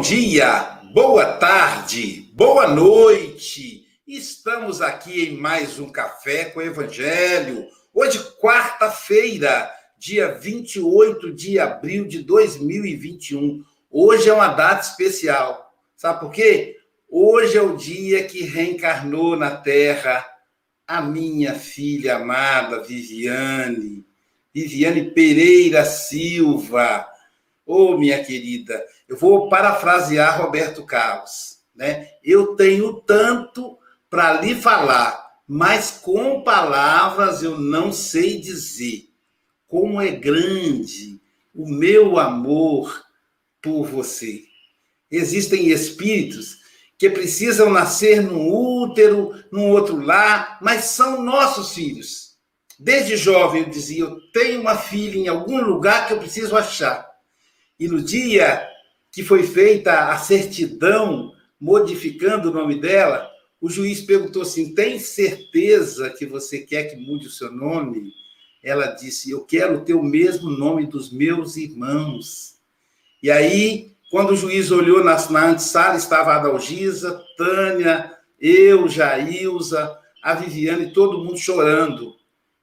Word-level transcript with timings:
Bom 0.00 0.06
dia, 0.06 0.80
boa 0.94 1.26
tarde, 1.34 2.30
boa 2.32 2.66
noite. 2.66 3.84
Estamos 4.08 4.80
aqui 4.80 5.26
em 5.26 5.36
mais 5.36 5.78
um 5.78 5.90
Café 5.90 6.46
com 6.46 6.58
o 6.58 6.62
Evangelho. 6.62 7.66
Hoje, 7.92 8.18
quarta-feira, 8.40 9.70
dia 9.98 10.32
28 10.32 11.34
de 11.34 11.58
abril 11.58 12.08
de 12.08 12.22
2021. 12.22 13.62
Hoje 13.90 14.30
é 14.30 14.32
uma 14.32 14.48
data 14.48 14.80
especial. 14.80 15.70
Sabe 15.94 16.20
por 16.20 16.32
quê? 16.32 16.78
Hoje 17.06 17.58
é 17.58 17.62
o 17.62 17.76
dia 17.76 18.24
que 18.24 18.42
reencarnou 18.42 19.36
na 19.36 19.50
Terra 19.50 20.26
a 20.86 21.02
minha 21.02 21.54
filha 21.54 22.16
amada 22.16 22.82
Viviane, 22.82 24.02
Viviane 24.54 25.10
Pereira 25.10 25.84
Silva. 25.84 27.09
Ô, 27.70 27.92
oh, 27.92 27.96
minha 27.98 28.20
querida, 28.24 28.84
eu 29.08 29.16
vou 29.16 29.48
parafrasear 29.48 30.42
Roberto 30.42 30.84
Carlos, 30.84 31.58
né? 31.72 32.08
Eu 32.20 32.56
tenho 32.56 32.94
tanto 33.02 33.78
para 34.10 34.40
lhe 34.40 34.56
falar, 34.56 35.24
mas 35.46 35.92
com 36.02 36.42
palavras 36.42 37.44
eu 37.44 37.60
não 37.60 37.92
sei 37.92 38.40
dizer 38.40 39.04
como 39.68 40.00
é 40.00 40.10
grande 40.10 41.20
o 41.54 41.70
meu 41.70 42.18
amor 42.18 43.04
por 43.62 43.84
você. 43.84 44.42
Existem 45.08 45.68
espíritos 45.68 46.56
que 46.98 47.08
precisam 47.08 47.70
nascer 47.70 48.20
num 48.20 48.52
útero, 48.52 49.32
num 49.52 49.70
outro 49.70 49.96
lar, 50.04 50.58
mas 50.60 50.86
são 50.86 51.22
nossos 51.22 51.72
filhos. 51.72 52.36
Desde 52.76 53.16
jovem 53.16 53.62
eu 53.62 53.70
dizia: 53.70 54.02
eu 54.02 54.20
tenho 54.32 54.60
uma 54.60 54.76
filha 54.76 55.20
em 55.20 55.28
algum 55.28 55.62
lugar 55.62 56.08
que 56.08 56.14
eu 56.14 56.18
preciso 56.18 56.56
achar. 56.56 57.09
E 57.80 57.88
no 57.88 58.02
dia 58.02 58.68
que 59.10 59.24
foi 59.24 59.42
feita 59.42 60.10
a 60.10 60.18
certidão 60.18 61.32
modificando 61.58 62.50
o 62.50 62.52
nome 62.52 62.78
dela, 62.78 63.26
o 63.58 63.70
juiz 63.70 64.02
perguntou 64.02 64.42
assim: 64.42 64.74
tem 64.74 64.98
certeza 64.98 66.10
que 66.10 66.26
você 66.26 66.60
quer 66.60 66.84
que 66.84 66.96
mude 66.96 67.26
o 67.26 67.30
seu 67.30 67.50
nome? 67.50 68.12
Ela 68.62 68.88
disse: 68.88 69.30
eu 69.30 69.46
quero 69.46 69.80
ter 69.82 69.94
o 69.94 70.02
mesmo 70.02 70.50
nome 70.50 70.86
dos 70.86 71.10
meus 71.10 71.56
irmãos. 71.56 72.58
E 73.22 73.30
aí, 73.30 73.96
quando 74.10 74.32
o 74.32 74.36
juiz 74.36 74.70
olhou 74.70 75.02
na, 75.02 75.16
na 75.30 75.46
antessala, 75.46 75.96
estava 75.96 76.32
a 76.32 76.36
Adalgisa, 76.36 77.24
Tânia, 77.38 78.14
eu, 78.38 78.88
Jailza, 78.88 79.98
a 80.22 80.34
Viviane, 80.34 80.92
todo 80.92 81.24
mundo 81.24 81.38
chorando. 81.38 82.14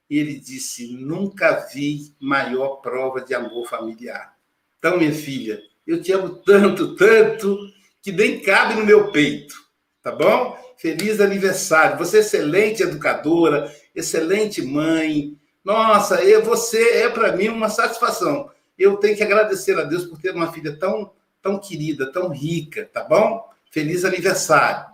E 0.07 0.19
ele 0.19 0.39
disse: 0.39 0.95
Nunca 0.95 1.67
vi 1.73 2.13
maior 2.19 2.77
prova 2.77 3.19
de 3.19 3.33
amor 3.33 3.67
familiar. 3.67 4.36
Então, 4.77 4.97
minha 4.97 5.13
filha, 5.13 5.59
eu 5.85 6.01
te 6.01 6.11
amo 6.11 6.29
tanto, 6.45 6.95
tanto, 6.95 7.57
que 8.01 8.11
nem 8.11 8.39
cabe 8.39 8.75
no 8.75 8.85
meu 8.85 9.11
peito, 9.11 9.55
tá 10.01 10.11
bom? 10.11 10.57
Feliz 10.77 11.19
aniversário. 11.19 11.97
Você 11.97 12.17
é 12.17 12.19
excelente 12.19 12.83
educadora, 12.83 13.73
excelente 13.95 14.61
mãe. 14.61 15.35
Nossa, 15.63 16.23
eu, 16.23 16.43
você 16.43 16.99
é 16.99 17.09
para 17.09 17.35
mim 17.35 17.49
uma 17.49 17.69
satisfação. 17.69 18.49
Eu 18.77 18.97
tenho 18.97 19.17
que 19.17 19.23
agradecer 19.23 19.77
a 19.77 19.83
Deus 19.83 20.05
por 20.05 20.19
ter 20.19 20.33
uma 20.33 20.51
filha 20.53 20.77
tão, 20.77 21.11
tão 21.41 21.59
querida, 21.59 22.11
tão 22.11 22.29
rica, 22.29 22.89
tá 22.93 23.03
bom? 23.03 23.49
Feliz 23.71 24.05
aniversário. 24.05 24.85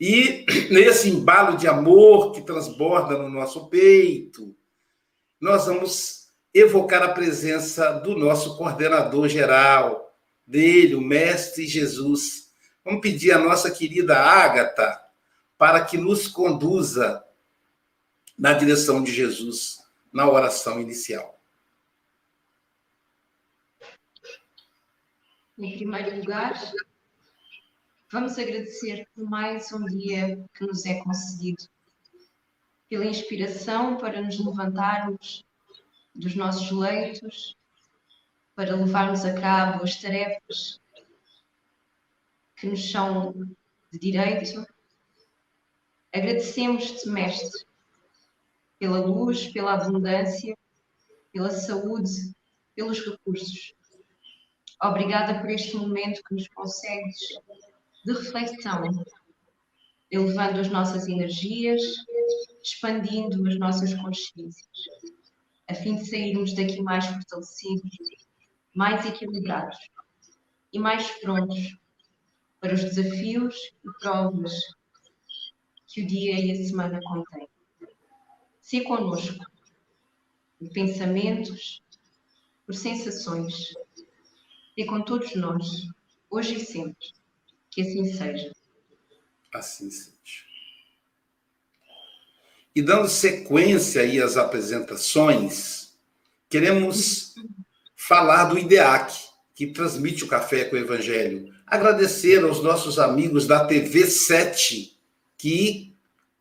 E 0.00 0.46
nesse 0.70 1.10
embalo 1.10 1.56
de 1.56 1.66
amor 1.66 2.32
que 2.32 2.42
transborda 2.42 3.18
no 3.18 3.28
nosso 3.28 3.68
peito, 3.68 4.54
nós 5.40 5.66
vamos 5.66 6.17
evocar 6.52 7.02
a 7.02 7.12
presença 7.12 7.92
do 7.92 8.16
nosso 8.16 8.56
coordenador 8.56 9.28
geral, 9.28 10.08
dele, 10.46 10.94
o 10.94 11.00
Mestre 11.00 11.66
Jesus. 11.66 12.52
Vamos 12.84 13.02
pedir 13.02 13.32
a 13.32 13.38
nossa 13.38 13.70
querida 13.70 14.16
Ágata 14.16 14.98
para 15.58 15.84
que 15.84 15.98
nos 15.98 16.26
conduza 16.26 17.22
na 18.36 18.54
direção 18.54 19.02
de 19.02 19.12
Jesus 19.12 19.78
na 20.12 20.28
oração 20.28 20.80
inicial. 20.80 21.38
Em 25.58 25.76
primeiro 25.76 26.16
lugar, 26.16 26.54
vamos 28.10 28.38
agradecer 28.38 29.06
por 29.14 29.28
mais 29.28 29.72
um 29.72 29.84
dia 29.84 30.42
que 30.54 30.64
nos 30.64 30.86
é 30.86 31.02
concedido, 31.02 31.64
pela 32.88 33.04
inspiração 33.04 33.96
para 33.96 34.22
nos 34.22 34.38
levantarmos 34.38 35.44
dos 36.18 36.34
nossos 36.34 36.70
leitos 36.72 37.56
para 38.56 38.74
levarmos 38.74 39.24
a 39.24 39.40
cabo 39.40 39.84
as 39.84 40.00
tarefas 40.00 40.80
que 42.56 42.66
nos 42.66 42.90
são 42.90 43.32
de 43.92 43.98
direito. 44.00 44.66
Agradecemos-te, 46.12 47.08
Mestre, 47.08 47.64
pela 48.80 48.98
luz, 48.98 49.46
pela 49.52 49.74
abundância, 49.74 50.58
pela 51.32 51.50
saúde, 51.50 52.34
pelos 52.74 52.98
recursos. 52.98 53.72
Obrigada 54.82 55.40
por 55.40 55.50
este 55.50 55.76
momento 55.76 56.22
que 56.24 56.34
nos 56.34 56.48
consegues 56.48 57.18
de 58.04 58.12
reflexão, 58.12 59.04
elevando 60.10 60.60
as 60.60 60.68
nossas 60.68 61.06
energias, 61.06 61.80
expandindo 62.60 63.46
as 63.48 63.56
nossas 63.56 63.94
consciências 63.94 64.68
a 65.68 65.74
fim 65.74 65.96
de 65.96 66.08
sairmos 66.08 66.54
daqui 66.54 66.80
mais 66.80 67.06
fortalecidos, 67.06 67.90
mais 68.74 69.04
equilibrados 69.04 69.78
e 70.72 70.78
mais 70.78 71.10
prontos 71.20 71.76
para 72.60 72.74
os 72.74 72.82
desafios 72.82 73.54
e 73.84 73.90
provas 74.00 74.52
que 75.86 76.02
o 76.02 76.06
dia 76.06 76.38
e 76.38 76.52
a 76.52 76.56
semana 76.56 76.98
contêm. 77.02 77.48
Se 78.60 78.82
conosco, 78.82 79.44
por 80.58 80.70
pensamentos, 80.70 81.82
por 82.66 82.74
sensações, 82.74 83.72
e 84.76 84.84
com 84.84 85.02
todos 85.02 85.34
nós, 85.34 85.88
hoje 86.30 86.54
e 86.54 86.64
sempre. 86.64 87.12
Que 87.70 87.82
assim 87.82 88.04
seja. 88.12 88.52
Assim 89.52 89.90
seja. 89.90 90.47
E 92.78 92.82
dando 92.82 93.08
sequência 93.08 94.02
aí 94.02 94.22
às 94.22 94.36
apresentações, 94.36 95.94
queremos 96.48 97.34
falar 97.96 98.44
do 98.44 98.56
IDEAC, 98.56 99.18
que 99.52 99.66
transmite 99.66 100.22
o 100.22 100.28
Café 100.28 100.62
com 100.62 100.76
o 100.76 100.78
Evangelho. 100.78 101.52
Agradecer 101.66 102.44
aos 102.44 102.62
nossos 102.62 103.00
amigos 103.00 103.48
da 103.48 103.64
TV 103.64 104.06
7, 104.06 104.96
que 105.36 105.92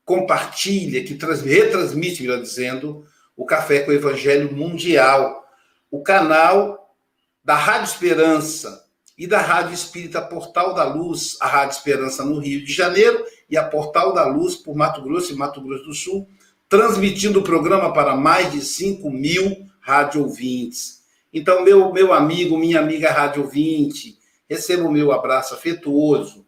compartilha, 0.06 1.04
que 1.04 1.18
retransmite, 1.44 2.22
melhor 2.22 2.40
dizendo, 2.40 3.04
o 3.36 3.44
Café 3.44 3.80
com 3.80 3.90
o 3.90 3.96
Evangelho 3.96 4.56
Mundial. 4.56 5.44
O 5.90 6.04
canal 6.04 6.96
da 7.44 7.56
Rádio 7.56 7.92
Esperança 7.92 8.86
e 9.18 9.26
da 9.26 9.42
Rádio 9.42 9.74
Espírita 9.74 10.22
Portal 10.22 10.76
da 10.76 10.84
Luz, 10.84 11.36
a 11.42 11.48
Rádio 11.48 11.76
Esperança 11.76 12.24
no 12.24 12.38
Rio 12.38 12.64
de 12.64 12.72
Janeiro 12.72 13.26
e 13.50 13.58
a 13.58 13.64
Portal 13.64 14.14
da 14.14 14.26
Luz 14.26 14.56
por 14.56 14.76
Mato 14.76 15.02
Grosso 15.02 15.34
e 15.34 15.36
Mato 15.36 15.62
Grosso 15.62 15.86
do 15.86 15.94
Sul, 15.94 16.28
transmitindo 16.70 17.40
o 17.40 17.44
programa 17.44 17.94
para 17.94 18.16
mais 18.16 18.52
de 18.52 18.62
5 18.62 19.10
mil 19.10 19.66
rádio 19.80 20.22
ouvintes. 20.22 21.02
Então, 21.34 21.64
meu, 21.64 21.94
meu 21.94 22.14
amigo, 22.14 22.58
minha 22.58 22.80
amiga 22.80 23.12
rádio 23.12 23.44
ouvinte, 23.44 24.18
receba 24.50 24.88
o 24.88 24.92
meu 24.92 25.12
abraço 25.12 25.54
afetuoso. 25.54 26.46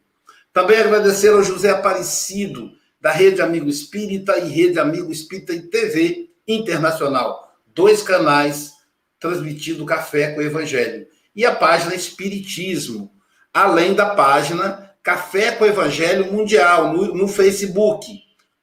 Também 0.52 0.78
agradecer 0.78 1.30
ao 1.30 1.44
José 1.44 1.70
Aparecido, 1.70 2.72
da 3.00 3.12
Rede 3.12 3.42
Amigo 3.42 3.70
Espírita 3.70 4.38
e 4.40 4.50
Rede 4.50 4.80
Amigo 4.80 5.12
Espírita 5.12 5.54
e 5.54 5.62
TV 5.62 6.32
Internacional. 6.48 7.54
Dois 7.74 8.04
canais 8.04 8.74
transmitindo 9.20 9.86
Café 9.86 10.34
com 10.34 10.40
o 10.40 10.44
Evangelho. 10.44 11.08
E 11.36 11.46
a 11.46 11.56
página 11.56 11.96
Espiritismo, 11.96 13.12
além 13.54 13.94
da 13.94 14.16
página 14.16 14.89
Café 15.04 15.52
com 15.54 15.66
Evangelho 15.66 16.32
Mundial, 16.32 16.94
no, 16.94 17.14
no 17.16 17.28
Facebook. 17.28 18.06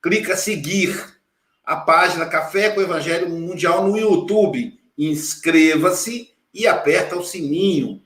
Clica 0.02 0.36
seguir 0.36 1.16
a 1.64 1.76
página 1.76 2.26
Café 2.26 2.70
com 2.70 2.80
Evangelho 2.80 3.28
Mundial 3.28 3.86
no 3.86 3.96
YouTube. 3.96 4.78
Inscreva-se 4.96 6.30
e 6.52 6.66
aperta 6.66 7.16
o 7.16 7.24
sininho. 7.24 8.02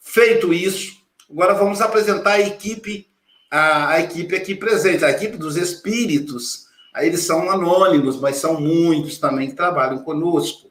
Feito 0.00 0.54
isso, 0.54 0.96
agora 1.30 1.54
vamos 1.54 1.80
apresentar 1.80 2.32
a 2.32 2.40
equipe, 2.40 3.06
a, 3.50 3.90
a 3.90 4.00
equipe 4.00 4.34
aqui 4.34 4.54
presente, 4.54 5.04
a 5.04 5.10
equipe 5.10 5.36
dos 5.36 5.56
espíritos. 5.56 6.66
Aí 6.94 7.06
eles 7.06 7.20
são 7.20 7.50
anônimos, 7.50 8.18
mas 8.18 8.36
são 8.36 8.60
muitos 8.60 9.18
também 9.18 9.48
que 9.48 9.56
trabalham 9.56 10.02
conosco. 10.02 10.70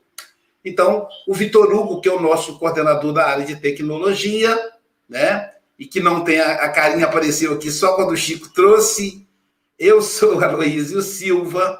Então, 0.65 1.07
o 1.27 1.33
Vitor 1.33 1.73
Hugo, 1.73 2.01
que 2.01 2.09
é 2.09 2.11
o 2.11 2.21
nosso 2.21 2.57
coordenador 2.59 3.13
da 3.13 3.27
área 3.27 3.45
de 3.45 3.55
tecnologia, 3.55 4.57
né? 5.07 5.51
E 5.77 5.85
que 5.85 5.99
não 5.99 6.23
tem 6.23 6.39
a, 6.39 6.53
a 6.53 6.69
carinha 6.69 7.05
apareceu 7.05 7.53
aqui 7.53 7.71
só 7.71 7.95
quando 7.95 8.11
o 8.11 8.17
Chico 8.17 8.49
trouxe. 8.49 9.27
Eu 9.77 10.01
sou 10.01 10.43
Aloísio 10.43 11.01
Silva, 11.01 11.79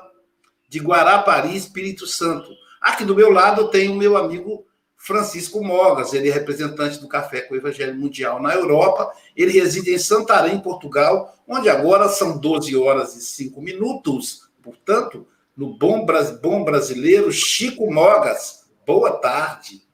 de 0.70 0.80
Guarapari, 0.80 1.56
Espírito 1.56 2.06
Santo. 2.06 2.50
Aqui 2.82 3.04
do 3.04 3.16
meu 3.16 3.32
lado 3.32 3.70
tem 3.70 3.90
o 3.90 3.96
meu 3.96 4.16
amigo 4.16 4.66
Francisco 4.96 5.64
Mogas, 5.64 6.14
ele 6.14 6.30
é 6.30 6.32
representante 6.32 7.00
do 7.00 7.08
Café 7.08 7.42
com 7.42 7.54
o 7.54 7.58
Evangelho 7.58 7.96
Mundial 7.96 8.42
na 8.42 8.54
Europa, 8.54 9.12
ele 9.36 9.54
reside 9.54 9.94
em 9.94 9.98
Santarém, 9.98 10.60
Portugal, 10.60 11.34
onde 11.48 11.70
agora 11.70 12.10
são 12.10 12.38
12 12.38 12.76
horas 12.76 13.16
e 13.16 13.22
5 13.22 13.62
minutos, 13.62 14.50
portanto, 14.62 15.26
no 15.56 15.78
bom, 15.78 16.06
bom 16.42 16.64
brasileiro, 16.64 17.32
Chico 17.32 17.92
Mogas. 17.92 18.66
Boa 18.86 19.12
tarde. 19.12 19.87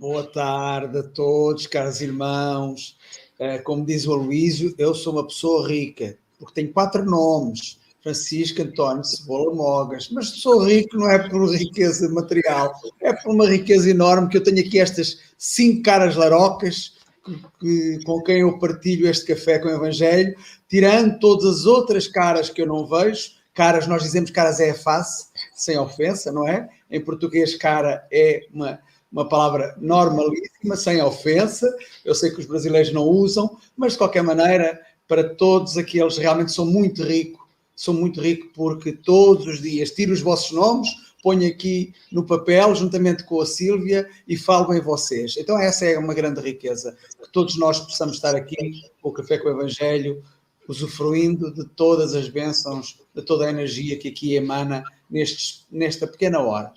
Boa 0.00 0.24
tarde 0.24 0.96
a 0.96 1.02
todos, 1.02 1.66
caros 1.66 2.00
irmãos. 2.00 2.96
É, 3.38 3.58
como 3.58 3.84
diz 3.84 4.06
o 4.06 4.14
Aloísio, 4.14 4.74
eu 4.78 4.94
sou 4.94 5.12
uma 5.12 5.26
pessoa 5.26 5.68
rica, 5.68 6.16
porque 6.38 6.54
tenho 6.54 6.72
quatro 6.72 7.04
nomes. 7.04 7.78
Francisco 8.02 8.62
António 8.62 9.04
Cebola 9.04 9.54
Mogas, 9.54 10.08
mas 10.10 10.28
sou 10.28 10.64
rico 10.64 10.96
não 10.96 11.10
é 11.10 11.28
por 11.28 11.46
riqueza 11.54 12.08
material, 12.08 12.72
é 12.98 13.12
por 13.12 13.34
uma 13.34 13.46
riqueza 13.46 13.90
enorme 13.90 14.30
que 14.30 14.38
eu 14.38 14.42
tenho 14.42 14.66
aqui 14.66 14.80
estas 14.80 15.18
cinco 15.36 15.82
caras 15.82 16.16
larocas 16.16 16.94
que, 17.22 17.38
que, 17.60 18.02
com 18.02 18.22
quem 18.22 18.40
eu 18.40 18.58
partilho 18.58 19.06
este 19.06 19.26
café 19.26 19.58
com 19.58 19.68
o 19.68 19.74
Evangelho, 19.74 20.34
tirando 20.66 21.18
todas 21.18 21.44
as 21.44 21.66
outras 21.66 22.08
caras 22.08 22.48
que 22.48 22.62
eu 22.62 22.66
não 22.66 22.86
vejo, 22.86 23.32
caras, 23.52 23.86
nós 23.86 24.02
dizemos 24.02 24.30
caras 24.30 24.60
é 24.60 24.70
a 24.70 24.74
face, 24.74 25.26
sem 25.54 25.78
ofensa, 25.78 26.32
não 26.32 26.48
é? 26.48 26.70
Em 26.90 27.04
português, 27.04 27.54
cara 27.54 28.02
é 28.10 28.46
uma, 28.50 28.80
uma 29.10 29.28
palavra 29.28 29.74
normalíssima, 29.78 30.76
sem 30.76 31.02
ofensa. 31.02 31.74
Eu 32.04 32.14
sei 32.14 32.30
que 32.30 32.40
os 32.40 32.46
brasileiros 32.46 32.92
não 32.92 33.02
usam, 33.02 33.58
mas 33.76 33.92
de 33.92 33.98
qualquer 33.98 34.22
maneira, 34.22 34.80
para 35.08 35.34
todos 35.34 35.76
aqueles 35.76 36.16
realmente 36.16 36.52
sou 36.52 36.64
muito 36.64 37.02
rico, 37.02 37.48
sou 37.74 37.94
muito 37.94 38.20
rico 38.20 38.48
porque 38.54 38.92
todos 38.92 39.46
os 39.46 39.60
dias 39.60 39.90
tiro 39.90 40.12
os 40.12 40.20
vossos 40.20 40.52
nomes, 40.52 40.88
ponho 41.22 41.48
aqui 41.48 41.92
no 42.10 42.24
papel, 42.24 42.74
juntamente 42.74 43.24
com 43.24 43.40
a 43.40 43.46
Sílvia, 43.46 44.08
e 44.26 44.36
falo 44.36 44.72
em 44.72 44.80
vocês. 44.80 45.36
Então, 45.36 45.58
essa 45.58 45.84
é 45.84 45.98
uma 45.98 46.14
grande 46.14 46.40
riqueza, 46.40 46.96
que 47.22 47.30
todos 47.30 47.58
nós 47.58 47.80
possamos 47.80 48.16
estar 48.16 48.34
aqui, 48.34 48.82
com 49.02 49.10
o 49.10 49.12
Café 49.12 49.38
com 49.38 49.48
o 49.48 49.52
Evangelho, 49.52 50.22
usufruindo 50.68 51.52
de 51.52 51.64
todas 51.64 52.14
as 52.14 52.28
bênçãos, 52.28 53.00
de 53.14 53.22
toda 53.22 53.44
a 53.46 53.50
energia 53.50 53.98
que 53.98 54.08
aqui 54.08 54.36
emana 54.36 54.84
nestes, 55.10 55.66
nesta 55.70 56.06
pequena 56.06 56.40
hora. 56.40 56.72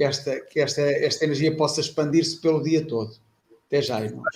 Que 0.00 0.04
esta, 0.04 0.40
que 0.40 0.58
esta, 0.58 0.80
esta 0.80 1.24
energia 1.26 1.54
possa 1.54 1.78
expandir-se 1.78 2.40
pelo 2.40 2.62
dia 2.62 2.82
todo. 2.82 3.14
Até 3.66 3.82
já, 3.82 4.00
irmãos. 4.00 4.30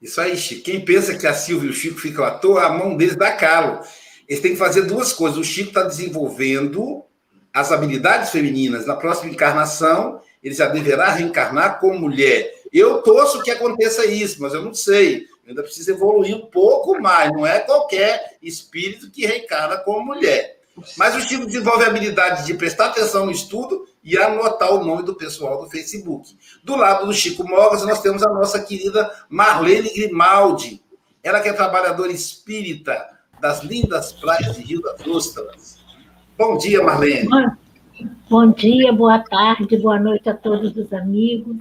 Isso 0.00 0.18
aí, 0.18 0.34
Chico. 0.34 0.62
Quem 0.62 0.82
pensa 0.82 1.14
que 1.14 1.26
a 1.26 1.34
Silvia 1.34 1.68
e 1.68 1.70
o 1.70 1.74
Chico 1.74 2.00
ficam 2.00 2.24
à 2.24 2.30
toa, 2.30 2.64
a 2.64 2.70
mão 2.70 2.96
deles 2.96 3.14
dá 3.14 3.32
calo. 3.32 3.84
Eles 4.26 4.40
têm 4.40 4.52
que 4.52 4.58
fazer 4.58 4.86
duas 4.86 5.12
coisas. 5.12 5.38
O 5.38 5.44
Chico 5.44 5.68
está 5.68 5.82
desenvolvendo 5.82 7.04
as 7.52 7.70
habilidades 7.70 8.30
femininas. 8.30 8.86
Na 8.86 8.96
próxima 8.96 9.30
encarnação, 9.30 10.22
ele 10.42 10.54
já 10.54 10.68
deverá 10.68 11.10
reencarnar 11.10 11.78
como 11.78 11.98
mulher. 11.98 12.54
Eu 12.72 13.02
torço 13.02 13.42
que 13.42 13.50
aconteça 13.50 14.06
isso, 14.06 14.40
mas 14.40 14.54
eu 14.54 14.62
não 14.62 14.72
sei 14.72 15.28
ainda 15.46 15.62
precisa 15.62 15.90
evoluir 15.90 16.34
um 16.34 16.46
pouco 16.46 16.98
mais, 16.98 17.30
não 17.30 17.46
é 17.46 17.60
qualquer 17.60 18.38
espírito 18.40 19.10
que 19.10 19.26
reencarna 19.26 19.76
como 19.76 20.14
mulher. 20.14 20.61
Mas 20.96 21.14
o 21.14 21.20
Chico 21.20 21.46
desenvolve 21.46 21.84
a 21.84 21.88
habilidade 21.88 22.46
de 22.46 22.54
prestar 22.54 22.86
atenção 22.86 23.26
no 23.26 23.32
estudo 23.32 23.86
e 24.02 24.16
anotar 24.16 24.72
o 24.72 24.84
nome 24.84 25.02
do 25.02 25.14
pessoal 25.14 25.62
do 25.62 25.70
Facebook. 25.70 26.36
Do 26.64 26.76
lado 26.76 27.06
do 27.06 27.12
Chico 27.12 27.46
Mogas, 27.46 27.84
nós 27.84 28.00
temos 28.00 28.22
a 28.22 28.32
nossa 28.32 28.60
querida 28.62 29.10
Marlene 29.28 29.92
Grimaldi. 29.92 30.82
Ela 31.22 31.40
que 31.40 31.48
é 31.48 31.52
trabalhadora 31.52 32.10
espírita 32.10 33.08
das 33.40 33.62
lindas 33.62 34.12
praias 34.12 34.56
de 34.56 34.62
Rio 34.62 34.82
das 34.82 35.06
Ostras. 35.06 35.78
Bom 36.36 36.56
dia, 36.56 36.82
Marlene. 36.82 37.28
Bom 38.28 38.50
dia, 38.50 38.92
boa 38.92 39.18
tarde, 39.18 39.76
boa 39.76 40.00
noite 40.00 40.28
a 40.28 40.34
todos 40.34 40.76
os 40.76 40.92
amigos. 40.92 41.56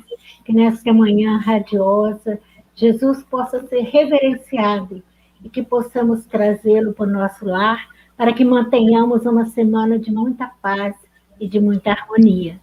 Que 0.45 0.53
nessa 0.53 0.91
manhã 0.93 1.37
radiosa 1.37 2.39
Jesus 2.75 3.23
possa 3.23 3.65
ser 3.67 3.81
reverenciado 3.81 5.03
e 5.43 5.49
que 5.49 5.61
possamos 5.61 6.25
trazê-lo 6.25 6.93
para 6.93 7.07
o 7.07 7.11
nosso 7.11 7.45
lar, 7.45 7.87
para 8.21 8.33
que 8.33 8.45
mantenhamos 8.45 9.25
uma 9.25 9.47
semana 9.47 9.97
de 9.97 10.11
muita 10.11 10.45
paz 10.61 10.93
e 11.39 11.47
de 11.47 11.59
muita 11.59 11.89
harmonia. 11.89 12.61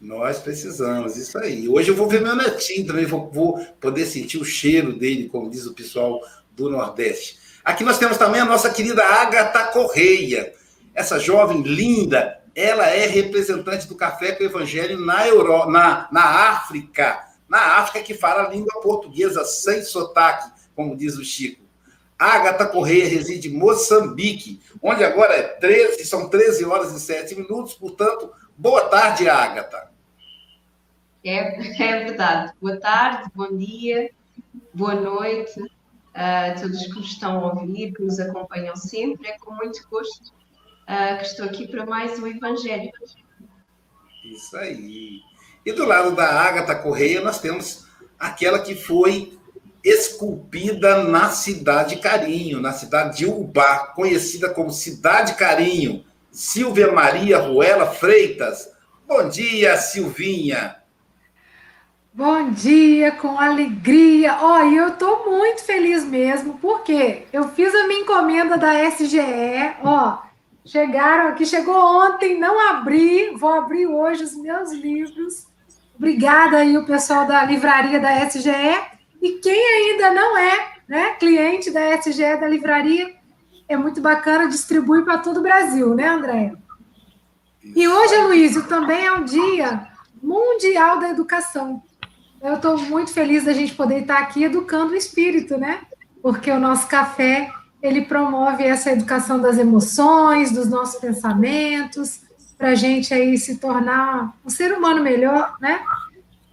Nós 0.00 0.40
precisamos, 0.40 1.16
isso 1.16 1.38
aí. 1.38 1.68
Hoje 1.68 1.92
eu 1.92 1.94
vou 1.94 2.08
ver 2.08 2.20
meu 2.20 2.34
netinho 2.34 2.84
também, 2.84 3.04
vou, 3.04 3.30
vou 3.30 3.64
poder 3.80 4.04
sentir 4.06 4.38
o 4.38 4.44
cheiro 4.44 4.92
dele, 4.92 5.28
como 5.28 5.48
diz 5.48 5.66
o 5.66 5.72
pessoal 5.72 6.20
do 6.50 6.68
Nordeste. 6.68 7.38
Aqui 7.64 7.84
nós 7.84 7.96
temos 7.96 8.18
também 8.18 8.40
a 8.40 8.44
nossa 8.44 8.70
querida 8.70 9.04
Agatha 9.04 9.66
Correia. 9.66 10.52
Essa 10.92 11.20
jovem 11.20 11.62
linda, 11.62 12.40
ela 12.56 12.88
é 12.88 13.06
representante 13.06 13.86
do 13.86 13.94
Café 13.94 14.32
com 14.32 14.42
o 14.42 14.46
Evangelho 14.46 14.98
na, 14.98 15.28
Euro, 15.28 15.70
na, 15.70 16.08
na 16.10 16.24
África 16.50 17.24
na 17.48 17.78
África 17.78 18.04
que 18.04 18.14
fala 18.14 18.48
a 18.48 18.50
língua 18.50 18.80
portuguesa 18.82 19.44
sem 19.44 19.80
sotaque, 19.84 20.50
como 20.74 20.96
diz 20.96 21.16
o 21.16 21.24
Chico. 21.24 21.65
Agatha 22.18 22.66
Correia 22.66 23.08
reside 23.08 23.48
em 23.48 23.56
Moçambique, 23.56 24.60
onde 24.82 25.04
agora 25.04 25.34
é 25.34 25.42
13, 25.42 26.04
são 26.04 26.28
13 26.28 26.64
horas 26.64 26.92
e 26.92 27.00
7 27.00 27.34
minutos, 27.34 27.74
portanto, 27.74 28.32
boa 28.56 28.88
tarde, 28.88 29.28
Agatha. 29.28 29.90
É, 31.22 31.82
é 31.82 32.04
verdade. 32.04 32.52
Boa 32.60 32.78
tarde, 32.78 33.30
bom 33.34 33.56
dia, 33.56 34.10
boa 34.72 34.94
noite 34.94 35.60
a 36.14 36.54
todos 36.58 36.82
que 36.86 36.94
nos 36.94 37.08
estão 37.08 37.44
a 37.44 37.52
ouvir, 37.52 37.92
que 37.92 38.02
nos 38.02 38.18
acompanham 38.18 38.74
sempre. 38.74 39.28
É 39.28 39.38
com 39.38 39.52
muito 39.52 39.86
gosto 39.90 40.32
que 41.18 41.24
estou 41.24 41.44
aqui 41.44 41.68
para 41.68 41.84
mais 41.84 42.18
um 42.18 42.26
Evangelho. 42.26 42.90
Isso 44.24 44.56
aí. 44.56 45.20
E 45.64 45.72
do 45.72 45.84
lado 45.84 46.14
da 46.14 46.26
Ágata 46.26 46.74
Correia, 46.74 47.20
nós 47.20 47.40
temos 47.40 47.86
aquela 48.18 48.60
que 48.60 48.74
foi 48.74 49.35
esculpida 49.86 51.04
na 51.04 51.30
Cidade 51.30 51.96
Carinho, 51.96 52.60
na 52.60 52.72
cidade 52.72 53.18
de 53.18 53.26
Ubá, 53.26 53.92
conhecida 53.94 54.50
como 54.50 54.72
Cidade 54.72 55.34
Carinho, 55.34 56.04
Silvia 56.28 56.90
Maria 56.90 57.38
Ruela 57.38 57.86
Freitas. 57.86 58.68
Bom 59.06 59.28
dia, 59.28 59.76
Silvinha. 59.76 60.74
Bom 62.12 62.50
dia, 62.50 63.12
com 63.12 63.38
alegria. 63.38 64.38
Ó, 64.40 64.64
eu 64.64 64.88
estou 64.88 65.30
muito 65.30 65.62
feliz 65.62 66.04
mesmo, 66.04 66.58
porque 66.58 67.22
eu 67.32 67.48
fiz 67.50 67.72
a 67.72 67.86
minha 67.86 68.00
encomenda 68.00 68.58
da 68.58 68.74
SGE, 68.90 69.76
ó, 69.84 70.18
chegaram 70.64 71.28
aqui, 71.28 71.46
chegou 71.46 71.76
ontem, 71.76 72.40
não 72.40 72.58
abri, 72.70 73.30
vou 73.36 73.50
abrir 73.52 73.86
hoje 73.86 74.24
os 74.24 74.34
meus 74.34 74.72
livros. 74.72 75.46
Obrigada 75.96 76.56
aí 76.56 76.76
o 76.76 76.84
pessoal 76.84 77.24
da 77.24 77.44
livraria 77.44 78.00
da 78.00 78.26
SGE. 78.26 78.95
E 79.26 79.40
quem 79.40 79.66
ainda 79.90 80.12
não 80.12 80.38
é 80.38 80.68
né, 80.86 81.14
cliente 81.14 81.68
da 81.72 81.96
SGE 81.98 82.36
da 82.38 82.46
livraria, 82.46 83.12
é 83.68 83.76
muito 83.76 84.00
bacana, 84.00 84.46
distribui 84.46 85.02
para 85.02 85.18
todo 85.18 85.40
o 85.40 85.42
Brasil, 85.42 85.96
né, 85.96 86.06
André? 86.06 86.52
E 87.60 87.88
hoje, 87.88 88.16
Luísio, 88.18 88.68
também 88.68 89.04
é 89.04 89.12
um 89.12 89.24
dia 89.24 89.88
mundial 90.22 91.00
da 91.00 91.10
educação. 91.10 91.82
Eu 92.40 92.54
estou 92.54 92.78
muito 92.78 93.12
feliz 93.12 93.42
da 93.42 93.52
gente 93.52 93.74
poder 93.74 94.02
estar 94.02 94.20
aqui 94.20 94.44
educando 94.44 94.92
o 94.92 94.96
espírito, 94.96 95.58
né? 95.58 95.80
Porque 96.22 96.48
o 96.48 96.60
nosso 96.60 96.86
café 96.86 97.50
ele 97.82 98.02
promove 98.02 98.62
essa 98.62 98.92
educação 98.92 99.40
das 99.40 99.58
emoções, 99.58 100.52
dos 100.52 100.68
nossos 100.68 101.00
pensamentos, 101.00 102.20
para 102.56 102.68
a 102.68 102.74
gente 102.76 103.12
aí 103.12 103.36
se 103.36 103.58
tornar 103.58 104.36
um 104.44 104.50
ser 104.50 104.72
humano 104.72 105.02
melhor, 105.02 105.56
né? 105.60 105.80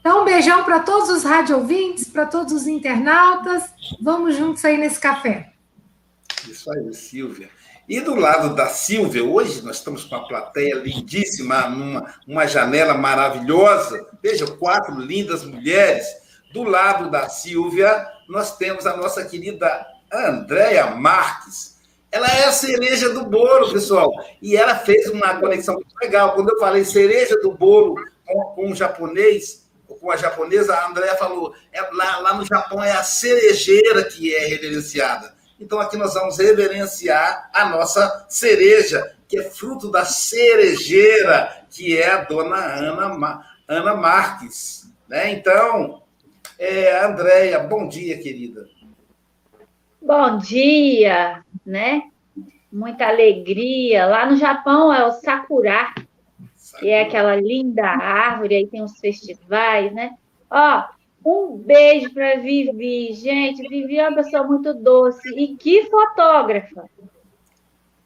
Então, 0.04 0.22
um 0.22 0.26
beijão 0.26 0.66
para 0.66 0.82
todos 0.82 1.10
os 1.10 1.24
rádio 1.24 1.56
ouvintes, 1.56 2.10
para 2.10 2.26
todos 2.26 2.52
os 2.52 2.68
internautas. 2.68 3.64
Vamos 4.02 4.36
juntos 4.36 4.66
aí 4.66 4.78
nesse 4.78 5.00
café. 5.00 5.54
Isso 6.46 6.70
aí, 6.74 6.94
Silvia. 6.94 7.50
E 7.88 8.02
do 8.02 8.14
lado 8.14 8.54
da 8.54 8.68
Silvia, 8.68 9.24
hoje 9.24 9.62
nós 9.62 9.78
estamos 9.78 10.04
com 10.04 10.14
uma 10.14 10.28
plateia 10.28 10.76
lindíssima, 10.76 11.70
numa 11.70 12.14
uma 12.28 12.46
janela 12.46 12.96
maravilhosa. 12.96 14.06
Veja, 14.22 14.46
quatro 14.46 15.00
lindas 15.00 15.46
mulheres. 15.46 16.06
Do 16.52 16.64
lado 16.64 17.10
da 17.10 17.30
Silvia, 17.30 18.06
nós 18.28 18.58
temos 18.58 18.86
a 18.86 18.98
nossa 18.98 19.24
querida 19.24 19.88
Andréia 20.12 20.88
Marques 20.88 21.74
ela 22.12 22.28
é 22.28 22.46
a 22.46 22.52
cereja 22.52 23.10
do 23.10 23.26
bolo, 23.26 23.74
pessoal. 23.74 24.14
E 24.40 24.56
ela 24.56 24.76
fez 24.76 25.10
uma 25.10 25.40
conexão 25.40 25.74
muito 25.74 25.96
legal. 26.00 26.36
Quando 26.36 26.50
eu 26.50 26.60
falei 26.60 26.86
cereja 26.86 27.36
do 27.42 27.54
bolo 27.54 27.96
com, 28.24 28.40
com 28.54 28.68
um 28.68 28.76
japonês, 28.76 29.63
com 30.00 30.12
a 30.12 30.18
japonesa, 30.18 30.76
a 30.76 30.88
Andrea 30.88 31.16
falou: 31.16 31.54
é, 31.72 31.82
lá, 31.92 32.20
lá 32.20 32.34
no 32.34 32.46
Japão 32.46 32.84
é 32.84 32.92
a 32.92 33.04
cerejeira 33.04 34.04
que 34.04 34.34
é 34.34 34.46
reverenciada. 34.46 35.34
Então 35.60 35.80
aqui 35.80 35.96
nós 35.98 36.14
vamos 36.14 36.38
reverenciar 36.38 37.50
a 37.54 37.70
nossa 37.70 38.26
cereja, 38.28 39.16
que 39.28 39.40
é 39.40 39.44
fruto 39.44 39.90
da 39.90 40.04
cerejeira, 40.04 41.66
que 41.70 41.98
é 41.98 42.10
a 42.10 42.24
dona 42.24 42.58
Ana, 42.58 43.46
Ana 43.68 43.96
Marques. 43.96 44.92
Né? 45.08 45.32
Então, 45.32 46.02
é, 46.60 47.58
bom 47.60 47.88
dia, 47.88 48.18
querida. 48.18 48.68
Bom 50.02 50.38
dia, 50.38 51.42
né? 51.66 52.04
Muita 52.72 53.08
alegria. 53.08 54.06
Lá 54.06 54.26
no 54.26 54.36
Japão 54.36 54.94
é 54.94 55.06
o 55.06 55.12
sakura, 55.14 55.94
que 56.84 56.90
é 56.90 57.04
aquela 57.04 57.34
linda 57.38 57.86
árvore, 57.86 58.56
aí 58.56 58.68
tem 58.68 58.84
os 58.84 59.00
festivais, 59.00 59.94
né? 59.94 60.18
Ó, 60.52 60.84
um 61.26 61.56
beijo 61.56 62.14
para 62.14 62.36
Vivi. 62.36 63.14
Gente, 63.14 63.66
Vivi 63.70 64.00
é 64.00 64.10
uma 64.10 64.18
pessoa 64.18 64.44
muito 64.44 64.74
doce. 64.74 65.30
E 65.40 65.56
que 65.56 65.86
fotógrafa! 65.86 66.90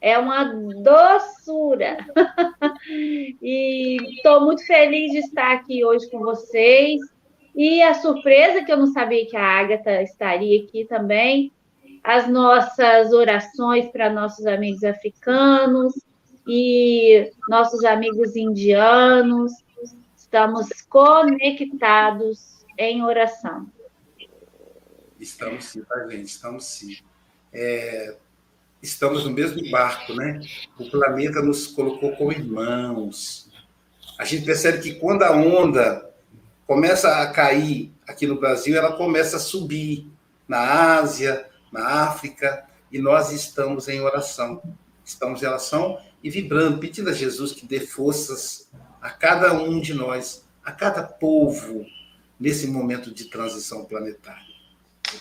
É 0.00 0.16
uma 0.16 0.44
doçura. 0.44 1.96
e 3.42 3.96
estou 4.14 4.42
muito 4.42 4.64
feliz 4.64 5.10
de 5.10 5.18
estar 5.18 5.54
aqui 5.54 5.84
hoje 5.84 6.08
com 6.08 6.20
vocês. 6.20 7.00
E 7.56 7.82
a 7.82 7.94
surpresa 7.94 8.64
que 8.64 8.72
eu 8.72 8.76
não 8.76 8.86
sabia 8.86 9.26
que 9.26 9.36
a 9.36 9.42
Agatha 9.42 10.00
estaria 10.02 10.62
aqui 10.62 10.84
também, 10.84 11.50
as 12.04 12.28
nossas 12.28 13.12
orações 13.12 13.88
para 13.88 14.08
nossos 14.08 14.46
amigos 14.46 14.84
africanos 14.84 15.94
e 16.48 17.30
nossos 17.46 17.84
amigos 17.84 18.34
indianos. 18.34 19.52
Estamos 20.16 20.68
conectados 20.88 22.64
em 22.78 23.04
oração. 23.04 23.70
Estamos 25.20 25.66
sim, 25.66 25.82
tá, 25.82 26.08
gente? 26.08 26.24
Estamos 26.24 26.64
sim. 26.64 26.96
É, 27.52 28.16
estamos 28.82 29.24
no 29.24 29.30
mesmo 29.30 29.70
barco, 29.70 30.14
né? 30.14 30.40
O 30.78 30.88
planeta 30.90 31.42
nos 31.42 31.66
colocou 31.66 32.16
como 32.16 32.32
irmãos. 32.32 33.50
A 34.18 34.24
gente 34.24 34.44
percebe 34.44 34.80
que 34.80 34.94
quando 34.94 35.22
a 35.22 35.32
onda 35.32 36.10
começa 36.66 37.22
a 37.22 37.30
cair 37.30 37.92
aqui 38.06 38.26
no 38.26 38.38
Brasil, 38.38 38.76
ela 38.76 38.96
começa 38.96 39.36
a 39.36 39.40
subir 39.40 40.10
na 40.46 40.96
Ásia, 40.98 41.46
na 41.70 42.04
África, 42.04 42.66
e 42.90 42.98
nós 42.98 43.32
estamos 43.32 43.88
em 43.88 44.00
oração. 44.00 44.62
Estamos 45.04 45.42
em 45.42 45.46
oração 45.46 45.98
e 46.22 46.30
vibrando, 46.30 46.78
pedindo 46.78 47.10
a 47.10 47.12
Jesus 47.12 47.52
que 47.52 47.66
dê 47.66 47.80
forças 47.80 48.68
a 49.00 49.10
cada 49.10 49.52
um 49.52 49.80
de 49.80 49.94
nós, 49.94 50.44
a 50.64 50.72
cada 50.72 51.02
povo, 51.02 51.86
nesse 52.38 52.66
momento 52.66 53.12
de 53.12 53.26
transição 53.26 53.84
planetária. 53.84 54.46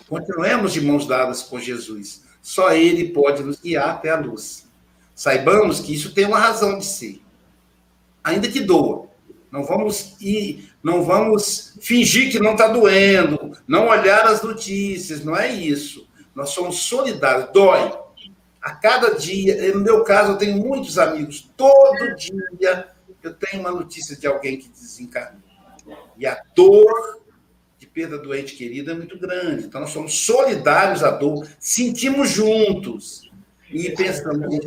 Continuemos 0.07 0.73
de 0.73 0.81
mãos 0.81 1.07
dadas 1.07 1.41
com 1.43 1.59
Jesus. 1.59 2.23
Só 2.41 2.71
Ele 2.73 3.09
pode 3.09 3.43
nos 3.43 3.59
guiar 3.59 3.89
até 3.89 4.09
a 4.09 4.19
luz. 4.19 4.67
Saibamos 5.15 5.79
que 5.79 5.93
isso 5.93 6.13
tem 6.13 6.25
uma 6.25 6.39
razão 6.39 6.77
de 6.77 6.85
ser. 6.85 7.21
Ainda 8.23 8.47
que 8.47 8.59
doa. 8.59 9.07
Não 9.51 9.63
vamos 9.63 10.15
ir, 10.19 10.71
não 10.83 11.03
vamos 11.03 11.77
fingir 11.81 12.31
que 12.31 12.39
não 12.39 12.51
está 12.51 12.67
doendo, 12.67 13.57
não 13.65 13.87
olhar 13.87 14.25
as 14.27 14.41
notícias, 14.41 15.23
não 15.23 15.35
é 15.35 15.51
isso. 15.51 16.07
Nós 16.35 16.49
somos 16.49 16.79
solidários, 16.79 17.49
dói. 17.53 17.91
A 18.67 18.75
cada 18.75 19.15
dia, 19.15 19.73
no 19.73 19.79
meu 19.79 20.03
caso, 20.03 20.33
eu 20.33 20.37
tenho 20.37 20.57
muitos 20.57 20.99
amigos, 20.99 21.49
todo 21.55 22.17
dia 22.17 22.89
eu 23.23 23.33
tenho 23.33 23.61
uma 23.61 23.71
notícia 23.71 24.13
de 24.13 24.27
alguém 24.27 24.57
que 24.57 24.67
desencarnou. 24.67 25.39
E 26.17 26.27
a 26.27 26.37
dor 26.53 27.21
de 27.79 27.87
perda 27.87 28.17
do 28.17 28.35
ente 28.35 28.57
querido 28.57 28.91
é 28.91 28.93
muito 28.93 29.17
grande. 29.17 29.67
Então, 29.67 29.79
nós 29.79 29.91
somos 29.91 30.19
solidários 30.19 31.01
à 31.01 31.11
dor, 31.11 31.47
sentimos 31.57 32.29
juntos 32.29 33.31
e 33.71 33.89
pensamos 33.91 34.59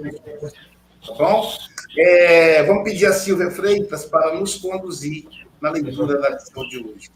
Tá 1.07 1.15
bom? 1.19 1.53
É, 1.99 2.63
vamos 2.63 2.85
pedir 2.85 3.05
a 3.05 3.13
Silvia 3.13 3.51
Freitas 3.51 4.07
para 4.07 4.35
nos 4.35 4.55
conduzir 4.55 5.27
na 5.61 5.73
leitura 5.73 6.19
da 6.19 6.31
lição 6.31 6.67
de 6.71 6.79
hoje. 6.79 7.11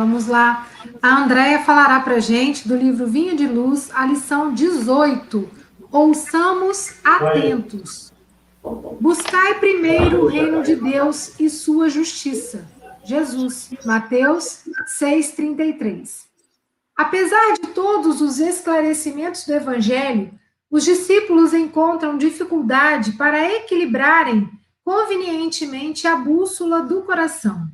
Vamos 0.00 0.26
lá. 0.26 0.66
A 1.02 1.22
Andréia 1.22 1.58
falará 1.58 2.00
para 2.00 2.20
gente 2.20 2.66
do 2.66 2.74
livro 2.74 3.06
Vinho 3.06 3.36
de 3.36 3.46
Luz, 3.46 3.90
a 3.92 4.06
lição 4.06 4.54
18. 4.54 5.46
Ouçamos 5.92 6.94
atentos. 7.04 8.10
Buscai 8.98 9.58
primeiro 9.58 10.24
o 10.24 10.26
reino 10.26 10.62
de 10.62 10.74
Deus 10.74 11.38
e 11.38 11.50
sua 11.50 11.90
justiça 11.90 12.66
Jesus, 13.04 13.72
Mateus 13.84 14.60
6,33. 14.98 16.24
Apesar 16.96 17.52
de 17.60 17.68
todos 17.68 18.22
os 18.22 18.38
esclarecimentos 18.38 19.44
do 19.44 19.52
Evangelho, 19.52 20.32
os 20.70 20.82
discípulos 20.82 21.52
encontram 21.52 22.16
dificuldade 22.16 23.12
para 23.18 23.54
equilibrarem 23.54 24.48
convenientemente 24.82 26.06
a 26.06 26.16
bússola 26.16 26.80
do 26.80 27.02
coração. 27.02 27.68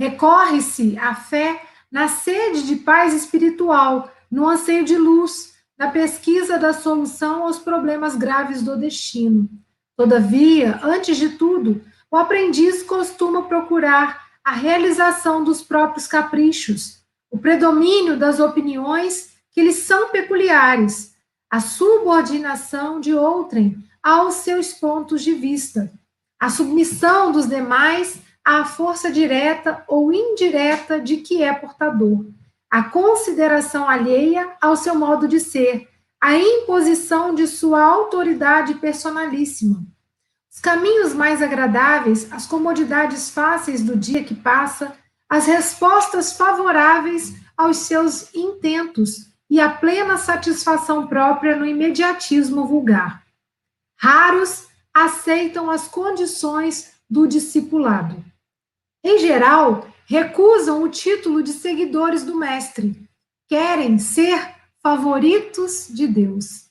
Recorre-se 0.00 0.96
à 0.98 1.14
fé 1.14 1.62
na 1.92 2.08
sede 2.08 2.62
de 2.62 2.76
paz 2.76 3.12
espiritual, 3.12 4.10
no 4.30 4.48
anseio 4.48 4.82
de 4.82 4.96
luz, 4.96 5.52
na 5.78 5.90
pesquisa 5.90 6.58
da 6.58 6.72
solução 6.72 7.42
aos 7.42 7.58
problemas 7.58 8.16
graves 8.16 8.62
do 8.62 8.78
destino. 8.78 9.46
Todavia, 9.94 10.80
antes 10.82 11.18
de 11.18 11.28
tudo, 11.36 11.84
o 12.10 12.16
aprendiz 12.16 12.82
costuma 12.82 13.42
procurar 13.42 14.26
a 14.42 14.52
realização 14.52 15.44
dos 15.44 15.60
próprios 15.60 16.06
caprichos, 16.06 17.02
o 17.30 17.36
predomínio 17.36 18.18
das 18.18 18.40
opiniões 18.40 19.34
que 19.52 19.62
lhes 19.62 19.80
são 19.80 20.08
peculiares, 20.08 21.14
a 21.50 21.60
subordinação 21.60 23.00
de 23.00 23.12
outrem 23.12 23.76
aos 24.02 24.36
seus 24.36 24.72
pontos 24.72 25.20
de 25.20 25.34
vista, 25.34 25.92
a 26.40 26.48
submissão 26.48 27.32
dos 27.32 27.46
demais 27.46 28.18
à 28.58 28.64
força 28.64 29.12
direta 29.12 29.84
ou 29.86 30.12
indireta 30.12 31.00
de 31.00 31.18
que 31.18 31.40
é 31.40 31.54
portador, 31.54 32.26
a 32.68 32.82
consideração 32.82 33.88
alheia 33.88 34.56
ao 34.60 34.74
seu 34.74 34.96
modo 34.96 35.28
de 35.28 35.38
ser, 35.38 35.88
a 36.20 36.36
imposição 36.36 37.32
de 37.32 37.46
sua 37.46 37.80
autoridade 37.80 38.74
personalíssima, 38.74 39.86
os 40.52 40.58
caminhos 40.58 41.14
mais 41.14 41.40
agradáveis, 41.40 42.30
as 42.32 42.44
comodidades 42.44 43.30
fáceis 43.30 43.84
do 43.84 43.96
dia 43.96 44.24
que 44.24 44.34
passa, 44.34 44.98
as 45.28 45.46
respostas 45.46 46.32
favoráveis 46.32 47.32
aos 47.56 47.76
seus 47.76 48.34
intentos 48.34 49.30
e 49.48 49.60
a 49.60 49.70
plena 49.70 50.16
satisfação 50.16 51.06
própria 51.06 51.54
no 51.54 51.64
imediatismo 51.64 52.66
vulgar. 52.66 53.22
Raros 53.96 54.66
aceitam 54.92 55.70
as 55.70 55.86
condições 55.86 56.94
do 57.08 57.28
discipulado. 57.28 58.29
Em 59.02 59.18
geral, 59.18 59.88
recusam 60.06 60.82
o 60.82 60.88
título 60.88 61.42
de 61.42 61.52
seguidores 61.52 62.24
do 62.24 62.36
Mestre, 62.36 63.08
querem 63.48 63.98
ser 63.98 64.54
favoritos 64.82 65.88
de 65.88 66.06
Deus. 66.06 66.70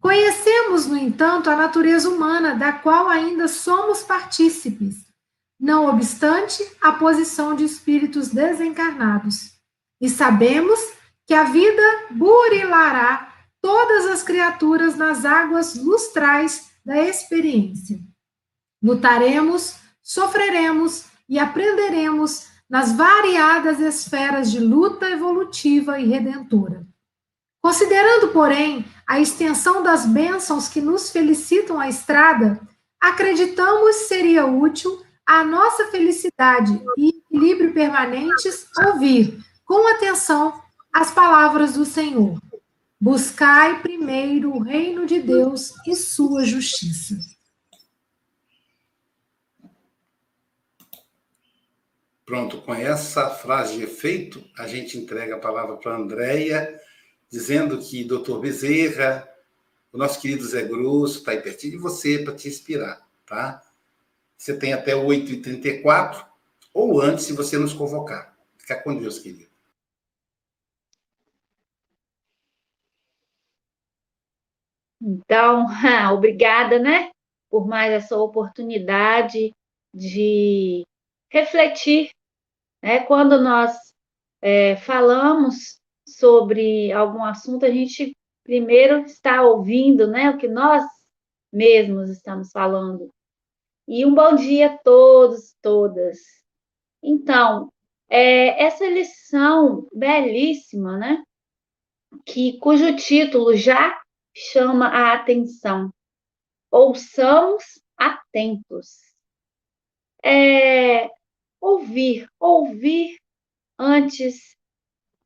Conhecemos, 0.00 0.86
no 0.86 0.96
entanto, 0.96 1.50
a 1.50 1.56
natureza 1.56 2.08
humana, 2.08 2.54
da 2.54 2.72
qual 2.72 3.08
ainda 3.08 3.46
somos 3.46 4.02
partícipes, 4.02 4.96
não 5.58 5.86
obstante 5.86 6.66
a 6.80 6.92
posição 6.92 7.54
de 7.54 7.64
espíritos 7.64 8.28
desencarnados. 8.28 9.52
E 10.00 10.08
sabemos 10.08 10.80
que 11.26 11.34
a 11.34 11.44
vida 11.44 11.82
burilará 12.10 13.30
todas 13.60 14.06
as 14.06 14.22
criaturas 14.22 14.96
nas 14.96 15.26
águas 15.26 15.74
lustrais 15.76 16.70
da 16.84 16.98
experiência. 16.98 18.00
Lutaremos, 18.82 19.76
sofreremos 20.02 21.09
e 21.30 21.38
aprenderemos 21.38 22.48
nas 22.68 22.92
variadas 22.92 23.78
esferas 23.78 24.50
de 24.50 24.58
luta 24.58 25.08
evolutiva 25.08 26.00
e 26.00 26.08
redentora. 26.08 26.84
Considerando, 27.62 28.28
porém, 28.28 28.84
a 29.06 29.20
extensão 29.20 29.82
das 29.82 30.04
bênçãos 30.04 30.68
que 30.68 30.80
nos 30.80 31.10
felicitam 31.10 31.78
a 31.78 31.88
estrada, 31.88 32.60
acreditamos 33.00 33.94
seria 34.08 34.44
útil 34.44 35.00
à 35.24 35.44
nossa 35.44 35.86
felicidade 35.86 36.82
e 36.96 37.10
equilíbrio 37.10 37.72
permanentes 37.72 38.66
ouvir 38.86 39.38
com 39.64 39.86
atenção 39.94 40.60
as 40.92 41.12
palavras 41.12 41.74
do 41.74 41.84
Senhor. 41.84 42.40
Buscai 43.00 43.80
primeiro 43.80 44.52
o 44.52 44.62
reino 44.62 45.06
de 45.06 45.20
Deus 45.20 45.72
e 45.86 45.94
sua 45.94 46.44
justiça. 46.44 47.16
Pronto, 52.30 52.62
com 52.62 52.72
essa 52.72 53.28
frase 53.28 53.76
de 53.76 53.82
efeito, 53.82 54.40
a 54.56 54.64
gente 54.64 54.96
entrega 54.96 55.34
a 55.34 55.40
palavra 55.40 55.76
para 55.78 55.96
a 55.96 55.96
Andréia 55.96 56.80
dizendo 57.28 57.76
que 57.80 58.04
doutor 58.04 58.38
Bezerra, 58.38 59.28
o 59.92 59.98
nosso 59.98 60.20
querido 60.20 60.44
Zé 60.44 60.62
Grosso, 60.62 61.18
está 61.18 61.32
aí 61.32 61.42
pertinho 61.42 61.72
de 61.72 61.78
você 61.78 62.20
para 62.20 62.32
te 62.32 62.46
inspirar, 62.46 63.04
tá? 63.26 63.60
Você 64.38 64.56
tem 64.56 64.72
até 64.72 64.92
8h34, 64.92 66.24
ou 66.72 67.00
antes, 67.00 67.24
se 67.24 67.32
você 67.32 67.58
nos 67.58 67.72
convocar. 67.72 68.38
Fica 68.56 68.80
com 68.80 68.96
Deus, 68.96 69.18
querido. 69.18 69.50
Então, 75.02 75.66
obrigada, 76.14 76.78
né, 76.78 77.10
por 77.50 77.66
mais 77.66 77.92
essa 77.92 78.16
oportunidade 78.16 79.52
de 79.92 80.84
refletir, 81.28 82.10
né? 82.82 83.00
Quando 83.00 83.40
nós 83.40 83.76
é, 84.40 84.76
falamos 84.76 85.80
sobre 86.06 86.92
algum 86.92 87.24
assunto, 87.24 87.64
a 87.64 87.70
gente 87.70 88.16
primeiro 88.42 89.04
está 89.04 89.42
ouvindo 89.42 90.08
né, 90.08 90.30
o 90.30 90.36
que 90.36 90.48
nós 90.48 90.82
mesmos 91.52 92.10
estamos 92.10 92.50
falando. 92.50 93.12
E 93.86 94.04
um 94.04 94.14
bom 94.14 94.34
dia 94.34 94.72
a 94.72 94.78
todos, 94.78 95.54
todas. 95.60 96.18
Então, 97.02 97.72
é, 98.08 98.64
essa 98.64 98.86
lição 98.86 99.86
belíssima, 99.92 100.96
né? 100.96 101.22
Que, 102.24 102.58
cujo 102.58 102.96
título 102.96 103.56
já 103.56 104.00
chama 104.34 104.86
a 104.86 105.14
atenção. 105.14 105.92
Ouçamos 106.70 107.80
atentos. 107.96 108.98
É, 110.22 111.08
ouvir, 111.60 112.26
ouvir 112.38 113.16
antes 113.78 114.56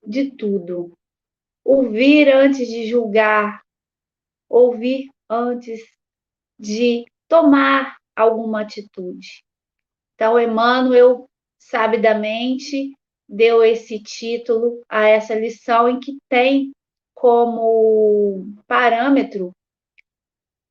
de 0.02 0.30
tudo. 0.30 0.96
Ouvir 1.64 2.28
antes 2.28 2.68
de 2.68 2.86
julgar, 2.86 3.62
ouvir 4.48 5.08
antes 5.28 5.80
de 6.58 7.04
tomar 7.26 7.96
alguma 8.14 8.62
atitude. 8.62 9.42
Então, 10.14 10.38
Emmanuel, 10.38 11.26
sabidamente, 11.58 12.92
deu 13.28 13.64
esse 13.64 14.00
título 14.02 14.82
a 14.88 15.08
essa 15.08 15.34
lição 15.34 15.88
em 15.88 15.98
que 15.98 16.18
tem 16.28 16.72
como 17.14 18.54
parâmetro 18.66 19.52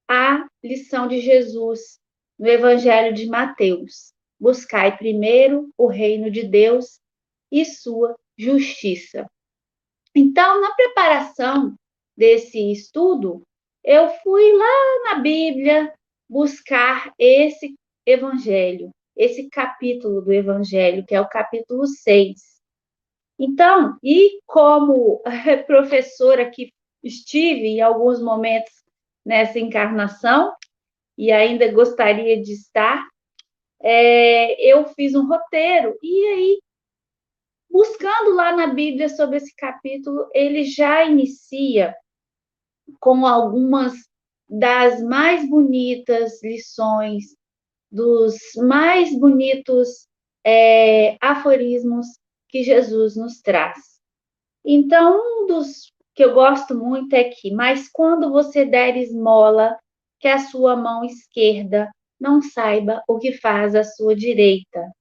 a 0.08 0.46
lição 0.63 1.08
de 1.08 1.20
Jesus 1.20 2.00
no 2.38 2.48
Evangelho 2.48 3.13
de 3.13 3.25
Mateus. 3.27 4.12
Buscai 4.44 4.98
primeiro 4.98 5.70
o 5.78 5.88
reino 5.88 6.30
de 6.30 6.44
Deus 6.44 7.00
e 7.50 7.64
sua 7.64 8.14
justiça. 8.38 9.26
Então, 10.14 10.60
na 10.60 10.76
preparação 10.76 11.74
desse 12.14 12.70
estudo, 12.70 13.42
eu 13.82 14.10
fui 14.22 14.52
lá 14.52 15.04
na 15.06 15.20
Bíblia 15.22 15.94
buscar 16.30 17.14
esse 17.18 17.74
evangelho, 18.06 18.90
esse 19.16 19.48
capítulo 19.50 20.22
do 20.22 20.34
evangelho, 20.34 21.06
que 21.06 21.16
é 21.16 21.22
o 21.22 21.30
capítulo 21.30 21.88
6. 21.88 22.42
Então, 23.40 23.98
e 24.04 24.42
como 24.46 25.24
professora 25.66 26.52
que 26.52 26.70
estive 27.02 27.66
em 27.68 27.80
alguns 27.80 28.22
momentos 28.22 28.74
nessa 29.26 29.58
encarnação, 29.58 30.54
e 31.18 31.32
ainda 31.32 31.72
gostaria 31.72 32.42
de 32.42 32.52
estar, 32.52 33.08
é, 33.84 34.72
eu 34.72 34.86
fiz 34.96 35.13
um 35.13 35.28
roteiro, 35.28 35.98
e 36.02 36.28
aí, 36.28 36.62
buscando 37.70 38.34
lá 38.34 38.56
na 38.56 38.68
Bíblia 38.68 39.10
sobre 39.10 39.38
esse 39.38 39.54
capítulo, 39.56 40.30
ele 40.34 40.63
já 40.63 41.04
inicia 41.04 41.94
com 43.00 43.25
algumas 43.25 43.94
das 44.48 45.01
mais 45.03 45.48
bonitas 45.50 46.42
lições, 46.42 47.36
dos 47.92 48.36
mais 48.55 49.14
bonitos 49.20 50.07
é, 50.46 51.18
aforismos 51.22 52.07
que 52.48 52.64
Jesus 52.64 53.16
nos 53.16 53.42
traz. 53.42 53.77
Então, 54.66 55.20
um 55.20 55.48
dos 55.48 55.92
que 56.16 56.24
eu 56.24 56.34
gosto 56.34 56.75
muito 56.75 57.14
é 57.14 57.25
que, 57.25 57.51
mas 57.51 57.90
quando 57.90 58.31
você 58.31 58.64
der 58.64 58.96
esmola, 58.96 59.77
que 60.20 60.27
a 60.27 60.40
sua 60.40 60.75
mão 60.75 61.03
esquerda 61.03 61.90
não 62.20 62.42
saiba 62.42 63.04
o 63.08 63.20
que 63.20 63.34
faz 63.34 63.76
a 63.76 63.84
sua 63.84 64.16
direita. 64.16 64.92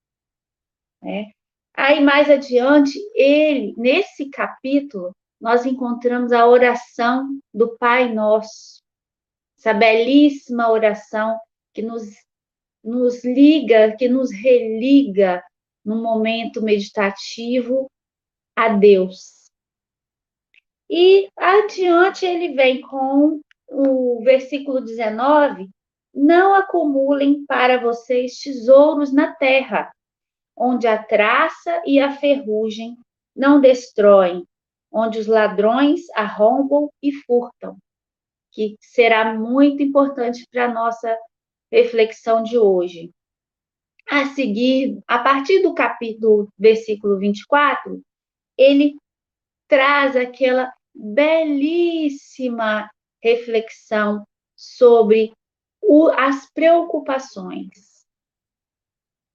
Né? 1.03 1.33
Aí 1.75 2.01
mais 2.01 2.31
adiante, 2.31 2.99
ele, 3.15 3.75
nesse 3.77 4.29
capítulo, 4.29 5.15
nós 5.41 5.67
encontramos 5.67 6.33
a 6.33 6.47
oração 6.47 7.29
do 7.53 7.77
Pai 7.77 8.13
Nosso, 8.13 8.81
essa 9.59 9.73
belíssima 9.73 10.71
oração 10.71 11.39
que 11.73 11.83
nos, 11.83 12.05
nos 12.85 13.25
liga, 13.25 13.97
que 13.97 14.09
nos 14.09 14.31
religa 14.31 15.43
no 15.85 16.03
momento 16.03 16.63
meditativo 16.63 17.91
a 18.57 18.69
Deus. 18.69 19.51
E 20.89 21.29
adiante 21.37 22.27
ele 22.27 22.55
vem 22.55 22.81
com 22.83 23.41
o 23.69 24.23
versículo 24.23 24.81
19: 24.81 25.69
Não 26.15 26.55
acumulem 26.55 27.45
para 27.47 27.81
vocês 27.81 28.39
tesouros 28.39 29.13
na 29.13 29.35
terra, 29.35 29.91
onde 30.57 30.87
a 30.87 31.03
traça 31.03 31.83
e 31.87 31.99
a 31.99 32.13
ferrugem 32.13 32.97
não 33.35 33.61
destroem, 33.61 34.47
onde 34.91 35.19
os 35.19 35.27
ladrões 35.27 36.03
arrombam 36.15 36.91
e 37.03 37.13
furtam, 37.13 37.79
que 38.53 38.77
será 38.81 39.35
muito 39.35 39.83
importante 39.83 40.47
para 40.51 40.67
a 40.67 40.73
nossa 40.73 41.17
reflexão 41.71 42.43
de 42.43 42.59
hoje. 42.59 43.11
A 44.09 44.27
seguir, 44.27 45.01
a 45.07 45.19
partir 45.21 45.63
do 45.63 45.75
capítulo, 45.75 46.49
versículo 46.59 47.19
24, 47.19 48.03
ele 48.59 48.97
traz 49.67 50.15
aquela 50.15 50.71
belíssima 50.95 52.91
reflexão 53.23 54.27
sobre 54.55 55.33
o, 55.83 56.09
as 56.09 56.51
preocupações. 56.53 57.93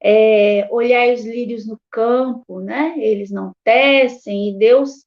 É, 0.02 0.68
olhar 0.72 1.12
os 1.14 1.26
lírios 1.26 1.66
no 1.68 1.78
campo, 1.92 2.62
né? 2.62 2.96
Eles 2.98 3.32
não 3.32 3.52
tecem 3.64 4.50
e 4.50 4.58
Deus 4.58 5.06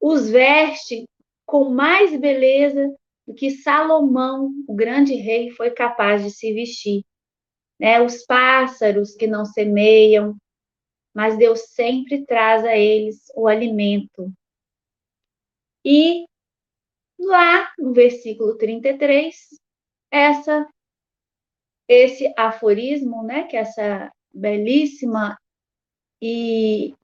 os 0.00 0.28
veste 0.28 1.04
com 1.44 1.70
mais 1.70 2.18
beleza 2.18 2.94
do 3.26 3.34
que 3.34 3.50
Salomão, 3.50 4.50
o 4.66 4.74
grande 4.74 5.14
rei, 5.14 5.50
foi 5.50 5.70
capaz 5.70 6.22
de 6.22 6.30
se 6.30 6.52
vestir. 6.52 7.04
Né? 7.78 8.00
Os 8.00 8.24
pássaros 8.24 9.14
que 9.14 9.26
não 9.26 9.44
semeiam, 9.44 10.36
mas 11.14 11.36
Deus 11.36 11.60
sempre 11.70 12.24
traz 12.24 12.64
a 12.64 12.76
eles 12.76 13.24
o 13.34 13.48
alimento. 13.48 14.32
E 15.84 16.26
lá 17.18 17.72
no 17.78 17.92
versículo 17.92 18.56
33, 18.56 19.34
essa 20.16 20.68
esse 21.88 22.32
aforismo, 22.36 23.22
né, 23.22 23.44
que 23.44 23.56
é 23.56 23.60
essa 23.60 24.12
belíssima 24.34 25.38
e 26.20 26.94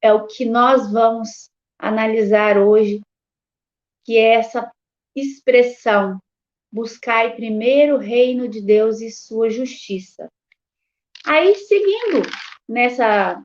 é 0.00 0.12
o 0.12 0.26
que 0.26 0.44
nós 0.44 0.92
vamos 0.92 1.50
analisar 1.78 2.58
hoje, 2.58 3.00
que 4.04 4.16
é 4.16 4.34
essa 4.34 4.70
expressão: 5.16 6.18
buscai 6.70 7.34
primeiro 7.34 7.96
o 7.96 8.00
reino 8.00 8.48
de 8.48 8.60
Deus 8.60 9.00
e 9.00 9.10
sua 9.10 9.50
justiça. 9.50 10.28
Aí, 11.26 11.54
seguindo 11.54 12.22
nessa, 12.68 13.42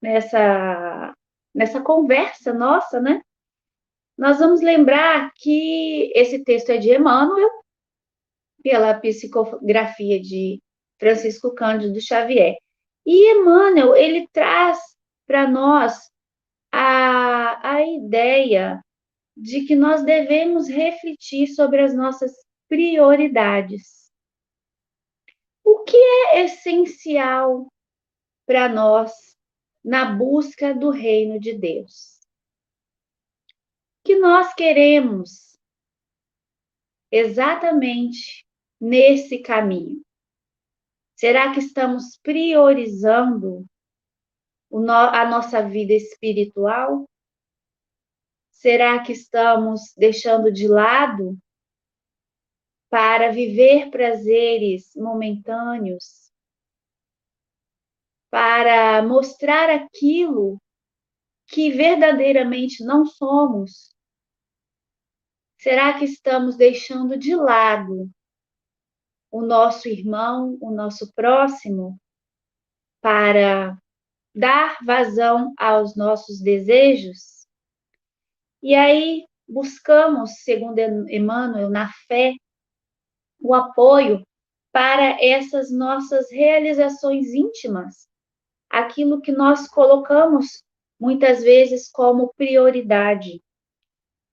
nessa, 0.00 1.12
nessa 1.54 1.80
conversa 1.80 2.52
nossa, 2.52 3.00
né? 3.00 3.20
Nós 4.16 4.38
vamos 4.38 4.60
lembrar 4.60 5.32
que 5.34 6.12
esse 6.14 6.44
texto 6.44 6.70
é 6.70 6.76
de 6.76 6.94
Emmanuel, 6.94 7.50
pela 8.62 8.98
psicografia 8.98 10.20
de 10.20 10.60
Francisco 10.98 11.54
Cândido 11.54 12.00
Xavier. 12.00 12.56
E 13.06 13.32
Emmanuel, 13.32 13.96
ele 13.96 14.28
traz 14.32 14.78
para 15.26 15.48
nós 15.48 16.10
a, 16.70 17.76
a 17.76 17.82
ideia 17.82 18.82
de 19.36 19.64
que 19.64 19.74
nós 19.74 20.04
devemos 20.04 20.68
refletir 20.68 21.48
sobre 21.48 21.82
as 21.82 21.94
nossas 21.94 22.32
prioridades. 22.68 24.10
O 25.64 25.82
que 25.84 25.96
é 25.96 26.44
essencial 26.44 27.66
para 28.46 28.68
nós 28.68 29.12
na 29.82 30.12
busca 30.12 30.74
do 30.74 30.90
reino 30.90 31.40
de 31.40 31.56
Deus? 31.56 32.20
Que 34.04 34.16
nós 34.16 34.52
queremos 34.54 35.58
exatamente 37.10 38.44
nesse 38.80 39.40
caminho? 39.40 40.00
Será 41.14 41.52
que 41.52 41.60
estamos 41.60 42.18
priorizando 42.22 43.66
a 44.72 45.28
nossa 45.28 45.60
vida 45.60 45.92
espiritual? 45.92 47.04
Será 48.50 49.02
que 49.02 49.12
estamos 49.12 49.92
deixando 49.96 50.50
de 50.50 50.66
lado 50.66 51.36
para 52.88 53.30
viver 53.30 53.90
prazeres 53.90 54.94
momentâneos? 54.96 56.32
Para 58.30 59.02
mostrar 59.02 59.68
aquilo 59.68 60.58
que 61.48 61.70
verdadeiramente 61.70 62.82
não 62.84 63.04
somos? 63.04 63.94
Será 65.58 65.98
que 65.98 66.06
estamos 66.06 66.56
deixando 66.56 67.18
de 67.18 67.34
lado 67.34 68.10
o 69.30 69.42
nosso 69.42 69.88
irmão, 69.88 70.58
o 70.60 70.70
nosso 70.70 71.12
próximo, 71.14 71.98
para 73.00 73.76
dar 74.34 74.78
vazão 74.84 75.52
aos 75.56 75.96
nossos 75.96 76.40
desejos. 76.40 77.46
E 78.62 78.74
aí 78.74 79.24
buscamos, 79.48 80.42
segundo 80.42 80.78
Emmanuel, 81.08 81.70
na 81.70 81.90
fé, 82.06 82.34
o 83.40 83.54
apoio 83.54 84.22
para 84.72 85.22
essas 85.24 85.70
nossas 85.70 86.30
realizações 86.30 87.32
íntimas, 87.34 88.08
aquilo 88.68 89.20
que 89.20 89.32
nós 89.32 89.66
colocamos 89.66 90.62
muitas 90.98 91.42
vezes 91.42 91.90
como 91.90 92.32
prioridade. 92.34 93.42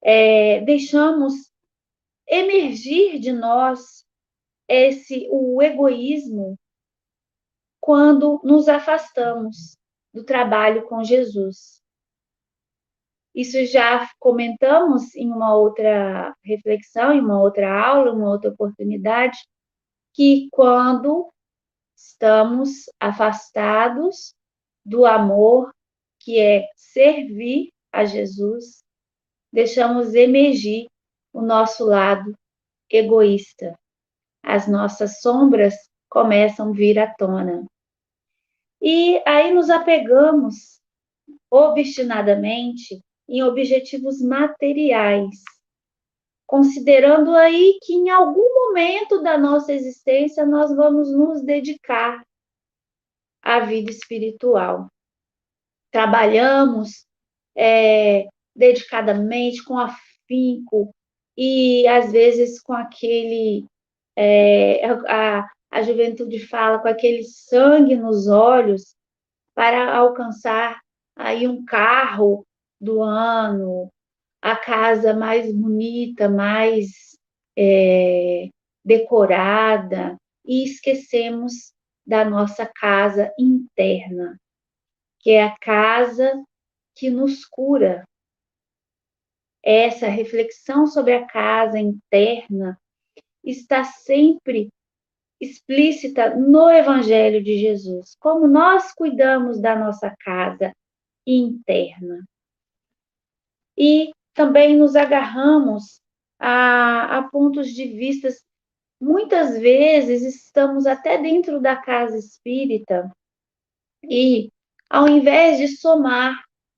É, 0.03 0.62
deixamos 0.62 1.33
emergir 2.27 3.19
de 3.19 3.31
nós 3.31 4.05
esse 4.67 5.27
o 5.32 5.62
egoísmo 5.62 6.58
quando 7.80 8.41
nos 8.43 8.67
afastamos 8.67 9.77
do 10.13 10.23
trabalho 10.23 10.86
com 10.88 11.03
Jesus. 11.03 11.82
Isso 13.34 13.63
já 13.65 14.10
comentamos 14.19 15.15
em 15.15 15.32
uma 15.32 15.56
outra 15.56 16.36
reflexão, 16.43 17.13
em 17.13 17.19
uma 17.19 17.39
outra 17.39 17.71
aula, 17.71 18.12
uma 18.12 18.30
outra 18.30 18.49
oportunidade, 18.49 19.38
que 20.13 20.47
quando 20.51 21.32
estamos 21.95 22.86
afastados 22.99 24.34
do 24.84 25.06
amor 25.06 25.71
que 26.19 26.39
é 26.39 26.67
servir 26.75 27.71
a 27.91 28.06
Jesus, 28.06 28.84
deixamos 29.53 30.13
emergir 30.13 30.88
o 31.32 31.41
nosso 31.41 31.86
lado 31.86 32.34
egoísta. 32.89 33.77
As 34.49 34.65
nossas 34.65 35.19
sombras 35.19 35.75
começam 36.10 36.69
a 36.69 36.73
vir 36.73 36.97
à 36.97 37.13
tona. 37.13 37.65
E 38.81 39.21
aí 39.27 39.53
nos 39.53 39.69
apegamos 39.69 40.79
obstinadamente 41.51 43.01
em 43.27 43.43
objetivos 43.43 44.21
materiais, 44.21 45.43
considerando 46.45 47.36
aí 47.36 47.77
que 47.83 47.93
em 47.93 48.10
algum 48.10 48.67
momento 48.67 49.21
da 49.21 49.38
nossa 49.38 49.73
existência 49.73 50.45
nós 50.45 50.73
vamos 50.73 51.12
nos 51.12 51.41
dedicar 51.41 52.23
à 53.41 53.60
vida 53.60 53.91
espiritual. 53.91 54.88
Trabalhamos 55.91 57.05
é, 57.53 58.27
dedicadamente, 58.55 59.62
com 59.65 59.77
afinco, 59.77 60.93
e 61.38 61.86
às 61.88 62.12
vezes 62.12 62.62
com 62.62 62.73
aquele. 62.73 63.65
É, 64.19 64.84
a, 64.88 65.47
a 65.69 65.82
juventude 65.84 66.39
fala 66.39 66.80
com 66.80 66.88
aquele 66.88 67.23
sangue 67.23 67.95
nos 67.95 68.27
olhos 68.27 68.95
para 69.53 69.95
alcançar 69.95 70.80
aí 71.15 71.47
um 71.47 71.63
carro 71.63 72.43
do 72.82 73.03
ano, 73.03 73.91
a 74.41 74.56
casa 74.56 75.13
mais 75.13 75.53
bonita, 75.53 76.27
mais 76.27 77.15
é, 77.56 78.49
decorada, 78.84 80.17
e 80.43 80.63
esquecemos 80.63 81.73
da 82.06 82.25
nossa 82.25 82.65
casa 82.65 83.32
interna, 83.38 84.39
que 85.19 85.32
é 85.32 85.43
a 85.43 85.56
casa 85.60 86.43
que 86.95 87.10
nos 87.10 87.45
cura. 87.45 88.03
Essa 89.62 90.08
reflexão 90.08 90.88
sobre 90.88 91.13
a 91.13 91.27
casa 91.27 91.77
interna 91.77 92.80
está 93.49 93.83
sempre 93.83 94.69
explícita 95.39 96.36
no 96.36 96.69
Evangelho 96.69 97.43
de 97.43 97.57
Jesus, 97.57 98.15
como 98.19 98.47
nós 98.47 98.91
cuidamos 98.93 99.60
da 99.62 99.75
nossa 99.75 100.13
casa 100.19 100.73
interna. 101.25 102.27
E 103.77 104.12
também 104.33 104.75
nos 104.75 104.95
agarramos 104.95 106.01
a, 106.39 107.17
a 107.17 107.29
pontos 107.29 107.69
de 107.69 107.86
vistas. 107.88 108.43
Muitas 108.99 109.57
vezes 109.60 110.23
estamos 110.23 110.88
até 110.88 111.21
dentro 111.21 111.62
da 111.62 111.75
casa 111.75 112.17
espírita 112.17 113.12
e, 114.03 114.51
ao 114.89 115.07
invés 115.07 115.60
de 115.60 115.67
somar, 115.67 116.36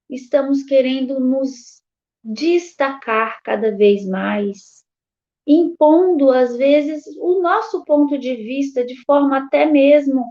estamos 0.09 0.63
querendo 0.63 1.19
nos 1.19 1.81
destacar 2.23 3.41
cada 3.43 3.71
vez 3.75 4.05
mais, 4.05 4.83
impondo, 5.51 6.29
às 6.29 6.55
vezes, 6.55 7.07
o 7.17 7.41
nosso 7.41 7.83
ponto 7.83 8.19
de 8.19 8.35
vista 8.35 8.85
de 8.85 8.95
forma 9.03 9.37
até 9.37 9.65
mesmo 9.65 10.23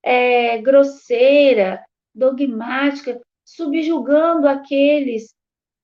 é, 0.00 0.58
grosseira, 0.58 1.84
dogmática, 2.14 3.20
subjugando 3.44 4.46
aqueles 4.46 5.34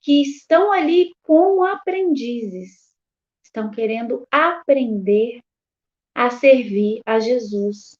que 0.00 0.22
estão 0.22 0.70
ali 0.70 1.11
como 1.24 1.64
aprendizes, 1.64 2.92
estão 3.44 3.72
querendo 3.72 4.24
aprender 4.30 5.40
a 6.14 6.30
servir 6.30 7.00
a 7.04 7.18
Jesus. 7.18 7.96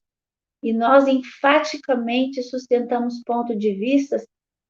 E 0.63 0.73
nós 0.73 1.09
enfaticamente 1.09 2.45
sustentamos 2.45 3.23
ponto 3.27 3.57
de 3.57 3.75
vista, 3.75 4.23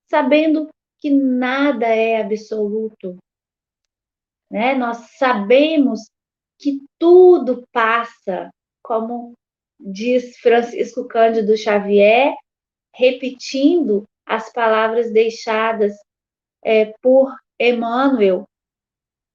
sabendo 0.09 0.69
que 0.99 1.11
nada 1.11 1.87
é 1.87 2.23
absoluto, 2.23 3.19
né? 4.51 4.75
Nós 4.75 4.99
sabemos 5.17 6.11
que 6.59 6.81
tudo 6.99 7.67
passa, 7.73 8.51
como 8.83 9.35
diz 9.79 10.37
Francisco 10.39 11.07
Cândido 11.07 11.57
Xavier, 11.57 12.35
repetindo 12.95 14.05
as 14.27 14.53
palavras 14.53 15.13
deixadas 15.13 15.95
é, 16.63 16.93
por 17.01 17.35
Emmanuel, 17.59 18.45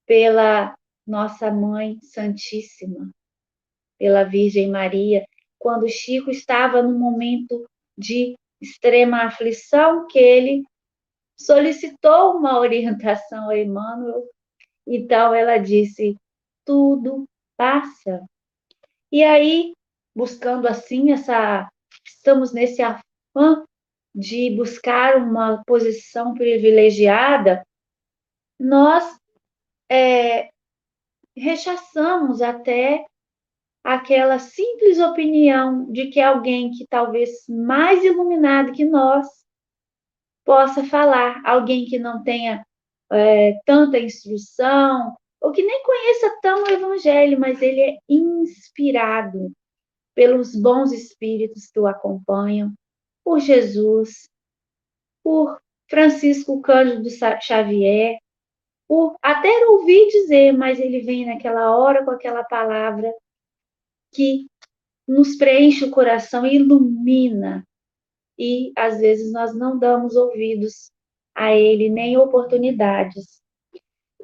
pela 0.05 0.75
nossa 1.07 1.49
Mãe 1.51 1.99
Santíssima, 2.01 3.09
pela 3.97 4.23
Virgem 4.23 4.69
Maria, 4.69 5.25
quando 5.57 5.89
Chico 5.89 6.29
estava 6.29 6.83
no 6.83 6.97
momento 6.97 7.65
de 7.97 8.35
extrema 8.61 9.23
aflição, 9.23 10.05
que 10.07 10.19
ele 10.19 10.63
solicitou 11.37 12.37
uma 12.37 12.59
orientação 12.59 13.49
a 13.49 13.57
Emmanuel 13.57 14.27
então 14.85 15.33
ela 15.33 15.57
disse: 15.57 16.15
tudo 16.65 17.25
passa. 17.57 18.25
E 19.11 19.23
aí, 19.23 19.73
buscando 20.15 20.67
assim 20.67 21.11
essa, 21.11 21.69
estamos 22.05 22.51
nesse 22.53 22.81
afã 22.81 23.65
de 24.13 24.49
buscar 24.55 25.17
uma 25.17 25.63
posição 25.65 26.33
privilegiada, 26.33 27.65
nós 28.59 29.03
é, 29.89 30.49
rechaçamos 31.35 32.41
até 32.41 33.05
aquela 33.83 34.39
simples 34.39 34.99
opinião 34.99 35.91
de 35.91 36.07
que 36.07 36.19
alguém 36.19 36.71
que 36.71 36.87
talvez 36.87 37.45
mais 37.47 38.03
iluminado 38.03 38.71
que 38.71 38.85
nós 38.85 39.27
possa 40.43 40.83
falar, 40.83 41.41
alguém 41.45 41.85
que 41.85 41.99
não 41.99 42.23
tenha 42.23 42.65
é, 43.11 43.59
tanta 43.65 43.99
instrução, 43.99 45.15
ou 45.41 45.51
que 45.51 45.63
nem 45.63 45.83
conheça 45.83 46.39
tão 46.41 46.63
o 46.63 46.67
Evangelho, 46.67 47.39
mas 47.39 47.61
ele 47.61 47.81
é 47.81 47.97
inspirado 48.09 49.51
pelos 50.15 50.55
bons 50.55 50.91
espíritos 50.91 51.67
que 51.67 51.79
o 51.79 51.87
acompanham, 51.87 52.73
por 53.23 53.39
Jesus, 53.39 54.29
por 55.23 55.59
Francisco 55.89 56.61
Cândido 56.61 57.09
Xavier, 57.41 58.17
por 58.87 59.17
até 59.21 59.49
ouvir 59.67 60.07
dizer, 60.07 60.51
mas 60.53 60.79
ele 60.79 61.01
vem 61.01 61.25
naquela 61.25 61.75
hora 61.75 62.03
com 62.03 62.11
aquela 62.11 62.43
palavra 62.43 63.13
que 64.13 64.47
nos 65.07 65.35
preenche 65.35 65.85
o 65.85 65.91
coração, 65.91 66.45
ilumina, 66.45 67.63
e 68.37 68.71
às 68.75 68.99
vezes 68.99 69.31
nós 69.31 69.55
não 69.55 69.77
damos 69.77 70.15
ouvidos 70.15 70.91
a 71.35 71.53
ele 71.53 71.89
nem 71.89 72.17
oportunidades. 72.17 73.41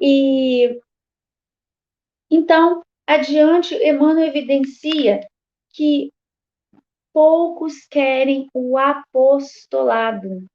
E 0.00 0.80
então, 2.30 2.82
adiante, 3.06 3.74
Emmanuel 3.74 4.26
evidencia 4.26 5.20
que 5.68 6.10
poucos 7.12 7.84
querem 7.84 8.48
o 8.54 8.78
apostolado. 8.78 10.38
O 10.38 10.48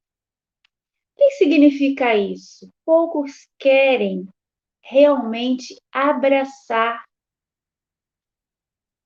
que 1.15 1.31
significa 1.31 2.15
isso? 2.15 2.67
Poucos 2.83 3.47
querem 3.59 4.27
realmente 4.81 5.79
abraçar 5.91 7.03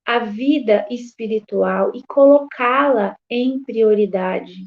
a 0.06 0.18
vida 0.20 0.86
espiritual 0.90 1.94
e 1.94 2.02
colocá-la 2.06 3.16
em 3.28 3.62
prioridade, 3.62 4.66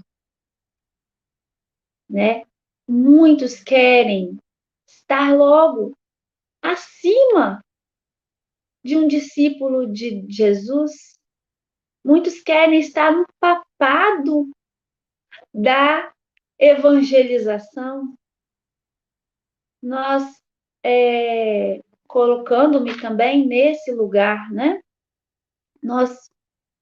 né? 2.10 2.44
Muitos 2.88 3.64
querem 3.64 4.38
estar 4.88 5.36
logo 5.36 5.98
acima 6.62 7.64
de 8.84 8.96
um 8.96 9.08
discípulo 9.08 9.92
de 9.92 10.26
Jesus. 10.30 11.20
Muitos 12.04 12.42
querem 12.42 12.80
estar 12.80 13.12
no 13.12 13.26
papado 13.40 14.52
da 15.54 16.14
evangelização. 16.60 18.16
Nós, 19.82 20.24
é, 20.84 21.82
colocando-me 22.08 23.00
também 23.00 23.48
nesse 23.48 23.92
lugar, 23.92 24.52
né? 24.52 24.80
nós 25.86 26.32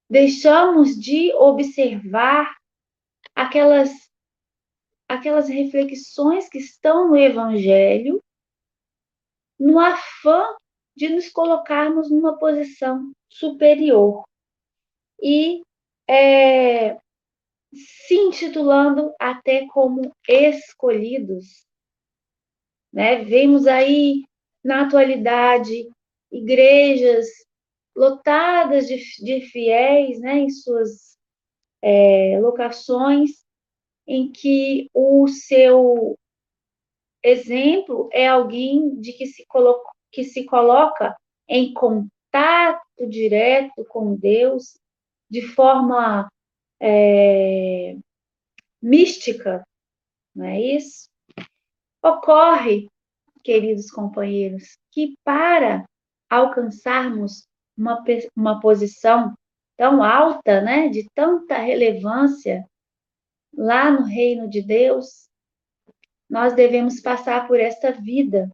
deixamos 0.10 0.96
de 0.96 1.34
observar 1.34 2.56
aquelas 3.36 3.92
aquelas 5.14 5.48
reflexões 5.48 6.50
que 6.50 6.58
estão 6.58 7.10
no 7.10 7.18
evangelho 7.18 8.20
no 9.60 9.80
afã 9.80 10.44
de 10.96 11.10
nos 11.10 11.30
colocarmos 11.30 12.10
numa 12.10 12.38
posição 12.38 13.12
superior 13.30 14.24
e 15.22 15.62
é, 16.08 16.96
se 17.74 18.16
intitulando 18.16 19.14
até 19.20 19.68
como 19.68 20.12
escolhidos. 20.28 21.66
Né? 22.92 23.24
Vemos 23.24 23.66
aí 23.66 24.24
na 24.64 24.86
atualidade 24.86 25.90
igrejas 26.32 27.28
lotadas 27.96 28.88
de, 28.88 28.98
de 29.24 29.42
fiéis 29.42 30.20
né, 30.20 30.40
em 30.40 30.50
suas 30.50 31.18
é, 31.82 32.40
locações, 32.42 33.43
em 34.08 34.32
que 34.32 34.90
o 34.94 35.28
seu 35.28 36.18
exemplo 37.24 38.10
é 38.12 38.28
alguém 38.28 39.00
de 39.00 39.14
que 39.14 39.26
se, 39.26 39.46
coloca, 39.46 39.90
que 40.12 40.24
se 40.24 40.46
coloca 40.46 41.16
em 41.48 41.74
contato 41.74 43.08
direto 43.08 43.86
com 43.86 44.16
Deus 44.16 44.78
de 45.30 45.42
forma 45.42 46.30
é, 46.82 47.96
mística, 48.82 49.64
não 50.36 50.46
é 50.46 50.60
isso? 50.60 51.08
Ocorre, 52.04 52.90
queridos 53.44 53.90
companheiros, 53.90 54.78
que 54.92 55.16
para 55.24 55.86
alcançarmos 56.30 57.48
uma, 57.78 58.04
uma 58.36 58.60
posição 58.60 59.34
tão 59.78 60.04
alta, 60.04 60.62
né, 60.62 60.90
de 60.90 61.08
tanta 61.16 61.58
relevância 61.58 62.66
lá 63.56 63.92
no 63.92 64.04
reino 64.04 64.50
de 64.50 64.62
Deus, 64.62 65.30
nós 66.30 66.54
devemos 66.54 67.00
passar 67.00 67.48
por 67.48 67.60
esta 67.60 67.92
vida 67.92 68.50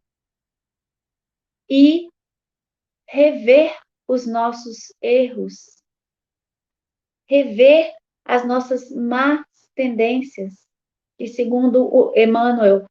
e 1.69 2.09
rever 3.07 3.77
os 4.07 4.25
nossos 4.25 4.93
erros, 5.01 5.81
rever 7.27 7.93
as 8.25 8.45
nossas 8.45 8.91
más 8.91 9.45
tendências, 9.75 10.67
que 11.17 11.27
segundo 11.27 11.87
o 11.93 12.13
Emmanuel 12.15 12.85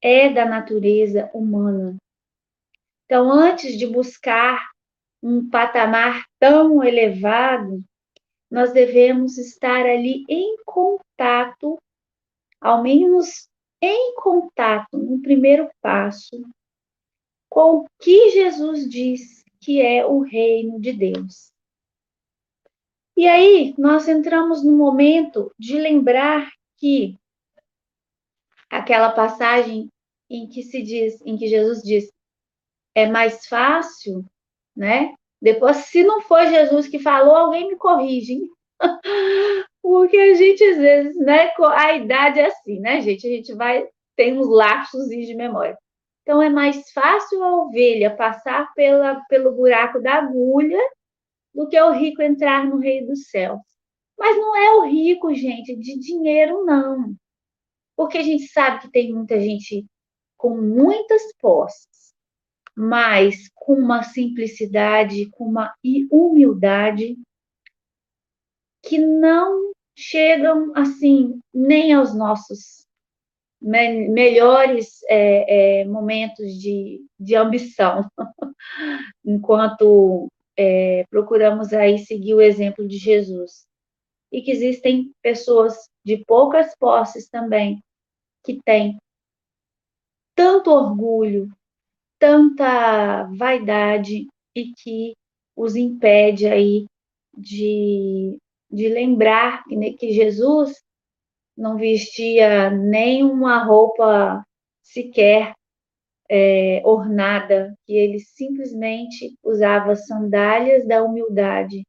é 0.00 0.28
da 0.32 0.44
natureza 0.44 1.30
humana. 1.32 1.96
Então, 3.04 3.30
antes 3.30 3.78
de 3.78 3.86
buscar 3.86 4.70
um 5.22 5.48
patamar 5.48 6.24
tão 6.38 6.82
elevado, 6.82 7.82
nós 8.52 8.70
devemos 8.72 9.38
estar 9.38 9.86
ali 9.86 10.26
em 10.28 10.58
contato, 10.66 11.78
ao 12.60 12.82
menos 12.82 13.48
em 13.80 14.14
contato, 14.14 14.98
no 14.98 15.22
primeiro 15.22 15.70
passo, 15.80 16.44
com 17.48 17.78
o 17.78 17.86
que 17.98 18.30
Jesus 18.30 18.86
diz 18.88 19.42
que 19.58 19.80
é 19.80 20.04
o 20.04 20.20
reino 20.20 20.78
de 20.78 20.92
Deus. 20.92 21.50
E 23.16 23.26
aí 23.26 23.74
nós 23.78 24.06
entramos 24.06 24.62
no 24.62 24.76
momento 24.76 25.50
de 25.58 25.78
lembrar 25.78 26.52
que 26.76 27.18
aquela 28.68 29.12
passagem 29.12 29.88
em 30.28 30.46
que 30.46 30.62
se 30.62 30.82
diz, 30.82 31.20
em 31.22 31.38
que 31.38 31.48
Jesus 31.48 31.82
diz, 31.82 32.12
é 32.94 33.06
mais 33.06 33.46
fácil 33.46 34.24
né? 34.74 35.14
Depois, 35.42 35.78
se 35.88 36.04
não 36.04 36.20
foi 36.20 36.50
Jesus 36.50 36.86
que 36.86 37.00
falou, 37.00 37.34
alguém 37.34 37.66
me 37.66 37.76
corrige? 37.76 38.40
Porque 39.82 40.16
a 40.16 40.34
gente, 40.34 40.62
às 40.62 40.76
vezes, 40.76 41.16
né? 41.16 41.50
A 41.58 41.96
idade 41.96 42.38
é 42.38 42.46
assim, 42.46 42.78
né, 42.78 43.00
gente? 43.00 43.26
A 43.26 43.30
gente 43.30 43.52
vai, 43.54 43.84
tem 44.14 44.38
uns 44.38 44.48
lapsos 44.48 45.08
de 45.08 45.34
memória. 45.34 45.76
Então, 46.22 46.40
é 46.40 46.48
mais 46.48 46.88
fácil 46.92 47.42
a 47.42 47.56
ovelha 47.56 48.14
passar 48.14 48.72
pela, 48.74 49.20
pelo 49.28 49.50
buraco 49.50 50.00
da 50.00 50.14
agulha 50.14 50.78
do 51.52 51.68
que 51.68 51.80
o 51.80 51.90
rico 51.90 52.22
entrar 52.22 52.64
no 52.64 52.78
reino 52.78 53.08
dos 53.08 53.28
céus. 53.28 53.58
Mas 54.16 54.36
não 54.36 54.56
é 54.56 54.76
o 54.76 54.84
rico, 54.84 55.34
gente, 55.34 55.74
de 55.74 55.98
dinheiro, 55.98 56.64
não. 56.64 57.16
Porque 57.96 58.18
a 58.18 58.22
gente 58.22 58.46
sabe 58.46 58.82
que 58.82 58.92
tem 58.92 59.12
muita 59.12 59.40
gente 59.40 59.84
com 60.36 60.56
muitas 60.56 61.22
posses 61.40 61.91
mas 62.76 63.48
com 63.54 63.74
uma 63.74 64.02
simplicidade, 64.02 65.28
com 65.30 65.44
uma 65.44 65.74
humildade 66.10 67.16
que 68.82 68.98
não 68.98 69.72
chegam 69.96 70.72
assim 70.74 71.40
nem 71.54 71.92
aos 71.92 72.14
nossos 72.14 72.82
me 73.62 74.08
melhores 74.08 75.00
é, 75.08 75.82
é, 75.82 75.84
momentos 75.84 76.52
de, 76.60 77.00
de 77.18 77.36
ambição, 77.36 78.10
enquanto 79.24 80.26
é, 80.56 81.04
procuramos 81.08 81.72
aí 81.72 81.98
seguir 81.98 82.34
o 82.34 82.40
exemplo 82.40 82.86
de 82.88 82.98
Jesus. 82.98 83.64
E 84.32 84.42
que 84.42 84.50
existem 84.50 85.12
pessoas 85.22 85.88
de 86.04 86.24
poucas 86.24 86.74
posses 86.76 87.28
também 87.28 87.80
que 88.42 88.58
têm 88.64 88.96
tanto 90.34 90.70
orgulho, 90.70 91.48
tanta 92.22 93.24
vaidade 93.36 94.28
e 94.54 94.72
que 94.74 95.12
os 95.56 95.74
impede 95.74 96.46
aí 96.46 96.86
de, 97.36 98.38
de 98.70 98.88
lembrar 98.88 99.64
que, 99.64 100.12
Jesus 100.12 100.80
não 101.56 101.76
vestia 101.76 102.70
nem 102.70 103.24
uma 103.24 103.64
roupa 103.64 104.40
sequer 104.84 105.52
é, 106.30 106.80
ornada, 106.84 107.74
que 107.84 107.92
ele 107.92 108.20
simplesmente 108.20 109.34
usava 109.42 109.96
sandálias 109.96 110.86
da 110.86 111.02
humildade 111.02 111.82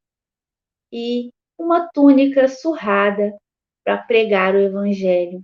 e 0.91 1.29
uma 1.59 1.91
túnica 1.93 2.47
surrada 2.47 3.37
para 3.83 3.99
pregar 3.99 4.55
o 4.55 4.59
evangelho, 4.59 5.43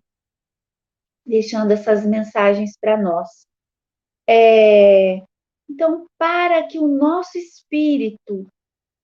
deixando 1.24 1.74
essas 1.74 2.04
mensagens 2.04 2.72
para 2.82 3.00
nós. 3.00 3.49
É, 4.32 5.24
então, 5.68 6.06
para 6.16 6.62
que 6.68 6.78
o 6.78 6.88
nosso 6.88 7.36
espírito 7.36 8.46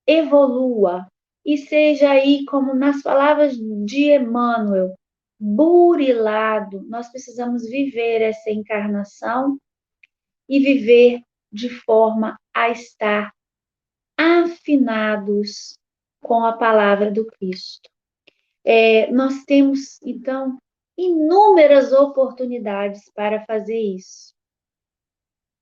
evolua 0.06 1.08
e 1.44 1.58
seja 1.58 2.12
aí, 2.12 2.46
como 2.46 2.76
nas 2.76 3.02
palavras 3.02 3.58
de 3.58 4.14
Emmanuel, 4.14 4.94
burilado, 5.40 6.84
nós 6.84 7.10
precisamos 7.10 7.68
viver 7.68 8.22
essa 8.22 8.52
encarnação 8.52 9.58
e 10.48 10.60
viver 10.60 11.24
de 11.52 11.70
forma 11.70 12.40
a 12.54 12.70
estar 12.70 13.34
afinados 14.16 15.74
com 16.22 16.46
a 16.46 16.54
palavra 16.56 17.12
do 17.12 17.26
Cristo. 17.26 17.90
É, 18.64 19.10
nós 19.12 19.44
temos, 19.44 20.00
então, 20.04 20.60
inúmeras 20.96 21.92
oportunidades 21.94 23.10
para 23.16 23.44
fazer 23.48 23.80
isso 23.80 24.36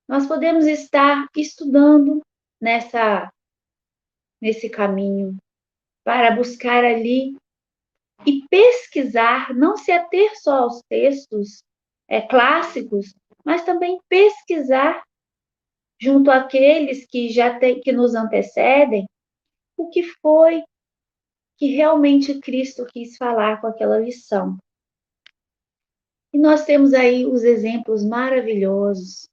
nós 0.07 0.27
podemos 0.27 0.65
estar 0.65 1.27
estudando 1.35 2.21
nessa 2.61 3.31
nesse 4.41 4.69
caminho 4.69 5.37
para 6.03 6.35
buscar 6.35 6.83
ali 6.83 7.37
e 8.25 8.45
pesquisar, 8.49 9.53
não 9.53 9.77
se 9.77 9.91
ater 9.91 10.31
só 10.41 10.63
aos 10.63 10.81
textos 10.89 11.63
é, 12.09 12.21
clássicos, 12.21 13.13
mas 13.45 13.63
também 13.63 13.99
pesquisar 14.09 15.01
junto 15.99 16.29
àqueles 16.29 17.05
que 17.05 17.29
já 17.29 17.57
tem, 17.57 17.79
que 17.79 17.93
nos 17.93 18.15
antecedem 18.15 19.05
o 19.77 19.89
que 19.89 20.03
foi 20.21 20.61
que 21.57 21.67
realmente 21.67 22.39
Cristo 22.41 22.85
quis 22.85 23.15
falar 23.15 23.61
com 23.61 23.67
aquela 23.67 23.97
lição. 23.97 24.57
E 26.33 26.37
nós 26.37 26.65
temos 26.65 26.93
aí 26.93 27.25
os 27.25 27.43
exemplos 27.43 28.03
maravilhosos 28.03 29.29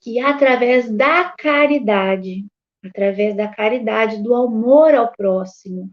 que 0.00 0.18
através 0.18 0.90
da 0.90 1.30
caridade, 1.36 2.46
através 2.84 3.36
da 3.36 3.48
caridade, 3.48 4.22
do 4.22 4.34
amor 4.34 4.94
ao 4.94 5.12
próximo, 5.12 5.90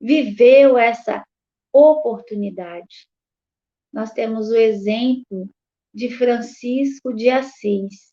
viveu 0.00 0.78
essa 0.78 1.24
oportunidade. 1.72 3.06
Nós 3.92 4.12
temos 4.12 4.48
o 4.48 4.56
exemplo 4.56 5.48
de 5.92 6.10
Francisco 6.10 7.12
de 7.12 7.28
Assis, 7.28 8.12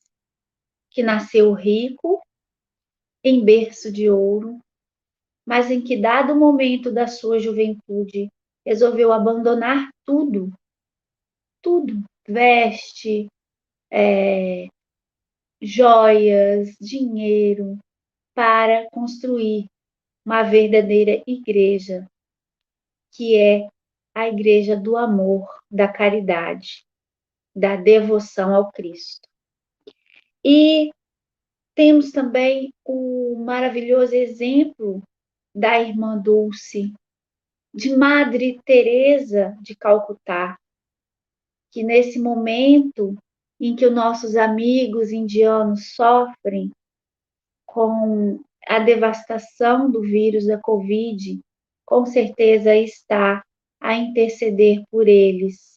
que 0.91 1.03
nasceu 1.03 1.53
rico, 1.53 2.21
em 3.23 3.43
berço 3.43 3.91
de 3.91 4.09
ouro, 4.09 4.59
mas 5.45 5.69
em 5.69 5.81
que, 5.81 5.97
dado 5.97 6.35
momento 6.35 6.91
da 6.91 7.07
sua 7.07 7.39
juventude, 7.39 8.29
resolveu 8.65 9.11
abandonar 9.11 9.89
tudo, 10.05 10.51
tudo, 11.61 12.03
veste, 12.27 13.27
é, 13.91 14.67
joias, 15.61 16.75
dinheiro, 16.79 17.77
para 18.33 18.89
construir 18.89 19.69
uma 20.25 20.43
verdadeira 20.43 21.23
igreja, 21.25 22.05
que 23.11 23.37
é 23.37 23.67
a 24.13 24.27
igreja 24.27 24.75
do 24.75 24.97
amor, 24.97 25.47
da 25.69 25.87
caridade, 25.87 26.85
da 27.55 27.75
devoção 27.75 28.53
ao 28.53 28.71
Cristo. 28.71 29.27
E 30.43 30.91
temos 31.73 32.11
também 32.11 32.73
o 32.83 33.35
maravilhoso 33.45 34.15
exemplo 34.15 35.01
da 35.53 35.79
irmã 35.79 36.17
Dulce, 36.17 36.93
de 37.73 37.95
Madre 37.95 38.59
Teresa 38.65 39.57
de 39.61 39.75
Calcutá, 39.75 40.57
que 41.71 41.83
nesse 41.83 42.19
momento 42.19 43.17
em 43.59 43.75
que 43.75 43.85
os 43.85 43.93
nossos 43.93 44.35
amigos 44.35 45.11
indianos 45.11 45.95
sofrem 45.95 46.71
com 47.65 48.39
a 48.67 48.79
devastação 48.79 49.89
do 49.89 50.01
vírus 50.01 50.45
da 50.45 50.59
Covid, 50.59 51.39
com 51.85 52.05
certeza 52.05 52.75
está 52.75 53.43
a 53.79 53.95
interceder 53.95 54.83
por 54.89 55.07
eles 55.07 55.75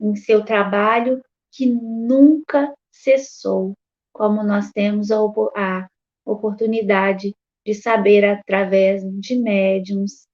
em 0.00 0.14
seu 0.14 0.44
trabalho 0.44 1.22
que 1.52 1.66
nunca 1.66 2.74
cessou, 2.92 3.72
como 4.12 4.42
nós 4.42 4.70
temos 4.72 5.10
a, 5.10 5.16
a 5.16 5.88
oportunidade 6.24 7.34
de 7.64 7.74
saber 7.74 8.24
através 8.24 9.02
de 9.20 9.36
médiums, 9.36 10.26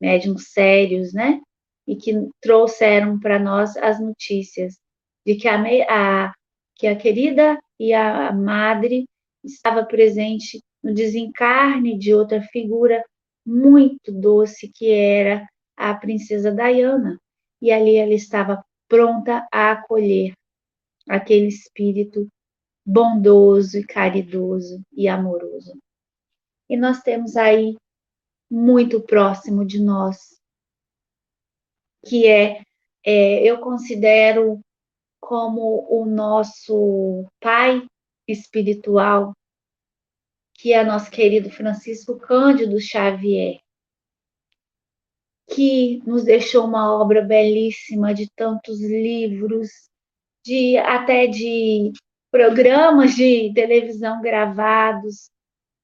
médiums 0.00 0.50
sérios, 0.52 1.12
né? 1.12 1.40
E 1.86 1.96
que 1.96 2.12
trouxeram 2.40 3.18
para 3.18 3.38
nós 3.38 3.76
as 3.78 3.98
notícias 3.98 4.78
de 5.28 5.36
que 5.36 5.46
a, 5.46 5.60
a, 5.90 6.32
que 6.74 6.86
a 6.86 6.96
querida 6.96 7.60
e 7.78 7.92
a 7.92 8.32
madre 8.32 9.04
estava 9.44 9.84
presente 9.84 10.58
no 10.82 10.94
desencarne 10.94 11.98
de 11.98 12.14
outra 12.14 12.40
figura 12.40 13.04
muito 13.44 14.10
doce 14.10 14.70
que 14.74 14.90
era 14.90 15.46
a 15.76 15.92
princesa 15.92 16.50
Diana. 16.50 17.20
E 17.60 17.70
ali 17.70 17.96
ela 17.96 18.14
estava 18.14 18.64
pronta 18.88 19.46
a 19.52 19.72
acolher 19.72 20.32
aquele 21.06 21.48
espírito 21.48 22.26
bondoso 22.86 23.76
e 23.76 23.86
caridoso 23.86 24.80
e 24.90 25.08
amoroso. 25.08 25.78
E 26.70 26.74
nós 26.74 27.02
temos 27.02 27.36
aí 27.36 27.76
muito 28.50 28.98
próximo 29.02 29.62
de 29.62 29.78
nós, 29.78 30.40
que 32.06 32.26
é, 32.26 32.62
é 33.04 33.42
eu 33.42 33.60
considero 33.60 34.62
como 35.28 35.86
o 35.90 36.06
nosso 36.06 37.26
pai 37.38 37.86
espiritual, 38.26 39.34
que 40.54 40.72
é 40.72 40.82
nosso 40.82 41.10
querido 41.10 41.50
Francisco 41.50 42.18
Cândido 42.18 42.80
Xavier, 42.80 43.60
que 45.50 46.00
nos 46.06 46.24
deixou 46.24 46.64
uma 46.64 46.98
obra 46.98 47.20
belíssima 47.20 48.14
de 48.14 48.26
tantos 48.34 48.80
livros, 48.80 49.68
de 50.42 50.78
até 50.78 51.26
de 51.26 51.92
programas 52.30 53.14
de 53.14 53.52
televisão 53.52 54.22
gravados, 54.22 55.28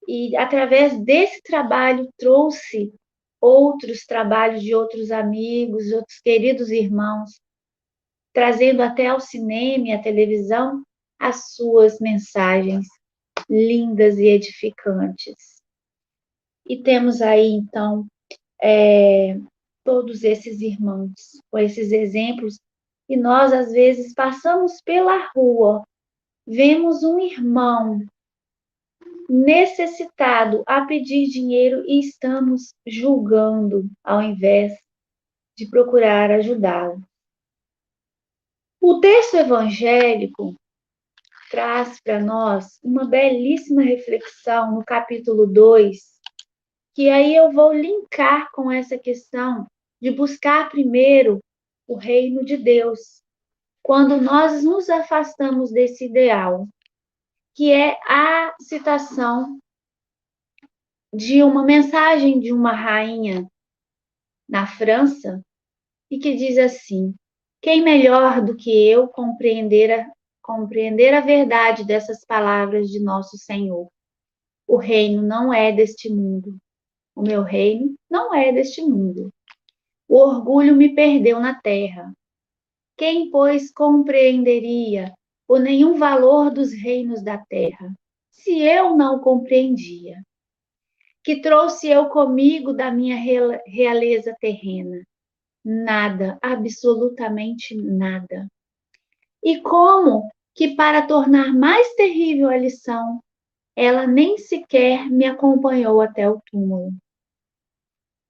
e 0.08 0.34
através 0.38 0.98
desse 1.04 1.42
trabalho 1.42 2.08
trouxe 2.16 2.94
outros 3.38 4.06
trabalhos 4.06 4.62
de 4.62 4.74
outros 4.74 5.10
amigos, 5.10 5.92
outros 5.92 6.18
queridos 6.20 6.70
irmãos 6.70 7.43
trazendo 8.34 8.82
até 8.82 9.06
ao 9.06 9.20
cinema 9.20 9.88
e 9.88 9.92
à 9.92 10.02
televisão 10.02 10.82
as 11.18 11.54
suas 11.54 12.00
mensagens 12.00 12.86
lindas 13.48 14.18
e 14.18 14.26
edificantes. 14.26 15.62
E 16.66 16.82
temos 16.82 17.22
aí, 17.22 17.52
então, 17.52 18.06
é, 18.60 19.38
todos 19.84 20.24
esses 20.24 20.60
irmãos, 20.60 21.12
com 21.50 21.58
esses 21.58 21.92
exemplos, 21.92 22.58
e 23.08 23.16
nós, 23.16 23.52
às 23.52 23.70
vezes, 23.70 24.12
passamos 24.14 24.80
pela 24.82 25.30
rua, 25.34 25.86
vemos 26.46 27.02
um 27.04 27.18
irmão 27.20 28.00
necessitado 29.28 30.62
a 30.66 30.84
pedir 30.86 31.28
dinheiro 31.28 31.84
e 31.86 32.00
estamos 32.00 32.74
julgando, 32.86 33.88
ao 34.02 34.22
invés 34.22 34.72
de 35.56 35.68
procurar 35.68 36.30
ajudá-lo. 36.30 37.02
O 38.86 39.00
texto 39.00 39.38
evangélico 39.38 40.54
traz 41.50 41.98
para 42.02 42.20
nós 42.20 42.78
uma 42.82 43.06
belíssima 43.06 43.80
reflexão 43.80 44.74
no 44.74 44.84
capítulo 44.84 45.46
2, 45.46 45.96
que 46.94 47.08
aí 47.08 47.34
eu 47.34 47.50
vou 47.50 47.72
linkar 47.72 48.52
com 48.52 48.70
essa 48.70 48.98
questão 48.98 49.66
de 50.02 50.10
buscar 50.10 50.68
primeiro 50.68 51.38
o 51.88 51.96
reino 51.96 52.44
de 52.44 52.58
Deus. 52.58 53.22
Quando 53.82 54.20
nós 54.20 54.62
nos 54.62 54.90
afastamos 54.90 55.72
desse 55.72 56.04
ideal, 56.04 56.68
que 57.54 57.72
é 57.72 57.98
a 58.06 58.54
citação 58.60 59.58
de 61.10 61.42
uma 61.42 61.64
mensagem 61.64 62.38
de 62.38 62.52
uma 62.52 62.72
rainha 62.72 63.50
na 64.46 64.66
França, 64.66 65.40
e 66.10 66.18
que 66.18 66.36
diz 66.36 66.58
assim: 66.58 67.14
quem 67.64 67.80
melhor 67.82 68.44
do 68.44 68.54
que 68.54 68.70
eu 68.70 69.08
compreender 69.08 69.90
a, 69.90 70.12
compreender 70.42 71.14
a 71.14 71.22
verdade 71.22 71.82
dessas 71.82 72.22
palavras 72.22 72.90
de 72.90 73.00
nosso 73.00 73.38
Senhor? 73.38 73.88
O 74.68 74.76
reino 74.76 75.22
não 75.22 75.50
é 75.50 75.72
deste 75.72 76.10
mundo. 76.10 76.58
O 77.16 77.22
meu 77.22 77.42
reino 77.42 77.94
não 78.10 78.34
é 78.34 78.52
deste 78.52 78.82
mundo. 78.82 79.32
O 80.06 80.18
orgulho 80.18 80.76
me 80.76 80.94
perdeu 80.94 81.40
na 81.40 81.58
terra. 81.58 82.12
Quem, 82.98 83.30
pois, 83.30 83.72
compreenderia 83.72 85.14
o 85.48 85.56
nenhum 85.56 85.96
valor 85.96 86.50
dos 86.50 86.70
reinos 86.70 87.24
da 87.24 87.38
terra, 87.38 87.94
se 88.30 88.60
eu 88.60 88.94
não 88.94 89.20
compreendia? 89.20 90.22
Que 91.24 91.40
trouxe 91.40 91.88
eu 91.88 92.10
comigo 92.10 92.74
da 92.74 92.90
minha 92.90 93.16
realeza 93.16 94.36
terrena? 94.38 95.02
Nada, 95.64 96.38
absolutamente 96.42 97.74
nada. 97.74 98.48
E 99.42 99.60
como 99.60 100.28
que, 100.54 100.74
para 100.74 101.06
tornar 101.06 101.52
mais 101.52 101.94
terrível 101.94 102.48
a 102.48 102.56
lição, 102.56 103.20
ela 103.76 104.06
nem 104.06 104.38
sequer 104.38 105.10
me 105.10 105.24
acompanhou 105.24 106.00
até 106.00 106.28
o 106.28 106.40
túmulo. 106.46 106.92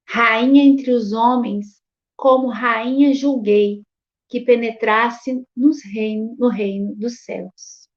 Rainha 0.09 0.63
entre 0.63 0.91
os 0.91 1.13
homens, 1.13 1.83
como 2.17 2.49
rainha 2.49 3.15
julguei 3.15 3.83
que 4.29 4.41
penetrasse 4.41 5.45
nos 5.57 5.85
reino, 5.85 6.35
no 6.39 6.49
reino 6.49 6.95
dos 6.95 7.25
céus. 7.25 7.89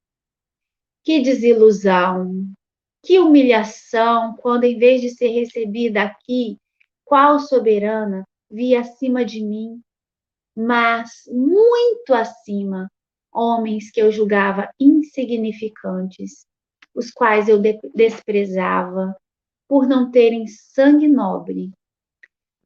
Que 1.04 1.22
desilusão, 1.22 2.52
que 3.04 3.20
humilhação, 3.20 4.36
quando 4.38 4.66
em 4.66 4.78
vez 4.78 5.02
de 5.02 5.10
ser 5.10 5.30
recebida 5.30 6.04
aqui, 6.04 6.58
qual 7.06 7.40
soberana, 7.40 8.28
vi 8.50 8.76
acima 8.76 9.26
de 9.26 9.44
mim, 9.44 9.82
mas 10.56 11.24
muito 11.28 12.14
acima, 12.14 12.90
homens 13.32 13.92
que 13.92 14.02
eu 14.02 14.12
julgava 14.12 14.70
insignificantes, 14.80 16.46
os 16.96 17.12
quais 17.12 17.48
eu 17.48 17.62
desprezava 17.94 19.16
por 19.68 19.88
não 19.88 20.10
terem 20.10 20.48
sangue 20.48 21.08
nobre. 21.08 21.72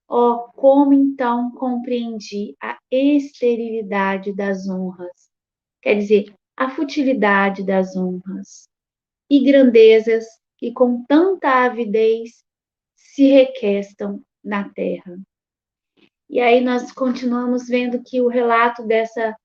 Oh, 0.08 0.50
como 0.56 0.94
então 0.94 1.52
compreendi 1.52 2.56
a 2.62 2.78
esterilidade 2.92 4.34
das 4.34 4.70
honras, 4.70 5.30
quer 5.82 5.96
dizer, 5.96 6.34
a 6.56 6.70
futilidade 6.70 7.66
das 7.66 7.96
honras 7.96 8.68
e 9.30 9.44
grandezas 9.44 10.26
que 10.58 10.72
com 10.72 11.04
tanta 11.06 11.66
avidez 11.66 12.44
se 12.96 13.24
requestam 13.28 14.22
na 14.44 14.70
terra. 14.70 15.18
E 16.32 16.40
aí 16.40 16.62
nós 16.62 16.94
continuamos 16.94 17.68
vendo 17.68 18.02
que 18.02 18.22
o 18.22 18.30
relato 18.30 18.88
dessa 18.88 19.36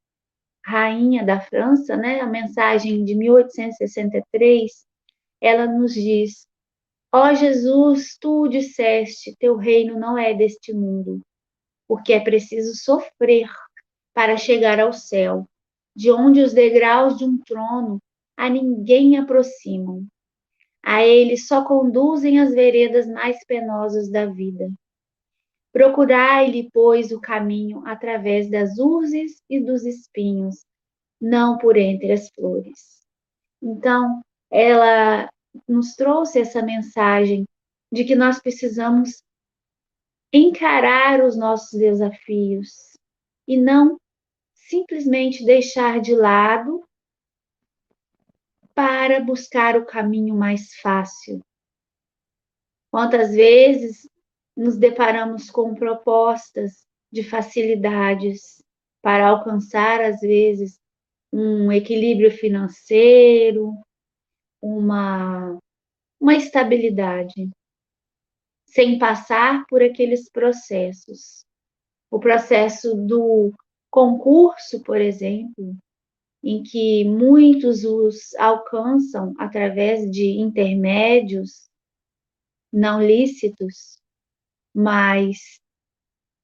rainha 0.64 1.26
da 1.26 1.40
França, 1.40 1.96
né, 1.96 2.20
a 2.20 2.26
mensagem 2.26 3.04
de 3.04 3.12
1863, 3.16 4.86
ela 5.40 5.66
nos 5.66 5.92
diz: 5.92 6.46
Ó 7.12 7.28
oh 7.28 7.34
Jesus, 7.34 8.16
tu 8.20 8.46
disseste, 8.46 9.34
teu 9.36 9.56
reino 9.56 9.98
não 9.98 10.16
é 10.16 10.32
deste 10.32 10.72
mundo, 10.72 11.20
porque 11.88 12.12
é 12.12 12.20
preciso 12.20 12.72
sofrer 12.76 13.50
para 14.14 14.36
chegar 14.36 14.78
ao 14.78 14.92
céu, 14.92 15.44
de 15.92 16.12
onde 16.12 16.40
os 16.40 16.54
degraus 16.54 17.18
de 17.18 17.24
um 17.24 17.36
trono 17.36 17.98
a 18.36 18.48
ninguém 18.48 19.18
aproximam. 19.18 20.06
A 20.84 21.04
ele 21.04 21.36
só 21.36 21.64
conduzem 21.64 22.38
as 22.38 22.54
veredas 22.54 23.08
mais 23.08 23.44
penosas 23.44 24.08
da 24.08 24.26
vida. 24.26 24.70
Procurai-lhe, 25.76 26.70
pois, 26.72 27.12
o 27.12 27.20
caminho 27.20 27.86
através 27.86 28.48
das 28.48 28.78
urzes 28.78 29.42
e 29.46 29.60
dos 29.60 29.84
espinhos, 29.84 30.64
não 31.20 31.58
por 31.58 31.76
entre 31.76 32.12
as 32.12 32.30
flores. 32.30 33.06
Então, 33.62 34.22
ela 34.50 35.28
nos 35.68 35.94
trouxe 35.94 36.40
essa 36.40 36.62
mensagem 36.62 37.44
de 37.92 38.04
que 38.06 38.14
nós 38.14 38.40
precisamos 38.40 39.22
encarar 40.32 41.22
os 41.22 41.36
nossos 41.36 41.78
desafios 41.78 42.96
e 43.46 43.58
não 43.58 43.98
simplesmente 44.54 45.44
deixar 45.44 46.00
de 46.00 46.16
lado 46.16 46.88
para 48.74 49.20
buscar 49.20 49.76
o 49.76 49.84
caminho 49.84 50.34
mais 50.34 50.74
fácil. 50.76 51.38
Quantas 52.90 53.34
vezes 53.34 54.08
nos 54.56 54.76
deparamos 54.78 55.50
com 55.50 55.74
propostas 55.74 56.86
de 57.12 57.22
facilidades 57.22 58.62
para 59.02 59.28
alcançar, 59.28 60.00
às 60.00 60.20
vezes, 60.20 60.80
um 61.32 61.70
equilíbrio 61.70 62.30
financeiro, 62.30 63.74
uma, 64.60 65.58
uma 66.20 66.34
estabilidade, 66.34 67.50
sem 68.66 68.98
passar 68.98 69.64
por 69.68 69.82
aqueles 69.82 70.30
processos. 70.30 71.44
O 72.10 72.18
processo 72.18 72.94
do 72.94 73.52
concurso, 73.90 74.82
por 74.82 75.00
exemplo, 75.00 75.76
em 76.42 76.62
que 76.62 77.04
muitos 77.04 77.84
os 77.84 78.34
alcançam 78.36 79.34
através 79.38 80.10
de 80.10 80.38
intermédios 80.38 81.68
não 82.72 83.02
lícitos, 83.02 83.98
mas 84.76 85.58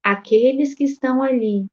aqueles 0.03 0.75
que 0.75 0.85
estão 0.85 1.23
ali 1.23 1.67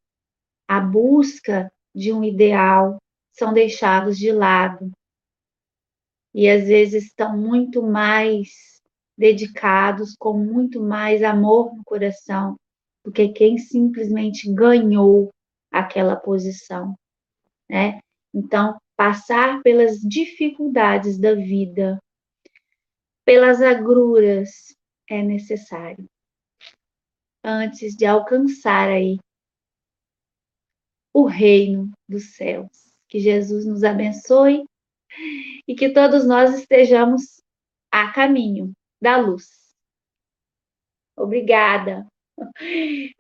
à 0.68 0.82
busca 0.82 1.72
de 1.96 2.12
um 2.12 2.22
ideal 2.22 2.98
são 3.32 3.54
deixados 3.54 4.18
de 4.18 4.30
lado 4.34 4.92
e 6.34 6.50
às 6.50 6.68
vezes 6.68 7.06
estão 7.06 7.38
muito 7.38 7.82
mais 7.82 8.82
dedicados, 9.18 10.16
com 10.20 10.34
muito 10.34 10.82
mais 10.82 11.24
amor 11.24 11.74
no 11.74 11.84
coração 11.86 12.58
do 13.06 13.12
que 13.12 13.30
quem 13.30 13.58
simplesmente 13.58 14.54
ganhou 14.54 15.30
aquela 15.72 16.18
posição, 16.18 16.94
né? 17.70 18.00
Então, 18.34 18.78
passar 18.98 19.62
pelas 19.62 20.00
dificuldades 20.02 21.18
da 21.18 21.34
vida, 21.34 21.98
pelas 23.24 23.62
agruras, 23.62 24.76
é 25.10 25.24
necessário 25.24 26.06
antes 27.44 27.96
de 27.96 28.06
alcançar 28.06 28.90
aí 28.90 29.18
o 31.14 31.26
reino 31.26 31.92
dos 32.08 32.36
céus. 32.36 32.70
Que 33.08 33.20
Jesus 33.20 33.66
nos 33.66 33.84
abençoe 33.84 34.64
e 35.68 35.76
que 35.76 35.90
todos 35.90 36.26
nós 36.26 36.54
estejamos 36.54 37.42
a 37.92 38.12
caminho 38.12 38.72
da 39.02 39.18
luz. 39.18 39.74
Obrigada. 41.18 42.08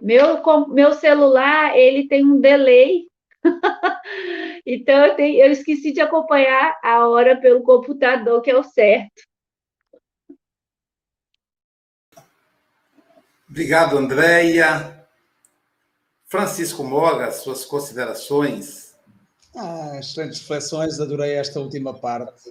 Meu, 0.01 0.41
meu 0.67 0.93
celular, 0.93 1.77
ele 1.77 2.07
tem 2.07 2.25
um 2.25 2.39
delay. 2.39 3.07
então, 4.65 5.05
eu, 5.05 5.15
tenho, 5.15 5.43
eu 5.43 5.51
esqueci 5.51 5.91
de 5.91 6.01
acompanhar 6.01 6.77
a 6.83 7.07
hora 7.07 7.39
pelo 7.39 7.63
computador, 7.63 8.41
que 8.41 8.51
é 8.51 8.57
o 8.57 8.63
certo. 8.63 9.28
Obrigado, 13.49 13.97
Andréia. 13.97 15.07
Francisco 16.27 16.83
Moga, 16.83 17.31
suas 17.31 17.65
considerações. 17.65 18.93
Ah, 19.55 19.97
excelentes 19.97 20.41
reflexões, 20.41 20.99
adorei 20.99 21.33
esta 21.33 21.59
última 21.59 21.91
parte 21.91 22.47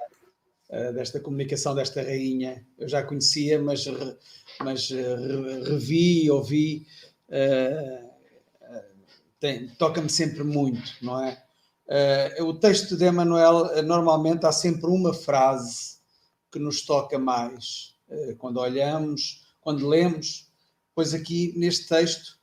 uh, 0.68 0.92
desta 0.92 1.20
comunicação 1.20 1.76
desta 1.76 2.02
rainha. 2.02 2.66
Eu 2.76 2.88
já 2.88 3.04
conhecia, 3.04 3.62
mas, 3.62 3.84
mas 4.60 4.90
uh, 4.90 5.62
revi, 5.70 6.28
ouvi, 6.28 6.84
uh, 7.28 8.08
toca-me 9.78 10.10
sempre 10.10 10.42
muito, 10.42 10.96
não 11.00 11.24
é? 11.24 11.44
o 12.40 12.52
texto 12.52 12.98
de 12.98 13.08
Emmanuel, 13.08 13.82
normalmente 13.82 14.44
há 14.44 14.52
sempre 14.52 14.90
uma 14.90 15.14
frase 15.14 15.96
que 16.52 16.58
nos 16.58 16.82
toca 16.82 17.18
mais. 17.18 17.94
quando 18.36 18.58
olhamos, 18.58 19.46
quando 19.62 19.88
lemos, 19.88 20.47
pois 20.98 21.14
aqui 21.14 21.52
neste 21.56 21.86
texto 21.86 22.40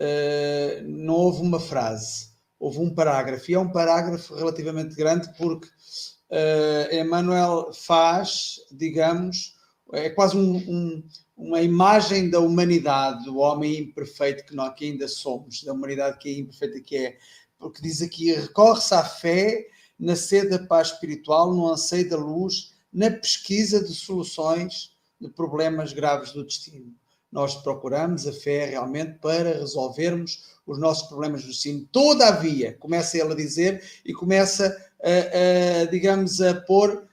uh, 0.00 0.82
não 0.88 1.14
houve 1.14 1.40
uma 1.40 1.60
frase, 1.60 2.30
houve 2.58 2.80
um 2.80 2.92
parágrafo, 2.92 3.48
e 3.48 3.54
é 3.54 3.58
um 3.60 3.70
parágrafo 3.70 4.34
relativamente 4.34 4.96
grande 4.96 5.32
porque 5.38 5.68
uh, 5.68 6.92
Emmanuel 6.92 7.72
faz, 7.72 8.56
digamos, 8.72 9.54
é 9.92 10.10
quase 10.10 10.36
um, 10.36 10.56
um, 10.56 11.08
uma 11.36 11.62
imagem 11.62 12.28
da 12.28 12.40
humanidade, 12.40 13.24
do 13.24 13.38
homem 13.38 13.78
imperfeito 13.78 14.46
que 14.46 14.56
nós 14.56 14.74
que 14.74 14.86
ainda 14.86 15.06
somos, 15.06 15.62
da 15.62 15.72
humanidade 15.72 16.18
que 16.18 16.28
é 16.28 16.38
imperfeita 16.40 16.80
que 16.80 16.96
é, 16.96 17.18
porque 17.56 17.80
diz 17.80 18.02
aqui, 18.02 18.32
recorre-se 18.32 18.94
à 18.94 19.04
fé 19.04 19.64
na 19.96 20.16
sede 20.16 20.48
da 20.48 20.66
paz 20.66 20.88
espiritual, 20.88 21.54
no 21.54 21.70
anseio 21.70 22.10
da 22.10 22.16
luz, 22.16 22.74
na 22.92 23.12
pesquisa 23.12 23.80
de 23.80 23.94
soluções 23.94 24.90
de 25.20 25.28
problemas 25.28 25.92
graves 25.92 26.32
do 26.32 26.42
destino 26.42 27.00
nós 27.32 27.54
procuramos 27.54 28.26
a 28.26 28.32
fé 28.32 28.66
realmente 28.66 29.18
para 29.18 29.58
resolvermos 29.58 30.52
os 30.66 30.78
nossos 30.78 31.08
problemas 31.08 31.42
do 31.42 31.48
destino. 31.48 31.88
Todavia, 31.90 32.76
começa 32.78 33.16
ele 33.16 33.32
a 33.32 33.36
dizer 33.36 33.82
e 34.04 34.12
começa, 34.12 34.76
a, 35.02 35.82
a 35.82 35.84
digamos, 35.86 36.42
a 36.42 36.60
pôr, 36.60 37.08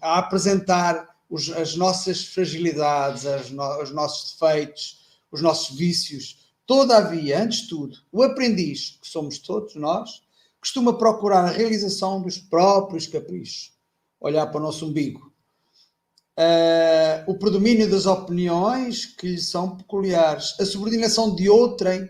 a, 0.00 0.08
a 0.08 0.18
apresentar 0.20 1.16
os, 1.28 1.50
as 1.50 1.74
nossas 1.74 2.24
fragilidades, 2.24 3.26
as 3.26 3.50
no, 3.50 3.82
os 3.82 3.90
nossos 3.90 4.32
defeitos, 4.32 5.20
os 5.32 5.42
nossos 5.42 5.76
vícios. 5.76 6.52
Todavia, 6.64 7.42
antes 7.42 7.62
de 7.62 7.68
tudo, 7.68 7.98
o 8.12 8.22
aprendiz, 8.22 8.98
que 9.02 9.08
somos 9.08 9.38
todos 9.38 9.74
nós, 9.74 10.22
costuma 10.60 10.96
procurar 10.96 11.44
a 11.44 11.50
realização 11.50 12.22
dos 12.22 12.38
próprios 12.38 13.06
caprichos, 13.06 13.72
olhar 14.20 14.46
para 14.46 14.60
o 14.60 14.62
nosso 14.62 14.86
umbigo 14.86 15.28
uh, 16.38 17.30
o 17.30 17.36
predomínio 17.36 17.90
das 17.90 18.06
opiniões 18.06 19.04
que 19.04 19.26
lhe 19.26 19.40
são 19.40 19.76
peculiares, 19.76 20.54
a 20.60 20.64
subordinação 20.64 21.34
de 21.34 21.50
outrem 21.50 22.08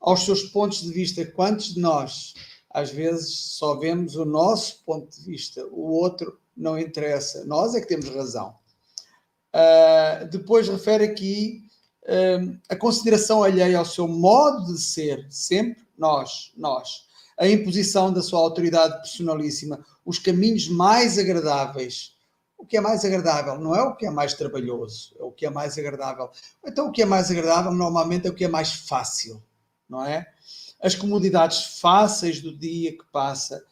aos 0.00 0.24
seus 0.24 0.42
pontos 0.42 0.82
de 0.82 0.92
vista. 0.92 1.24
Quantos 1.24 1.74
de 1.74 1.80
nós, 1.80 2.34
às 2.70 2.90
vezes, 2.90 3.34
só 3.56 3.76
vemos 3.76 4.16
o 4.16 4.24
nosso 4.24 4.82
ponto 4.84 5.08
de 5.16 5.24
vista, 5.24 5.64
o 5.70 5.92
outro 5.92 6.38
não 6.56 6.78
interessa, 6.78 7.44
nós 7.44 7.74
é 7.74 7.80
que 7.80 7.86
temos 7.86 8.08
razão. 8.08 8.54
Uh, 9.54 10.28
depois 10.28 10.68
refere 10.68 11.04
aqui 11.04 11.62
uh, 12.02 12.58
a 12.68 12.76
consideração 12.76 13.42
alheia 13.42 13.78
ao 13.78 13.84
seu 13.84 14.08
modo 14.08 14.74
de 14.74 14.80
ser, 14.80 15.26
sempre 15.30 15.84
nós, 15.96 16.52
nós. 16.56 17.06
A 17.38 17.46
imposição 17.46 18.12
da 18.12 18.20
sua 18.20 18.40
autoridade 18.40 18.96
personalíssima, 18.98 19.84
os 20.04 20.18
caminhos 20.18 20.68
mais 20.68 21.16
agradáveis 21.16 22.17
o 22.58 22.66
que 22.66 22.76
é 22.76 22.80
mais 22.80 23.04
agradável, 23.04 23.56
não 23.56 23.74
é 23.74 23.82
o 23.82 23.94
que 23.94 24.04
é 24.04 24.10
mais 24.10 24.34
trabalhoso, 24.34 25.14
é 25.18 25.22
o 25.22 25.30
que 25.30 25.46
é 25.46 25.50
mais 25.50 25.78
agradável. 25.78 26.28
Então, 26.66 26.88
o 26.88 26.92
que 26.92 27.02
é 27.02 27.06
mais 27.06 27.30
agradável 27.30 27.72
normalmente 27.72 28.26
é 28.26 28.30
o 28.30 28.34
que 28.34 28.44
é 28.44 28.48
mais 28.48 28.72
fácil, 28.72 29.42
não 29.88 30.04
é? 30.04 30.26
As 30.82 30.96
comodidades 30.96 31.78
fáceis 31.80 32.40
do 32.40 32.56
dia 32.56 32.92
que 32.92 33.04
passa, 33.12 33.64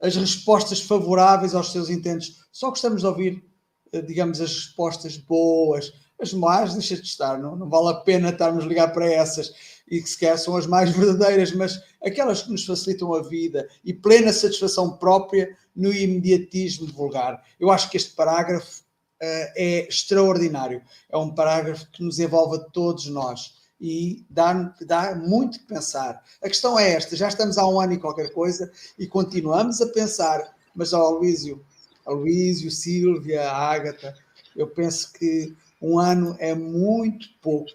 as 0.00 0.14
respostas 0.14 0.80
favoráveis 0.80 1.54
aos 1.54 1.72
seus 1.72 1.88
intentos. 1.88 2.44
Só 2.52 2.68
gostamos 2.68 3.00
de 3.00 3.06
ouvir, 3.06 3.42
eh, 3.90 4.02
digamos, 4.02 4.40
as 4.40 4.52
respostas 4.52 5.16
boas, 5.16 5.92
as 6.20 6.32
más, 6.32 6.72
deixa 6.74 6.96
de 6.96 7.02
estar, 7.02 7.38
não, 7.38 7.56
não 7.56 7.68
vale 7.68 7.88
a 7.88 8.00
pena 8.00 8.30
estarmos 8.30 8.64
a 8.64 8.66
ligar 8.66 8.92
para 8.92 9.10
essas 9.10 9.52
e 9.88 10.00
que 10.00 10.08
sequer 10.08 10.38
são 10.38 10.56
as 10.56 10.66
mais 10.66 10.90
verdadeiras, 10.96 11.52
mas 11.52 11.82
aquelas 12.02 12.42
que 12.42 12.50
nos 12.50 12.64
facilitam 12.64 13.14
a 13.14 13.22
vida 13.22 13.68
e 13.84 13.92
plena 13.92 14.32
satisfação 14.32 14.96
própria 14.96 15.56
no 15.74 15.92
imediatismo 15.92 16.86
vulgar. 16.86 17.42
Eu 17.58 17.70
acho 17.70 17.90
que 17.90 17.96
este 17.96 18.14
parágrafo 18.14 18.80
uh, 18.80 19.52
é 19.56 19.88
extraordinário. 19.88 20.82
É 21.10 21.16
um 21.16 21.34
parágrafo 21.34 21.90
que 21.90 22.02
nos 22.02 22.18
envolve 22.18 22.56
a 22.56 22.60
todos 22.70 23.06
nós 23.06 23.54
e 23.80 24.24
dá, 24.30 24.74
dá 24.86 25.14
muito 25.14 25.58
que 25.58 25.66
pensar. 25.66 26.22
A 26.42 26.48
questão 26.48 26.78
é 26.78 26.92
esta: 26.92 27.16
já 27.16 27.28
estamos 27.28 27.58
há 27.58 27.66
um 27.66 27.80
ano 27.80 27.94
e 27.94 27.98
qualquer 27.98 28.32
coisa 28.32 28.70
e 28.98 29.06
continuamos 29.06 29.80
a 29.80 29.86
pensar, 29.88 30.54
mas 30.74 30.92
ao 30.92 31.18
Luísio, 31.18 31.64
a 32.06 32.12
Luísio, 32.12 32.70
Sílvia, 32.70 33.42
a 33.50 33.56
Ágata, 33.56 34.14
eu 34.56 34.68
penso 34.68 35.12
que 35.12 35.54
um 35.80 35.98
ano 35.98 36.36
é 36.38 36.54
muito 36.54 37.28
pouco 37.40 37.72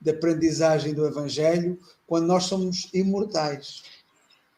de 0.00 0.10
aprendizagem 0.10 0.94
do 0.94 1.06
Evangelho 1.06 1.78
quando 2.06 2.26
nós 2.26 2.44
somos 2.44 2.88
imortais. 2.92 3.84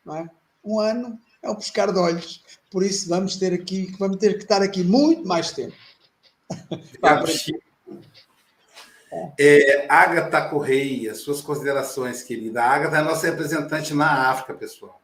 Não 0.04 0.16
é? 0.16 0.30
Um 0.64 0.80
ano 0.80 1.18
é 1.42 1.50
um 1.50 1.54
pescar 1.54 1.92
de 1.92 1.98
olhos. 1.98 2.42
Por 2.70 2.82
isso 2.82 3.08
vamos 3.08 3.36
ter 3.36 3.52
aqui, 3.52 3.94
vamos 3.98 4.16
ter 4.16 4.34
que 4.34 4.44
estar 4.44 4.62
aqui 4.62 4.82
muito 4.82 5.26
mais 5.26 5.52
tempo. 5.52 5.76
é, 9.38 9.86
Agatha 9.88 10.48
Correia, 10.48 11.14
suas 11.14 11.40
considerações, 11.40 12.22
querida. 12.22 12.62
A 12.62 12.70
Agatha 12.70 12.96
é 12.96 13.00
a 13.00 13.04
nossa 13.04 13.28
representante 13.28 13.94
na 13.94 14.30
África, 14.30 14.54
pessoal. 14.54 15.00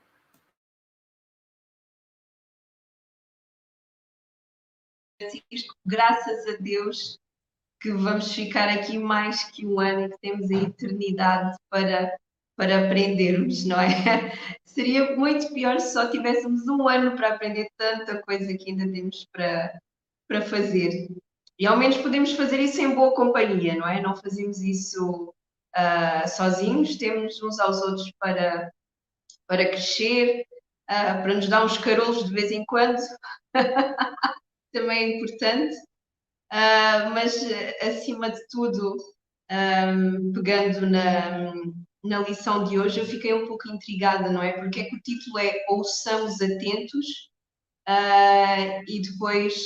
Graças 5.85 6.47
a 6.47 6.57
Deus, 6.59 7.20
que 7.81 7.91
vamos 7.93 8.33
ficar 8.33 8.69
aqui 8.69 8.99
mais 8.99 9.45
que 9.45 9.67
um 9.67 9.81
ano 9.81 10.07
e 10.07 10.11
que 10.11 10.19
temos 10.21 10.51
a 10.51 10.55
eternidade 10.55 11.57
para, 11.71 12.17
para 12.57 12.85
aprendermos, 12.85 13.65
não 13.65 13.81
é? 13.81 13.91
Seria 14.65 15.17
muito 15.17 15.53
pior 15.53 15.81
se 15.81 15.93
só 15.95 16.11
tivéssemos 16.11 16.69
um 16.69 16.87
ano 16.89 17.17
para 17.17 17.35
aprender 17.35 17.69
tanta 17.77 18.21
coisa 18.23 18.57
que 18.57 18.71
ainda 18.71 18.91
temos 18.93 19.27
para, 19.33 19.81
para 20.29 20.43
fazer. 20.43 21.09
E 21.59 21.67
ao 21.67 21.77
menos 21.77 21.97
podemos 21.99 22.33
fazer 22.33 22.61
isso 22.61 22.81
em 22.81 22.95
boa 22.95 23.15
companhia, 23.15 23.75
não 23.75 23.89
é? 23.89 24.01
Não 24.01 24.15
fazemos 24.15 24.61
isso 24.61 25.35
uh, 25.77 26.29
sozinhos, 26.29 26.97
temos 26.97 27.43
uns 27.43 27.59
aos 27.59 27.81
outros 27.83 28.13
para, 28.19 28.71
para 29.47 29.69
crescer, 29.69 30.47
uh, 30.91 31.23
para 31.23 31.35
nos 31.35 31.49
dar 31.49 31.65
uns 31.65 31.79
carolos 31.79 32.25
de 32.25 32.33
vez 32.33 32.53
em 32.53 32.65
quando, 32.65 33.01
também 34.73 34.99
é 34.99 35.17
importante. 35.17 35.77
Uh, 36.53 37.11
mas 37.15 37.37
acima 37.81 38.31
de 38.31 38.41
tudo, 38.49 38.97
um, 39.51 40.33
pegando 40.33 40.89
na, 40.89 41.53
na 42.03 42.19
lição 42.21 42.65
de 42.65 42.79
hoje, 42.79 43.01
eu 43.01 43.07
fiquei 43.07 43.33
um 43.33 43.47
pouco 43.47 43.69
intrigada, 43.69 44.31
não 44.31 44.43
é? 44.43 44.53
Porque 44.53 44.81
é 44.81 44.85
que 44.85 44.97
o 44.97 45.01
título 45.01 45.39
é 45.39 45.65
Ouçamos 45.69 46.41
Atentos 46.41 47.07
uh, 47.89 48.83
e 48.89 49.03
depois 49.03 49.63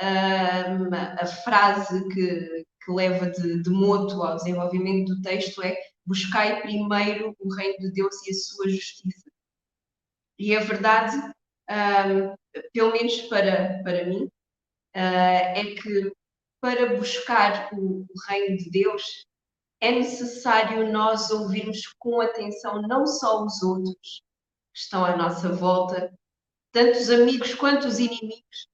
a 0.00 1.26
frase 1.26 2.08
que, 2.10 2.64
que 2.84 2.92
leva 2.92 3.30
de, 3.30 3.62
de 3.62 3.70
moto 3.70 4.22
ao 4.22 4.36
desenvolvimento 4.36 5.14
do 5.14 5.22
texto 5.22 5.60
é 5.62 5.76
buscai 6.06 6.62
primeiro 6.62 7.36
o 7.38 7.54
reino 7.54 7.78
de 7.78 7.92
Deus 7.92 8.14
e 8.26 8.30
a 8.30 8.34
sua 8.34 8.68
justiça. 8.68 9.30
E 10.38 10.56
a 10.56 10.60
verdade, 10.60 11.16
um, 11.68 12.34
pelo 12.72 12.92
menos 12.92 13.20
para, 13.22 13.82
para 13.82 14.04
mim, 14.06 14.24
uh, 14.24 14.30
é 14.94 15.74
que 15.74 16.12
para 16.60 16.96
buscar 16.96 17.70
o, 17.72 18.02
o 18.02 18.28
reino 18.28 18.56
de 18.56 18.70
Deus 18.70 19.26
é 19.80 19.92
necessário 19.92 20.92
nós 20.92 21.30
ouvirmos 21.30 21.86
com 21.98 22.20
atenção 22.20 22.82
não 22.82 23.06
só 23.06 23.44
os 23.44 23.62
outros 23.62 24.22
que 24.72 24.80
estão 24.80 25.04
à 25.04 25.16
nossa 25.16 25.50
volta, 25.50 26.12
tanto 26.72 26.98
os 26.98 27.10
amigos 27.10 27.54
quanto 27.54 27.86
os 27.86 27.98
inimigos, 27.98 28.68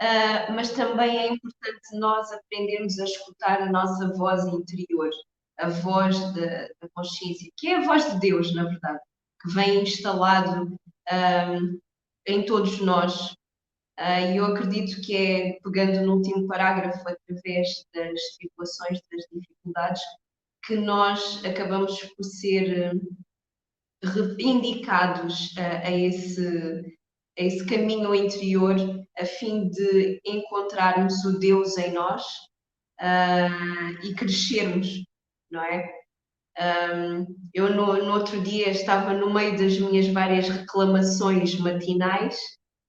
uh, 0.00 0.52
mas 0.54 0.70
também 0.72 1.18
é 1.18 1.28
importante 1.28 1.98
nós 1.98 2.30
aprendermos 2.32 2.98
a 2.98 3.04
escutar 3.04 3.62
a 3.62 3.70
nossa 3.70 4.12
voz 4.14 4.44
interior, 4.46 5.10
a 5.58 5.68
voz 5.68 6.18
da, 6.34 6.68
da 6.80 6.88
consciência, 6.94 7.50
que 7.56 7.68
é 7.68 7.76
a 7.76 7.82
voz 7.82 8.10
de 8.12 8.20
Deus, 8.20 8.54
na 8.54 8.64
verdade, 8.64 9.00
que 9.40 9.52
vem 9.52 9.82
instalado 9.82 10.64
um, 10.64 10.78
ah, 11.08 11.58
em 12.26 12.44
todos 12.44 12.78
nós. 12.80 13.34
Uh, 13.98 14.32
e 14.32 14.36
eu 14.36 14.44
acredito 14.44 15.00
que 15.00 15.16
é, 15.16 15.58
pegando 15.64 16.04
no 16.04 16.16
último 16.16 16.46
parágrafo, 16.46 17.00
através 17.00 17.86
das 17.94 18.20
tribulações, 18.38 19.00
das 19.10 19.24
dificuldades, 19.32 20.02
que 20.66 20.76
nós 20.76 21.42
acabamos 21.44 21.98
por 22.14 22.24
ser 22.24 22.92
indicados 24.38 25.54
a, 25.56 25.88
a, 25.88 25.90
esse, 25.90 26.98
a 27.38 27.42
esse 27.42 27.64
caminho 27.66 28.14
interior 28.14 28.76
a 29.18 29.24
fim 29.24 29.68
de 29.68 30.20
encontrarmos 30.24 31.24
o 31.24 31.38
Deus 31.38 31.76
em 31.78 31.92
nós 31.92 32.22
uh, 33.00 34.04
e 34.04 34.14
crescermos, 34.14 35.04
não 35.50 35.62
é? 35.62 35.90
Um, 36.58 37.26
eu 37.52 37.74
no, 37.74 38.02
no, 38.02 38.12
outro 38.14 38.40
dia 38.40 38.70
estava 38.70 39.12
no 39.12 39.32
meio 39.32 39.58
das 39.58 39.78
minhas 39.78 40.08
várias 40.08 40.48
reclamações 40.48 41.58
matinais, 41.58 42.38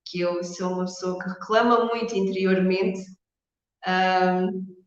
que 0.09 0.19
eu 0.21 0.43
sou 0.43 0.73
uma 0.73 0.85
pessoa 0.85 1.19
que 1.19 1.29
reclama 1.29 1.85
muito 1.85 2.15
interiormente, 2.15 2.99
um, 3.87 4.77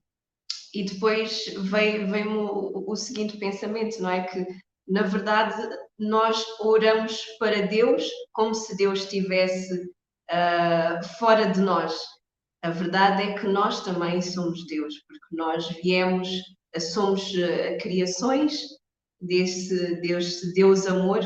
e 0.74 0.84
depois 0.84 1.46
veio-me 1.58 2.22
o, 2.28 2.84
o 2.86 2.96
seguinte 2.96 3.36
pensamento, 3.38 4.00
não 4.00 4.10
é? 4.10 4.24
Que 4.24 4.46
na 4.88 5.02
verdade 5.02 5.56
nós 5.98 6.44
oramos 6.60 7.22
para 7.38 7.66
Deus 7.66 8.08
como 8.32 8.54
se 8.54 8.76
Deus 8.76 9.00
estivesse 9.00 9.74
uh, 10.30 11.04
fora 11.18 11.46
de 11.46 11.60
nós. 11.60 12.00
A 12.62 12.70
verdade 12.70 13.22
é 13.22 13.38
que 13.38 13.46
nós 13.46 13.82
também 13.84 14.20
somos 14.20 14.66
Deus, 14.66 14.94
porque 15.08 15.36
nós 15.36 15.68
viemos, 15.82 16.28
somos 16.92 17.32
uh, 17.34 17.78
criações 17.80 18.60
desse 19.20 20.00
Deus, 20.00 20.40
Deus 20.54 20.86
amor, 20.86 21.20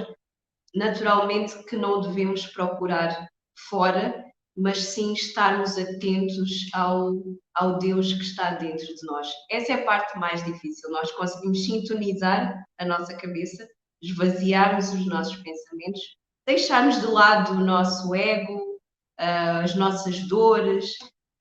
naturalmente 0.74 1.62
que 1.64 1.76
não 1.76 2.00
devemos 2.00 2.46
procurar 2.46 3.28
fora, 3.56 4.24
mas 4.56 4.78
sim 4.78 5.12
estarmos 5.12 5.76
atentos 5.76 6.68
ao, 6.72 7.12
ao 7.54 7.78
Deus 7.78 8.12
que 8.12 8.22
está 8.22 8.54
dentro 8.54 8.86
de 8.86 9.06
nós. 9.06 9.28
Essa 9.50 9.72
é 9.72 9.74
a 9.82 9.84
parte 9.84 10.18
mais 10.18 10.44
difícil. 10.44 10.90
Nós 10.90 11.10
conseguimos 11.12 11.64
sintonizar 11.64 12.64
a 12.78 12.84
nossa 12.84 13.16
cabeça, 13.16 13.66
esvaziarmos 14.00 14.92
os 14.92 15.06
nossos 15.06 15.36
pensamentos, 15.36 16.00
deixarmos 16.46 17.00
de 17.00 17.06
lado 17.06 17.52
o 17.52 17.64
nosso 17.64 18.14
ego, 18.14 18.78
uh, 19.20 19.64
as 19.64 19.74
nossas 19.74 20.20
dores, 20.28 20.92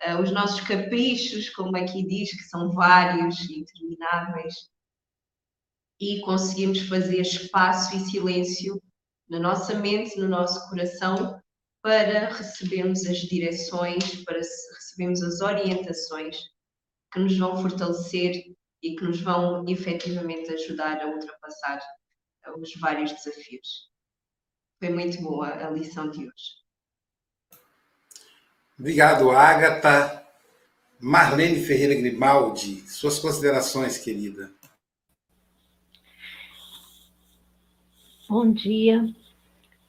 uh, 0.08 0.22
os 0.22 0.32
nossos 0.32 0.62
caprichos, 0.62 1.50
como 1.50 1.78
aqui 1.78 2.06
diz, 2.08 2.32
que 2.32 2.44
são 2.44 2.72
vários 2.72 3.40
e 3.42 3.60
intermináveis, 3.60 4.54
e 6.00 6.20
conseguimos 6.22 6.80
fazer 6.88 7.22
espaço 7.22 7.96
e 7.96 8.00
silêncio 8.00 8.82
na 9.30 9.40
nossa 9.40 9.76
mente, 9.76 10.20
no 10.20 10.28
nosso 10.28 10.68
coração, 10.70 11.40
para 11.84 12.30
recebermos 12.30 13.06
as 13.06 13.18
direções, 13.18 14.24
para 14.24 14.38
recebermos 14.38 15.22
as 15.22 15.42
orientações 15.42 16.38
que 17.12 17.20
nos 17.20 17.38
vão 17.38 17.62
fortalecer 17.62 18.42
e 18.82 18.96
que 18.96 19.04
nos 19.04 19.20
vão 19.20 19.66
efetivamente 19.68 20.50
ajudar 20.54 21.02
a 21.02 21.08
ultrapassar 21.08 21.82
os 22.58 22.74
vários 22.80 23.12
desafios. 23.12 23.92
Foi 24.80 24.90
muito 24.90 25.22
boa 25.22 25.50
a 25.50 25.70
lição 25.70 26.10
de 26.10 26.20
hoje. 26.20 26.64
Obrigado, 28.80 29.30
Agatha. 29.30 30.26
Marlene 31.00 31.66
Ferreira 31.66 31.96
Grimaldi, 31.96 32.90
suas 32.90 33.20
considerações, 33.20 33.98
querida. 33.98 34.50
Bom 38.30 38.54
dia. 38.54 39.14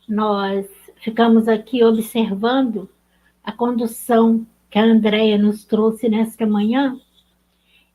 Nós 0.08 0.66
ficamos 1.04 1.48
aqui 1.48 1.84
observando 1.84 2.88
a 3.44 3.52
condução 3.52 4.46
que 4.70 4.78
a 4.78 4.84
Andrea 4.84 5.36
nos 5.36 5.62
trouxe 5.62 6.08
nesta 6.08 6.46
manhã. 6.46 6.98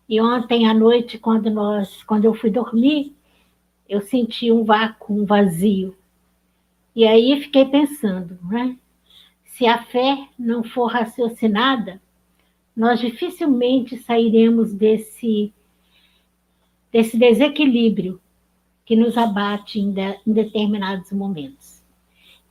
E 0.07 0.21
ontem 0.21 0.67
à 0.67 0.75
noite, 0.75 1.17
quando 1.17 1.49
nós, 1.49 2.03
quando 2.03 2.25
eu 2.25 2.35
fui 2.35 2.51
dormir, 2.51 3.15
eu 3.87 3.99
senti 3.99 4.51
um 4.51 4.63
vácuo, 4.63 5.19
um 5.19 5.25
vazio. 5.25 5.97
E 6.95 7.03
aí 7.03 7.41
fiquei 7.41 7.65
pensando, 7.65 8.37
né? 8.43 8.77
Se 9.43 9.65
a 9.65 9.81
fé 9.81 10.27
não 10.37 10.63
for 10.63 10.85
raciocinada, 10.85 11.99
nós 12.75 12.99
dificilmente 12.99 13.97
sairemos 13.97 14.71
desse, 14.71 15.51
desse 16.91 17.17
desequilíbrio 17.17 18.21
que 18.85 18.95
nos 18.95 19.17
abate 19.17 19.79
em, 19.79 19.91
de, 19.91 20.19
em 20.27 20.31
determinados 20.31 21.11
momentos. 21.11 21.78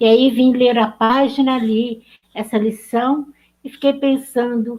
E 0.00 0.04
aí 0.04 0.30
vim 0.30 0.52
ler 0.52 0.78
a 0.78 0.88
página 0.88 1.56
ali, 1.56 2.04
essa 2.34 2.56
lição, 2.56 3.26
e 3.64 3.68
fiquei 3.68 3.92
pensando 3.94 4.78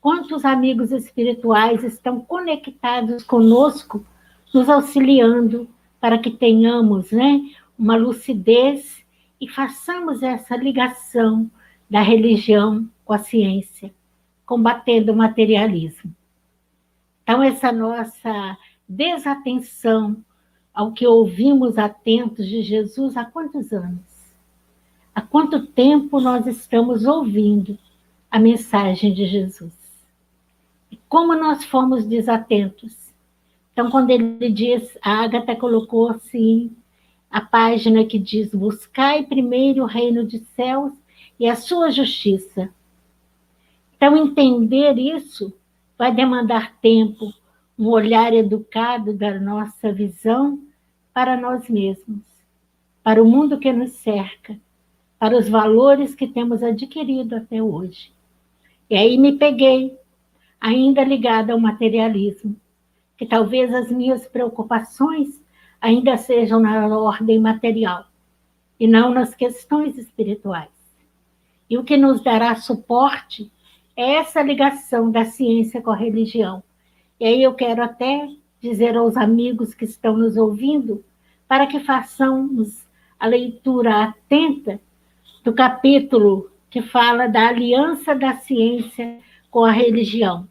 quantos 0.00 0.44
amigos 0.44 0.92
espirituais 0.92 1.82
estão 1.82 2.20
conectados 2.20 3.22
conosco, 3.24 4.04
nos 4.52 4.68
auxiliando 4.68 5.68
para 6.00 6.18
que 6.18 6.30
tenhamos 6.30 7.10
né, 7.10 7.40
uma 7.78 7.96
lucidez 7.96 9.04
e 9.40 9.48
façamos 9.48 10.22
essa 10.22 10.56
ligação 10.56 11.50
da 11.88 12.02
religião 12.02 12.88
com 13.04 13.12
a 13.12 13.18
ciência, 13.18 13.92
combatendo 14.44 15.12
o 15.12 15.16
materialismo. 15.16 16.14
Então, 17.22 17.42
essa 17.42 17.72
nossa 17.72 18.56
desatenção 18.88 20.16
ao 20.72 20.92
que 20.92 21.06
ouvimos 21.06 21.76
atentos 21.76 22.46
de 22.46 22.62
Jesus 22.62 23.16
há 23.16 23.24
quantos 23.24 23.72
anos? 23.72 24.07
Há 25.18 25.20
quanto 25.20 25.66
tempo 25.66 26.20
nós 26.20 26.46
estamos 26.46 27.04
ouvindo 27.04 27.76
a 28.30 28.38
mensagem 28.38 29.12
de 29.12 29.26
Jesus? 29.26 29.72
E 30.92 30.96
como 31.08 31.34
nós 31.34 31.64
fomos 31.64 32.04
desatentos? 32.04 32.94
Então, 33.72 33.90
quando 33.90 34.10
ele 34.10 34.48
diz, 34.48 34.96
a 35.02 35.24
Agatha 35.24 35.56
colocou 35.56 36.08
assim, 36.08 36.70
a 37.28 37.40
página 37.40 38.04
que 38.04 38.16
diz: 38.16 38.54
Buscai 38.54 39.24
primeiro 39.24 39.82
o 39.82 39.86
reino 39.86 40.24
de 40.24 40.38
céus 40.54 40.92
e 41.36 41.48
a 41.48 41.56
sua 41.56 41.90
justiça. 41.90 42.72
Então, 43.96 44.16
entender 44.16 44.96
isso 44.98 45.52
vai 45.98 46.14
demandar 46.14 46.76
tempo, 46.80 47.34
um 47.76 47.88
olhar 47.88 48.32
educado 48.32 49.12
da 49.12 49.36
nossa 49.40 49.92
visão 49.92 50.62
para 51.12 51.36
nós 51.36 51.68
mesmos, 51.68 52.22
para 53.02 53.20
o 53.20 53.28
mundo 53.28 53.58
que 53.58 53.72
nos 53.72 53.90
cerca 53.94 54.56
para 55.18 55.36
os 55.36 55.48
valores 55.48 56.14
que 56.14 56.26
temos 56.26 56.62
adquirido 56.62 57.36
até 57.36 57.62
hoje. 57.62 58.12
E 58.88 58.96
aí 58.96 59.18
me 59.18 59.36
peguei 59.36 59.96
ainda 60.60 61.02
ligada 61.02 61.52
ao 61.52 61.60
materialismo, 61.60 62.56
que 63.16 63.26
talvez 63.26 63.74
as 63.74 63.90
minhas 63.90 64.26
preocupações 64.26 65.40
ainda 65.80 66.16
sejam 66.16 66.60
na 66.60 66.86
ordem 66.96 67.38
material 67.38 68.06
e 68.78 68.86
não 68.86 69.12
nas 69.12 69.34
questões 69.34 69.98
espirituais. 69.98 70.70
E 71.68 71.76
o 71.76 71.84
que 71.84 71.96
nos 71.96 72.22
dará 72.22 72.54
suporte 72.56 73.50
é 73.96 74.14
essa 74.14 74.40
ligação 74.40 75.10
da 75.10 75.24
ciência 75.24 75.82
com 75.82 75.90
a 75.90 75.96
religião. 75.96 76.62
E 77.18 77.26
aí 77.26 77.42
eu 77.42 77.52
quero 77.54 77.82
até 77.82 78.28
dizer 78.60 78.96
aos 78.96 79.16
amigos 79.16 79.74
que 79.74 79.84
estão 79.84 80.16
nos 80.16 80.36
ouvindo 80.36 81.04
para 81.46 81.66
que 81.66 81.80
façamos 81.80 82.86
a 83.18 83.26
leitura 83.26 84.04
atenta 84.04 84.80
do 85.48 85.54
capítulo 85.54 86.50
que 86.68 86.82
fala 86.82 87.26
da 87.26 87.48
aliança 87.48 88.14
da 88.14 88.34
ciência 88.34 89.18
com 89.50 89.64
a 89.64 89.70
religião. 89.70 90.46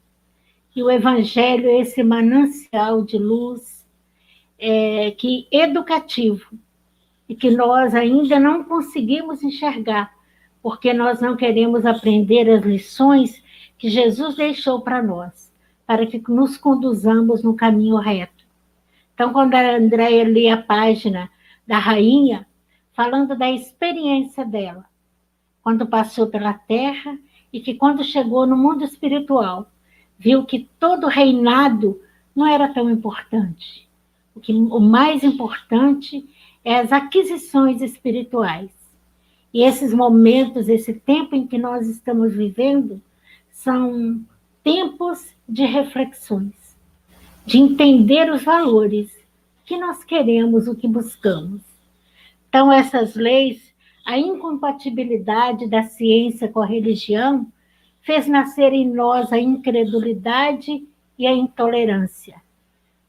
E 0.76 0.82
o 0.82 0.90
Evangelho 0.90 1.70
é 1.70 1.82
esse 1.82 2.02
manancial 2.02 3.04
de 3.04 3.16
luz 3.16 3.88
é, 4.58 5.12
que 5.12 5.48
educativo 5.52 6.50
e 7.30 7.36
que 7.36 7.52
nós 7.52 7.94
ainda 7.94 8.40
não 8.40 8.64
conseguimos 8.64 9.44
enxergar, 9.44 10.12
porque 10.64 10.92
nós 10.94 11.22
não 11.22 11.38
queremos 11.38 11.86
aprender 11.86 12.50
as 12.50 12.64
lições 12.64 13.44
que 13.78 13.92
Jesus 13.92 14.36
deixou 14.36 14.82
para 14.82 15.04
nós, 15.04 15.54
para 15.86 16.08
que 16.08 16.20
nos 16.28 16.58
conduzamos 16.58 17.44
no 17.44 17.56
caminho 17.56 17.98
reto. 17.98 18.48
Então, 19.14 19.32
quando 19.32 19.54
a 19.54 19.76
Andréia 19.76 20.24
lê 20.24 20.50
a 20.50 20.58
página 20.58 21.30
da 21.68 21.78
rainha, 21.78 22.47
falando 22.98 23.38
da 23.38 23.52
experiência 23.52 24.44
dela, 24.44 24.84
quando 25.62 25.86
passou 25.86 26.26
pela 26.26 26.56
terra 26.56 27.16
e 27.54 27.60
que 27.60 27.76
quando 27.76 28.04
chegou 28.04 28.48
no 28.48 28.58
mundo 28.58 28.84
espiritual, 28.84 29.72
viu 30.18 30.44
que 30.46 30.68
todo 30.80 31.06
reinado 31.06 32.02
não 32.36 32.48
era 32.48 32.74
tão 32.74 32.90
importante. 32.90 33.88
O, 34.34 34.40
que, 34.40 34.52
o 34.52 34.80
mais 34.80 35.24
importante 35.24 36.28
é 36.66 36.80
as 36.80 36.92
aquisições 36.92 37.84
espirituais. 37.84 38.72
E 39.54 39.62
esses 39.62 39.94
momentos, 39.94 40.68
esse 40.68 40.94
tempo 40.94 41.36
em 41.36 41.46
que 41.46 41.60
nós 41.60 41.88
estamos 41.88 42.34
vivendo, 42.34 43.00
são 43.52 44.20
tempos 44.64 45.36
de 45.48 45.66
reflexões, 45.66 46.76
de 47.46 47.60
entender 47.60 48.32
os 48.32 48.42
valores 48.42 49.12
que 49.64 49.78
nós 49.78 50.04
queremos, 50.04 50.68
o 50.68 50.76
que 50.76 50.88
buscamos. 50.88 51.77
Então, 52.58 52.74
essas 52.74 53.14
leis 53.14 53.72
a 54.04 54.18
incompatibilidade 54.18 55.70
da 55.70 55.84
ciência 55.84 56.48
com 56.48 56.60
a 56.60 56.66
religião 56.66 57.46
fez 58.02 58.28
nascer 58.28 58.74
em 58.74 58.90
nós 58.90 59.32
a 59.32 59.40
incredulidade 59.40 60.84
e 61.20 61.28
a 61.28 61.32
intolerância. 61.32 62.42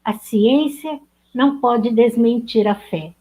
A 0.05 0.13
ciência 0.13 0.99
não 1.33 1.59
pode 1.59 1.89
desmentir 1.89 2.67
a 2.67 2.75
fé. 2.75 3.11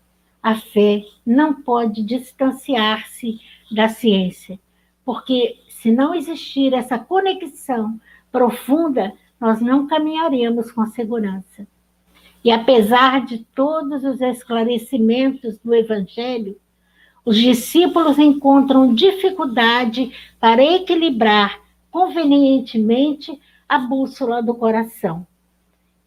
A 0.43 0.55
fé 0.55 1.03
não 1.25 1.63
pode 1.63 2.03
distanciar-se 2.03 3.41
da 3.71 3.89
ciência, 3.89 4.61
porque 5.07 5.57
se 5.71 5.91
não 5.91 6.15
existir 6.15 6.75
essa 6.75 6.99
conexão 6.99 7.99
profunda, 8.31 9.15
nós 9.41 9.63
não 9.63 9.87
caminharemos 9.87 10.71
com 10.73 10.85
segurança. 10.89 11.67
E 12.45 12.51
apesar 12.51 13.25
de 13.25 13.39
todos 13.55 14.05
os 14.05 14.21
esclarecimentos 14.21 15.59
do 15.59 15.75
Evangelho, 15.75 16.57
os 17.25 17.37
discípulos 17.37 18.19
encontram 18.19 18.95
dificuldade 18.95 20.13
para 20.41 20.63
equilibrar 20.63 21.61
convenientemente 21.91 23.39
a 23.69 23.79
bússola 23.79 24.43
do 24.43 24.55
coração. 24.55 25.27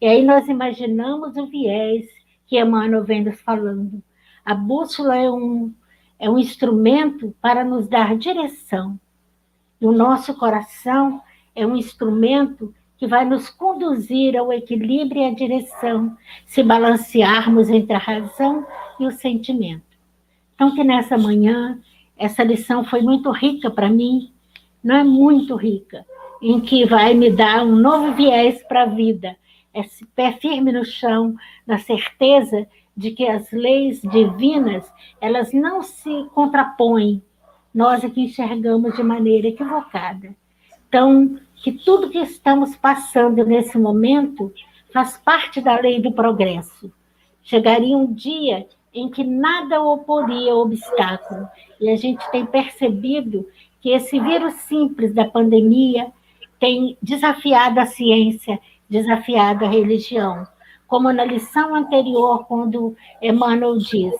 E 0.00 0.06
aí 0.06 0.24
nós 0.24 0.48
imaginamos 0.48 1.36
o 1.36 1.46
viés 1.46 2.06
que 2.46 2.58
Emmanuel 2.58 3.04
vem 3.04 3.22
nos 3.22 3.40
falando. 3.40 4.02
A 4.44 4.54
bússola 4.54 5.16
é 5.16 5.30
um, 5.30 5.72
é 6.18 6.28
um 6.28 6.38
instrumento 6.38 7.34
para 7.40 7.62
nos 7.62 7.86
dar 7.86 8.16
direção. 8.16 8.98
E 9.80 9.86
o 9.86 9.92
nosso 9.92 10.34
coração 10.34 11.22
é 11.54 11.64
um 11.66 11.76
instrumento 11.76 12.74
que 13.02 13.06
vai 13.08 13.24
nos 13.24 13.50
conduzir 13.50 14.36
ao 14.36 14.52
equilíbrio 14.52 15.22
e 15.22 15.24
à 15.24 15.34
direção, 15.34 16.16
se 16.46 16.62
balancearmos 16.62 17.68
entre 17.68 17.96
a 17.96 17.98
razão 17.98 18.64
e 19.00 19.04
o 19.04 19.10
sentimento. 19.10 19.82
Então, 20.54 20.72
que 20.72 20.84
nessa 20.84 21.18
manhã, 21.18 21.80
essa 22.16 22.44
lição 22.44 22.84
foi 22.84 23.02
muito 23.02 23.28
rica 23.32 23.68
para 23.72 23.88
mim, 23.88 24.30
não 24.84 24.94
é 24.94 25.02
muito 25.02 25.56
rica, 25.56 26.06
em 26.40 26.60
que 26.60 26.86
vai 26.86 27.12
me 27.12 27.28
dar 27.28 27.64
um 27.64 27.74
novo 27.74 28.12
viés 28.12 28.62
para 28.68 28.84
a 28.84 28.86
vida, 28.86 29.36
esse 29.74 30.06
pé 30.14 30.30
firme 30.34 30.70
no 30.70 30.84
chão, 30.84 31.34
na 31.66 31.78
certeza 31.78 32.68
de 32.96 33.10
que 33.10 33.26
as 33.26 33.50
leis 33.50 34.00
divinas, 34.02 34.88
elas 35.20 35.52
não 35.52 35.82
se 35.82 36.28
contrapõem, 36.32 37.20
nós 37.74 38.04
é 38.04 38.08
que 38.08 38.20
enxergamos 38.20 38.94
de 38.94 39.02
maneira 39.02 39.48
equivocada. 39.48 40.36
Então, 40.88 41.36
que 41.62 41.72
tudo 41.72 42.10
que 42.10 42.18
estamos 42.18 42.74
passando 42.76 43.44
nesse 43.44 43.78
momento 43.78 44.52
faz 44.92 45.16
parte 45.16 45.60
da 45.60 45.78
lei 45.78 46.00
do 46.00 46.12
progresso. 46.12 46.92
Chegaria 47.42 47.96
um 47.96 48.12
dia 48.12 48.66
em 48.92 49.08
que 49.08 49.24
nada 49.24 49.80
oporia 49.80 50.54
obstáculo. 50.54 51.48
E 51.80 51.88
a 51.88 51.96
gente 51.96 52.28
tem 52.30 52.44
percebido 52.44 53.48
que 53.80 53.90
esse 53.90 54.18
vírus 54.20 54.54
simples 54.54 55.14
da 55.14 55.24
pandemia 55.24 56.12
tem 56.60 56.96
desafiado 57.02 57.80
a 57.80 57.86
ciência, 57.86 58.60
desafiado 58.88 59.64
a 59.64 59.68
religião. 59.68 60.46
Como 60.86 61.12
na 61.12 61.24
lição 61.24 61.74
anterior, 61.74 62.44
quando 62.46 62.94
Emmanuel 63.20 63.78
diz: 63.78 64.14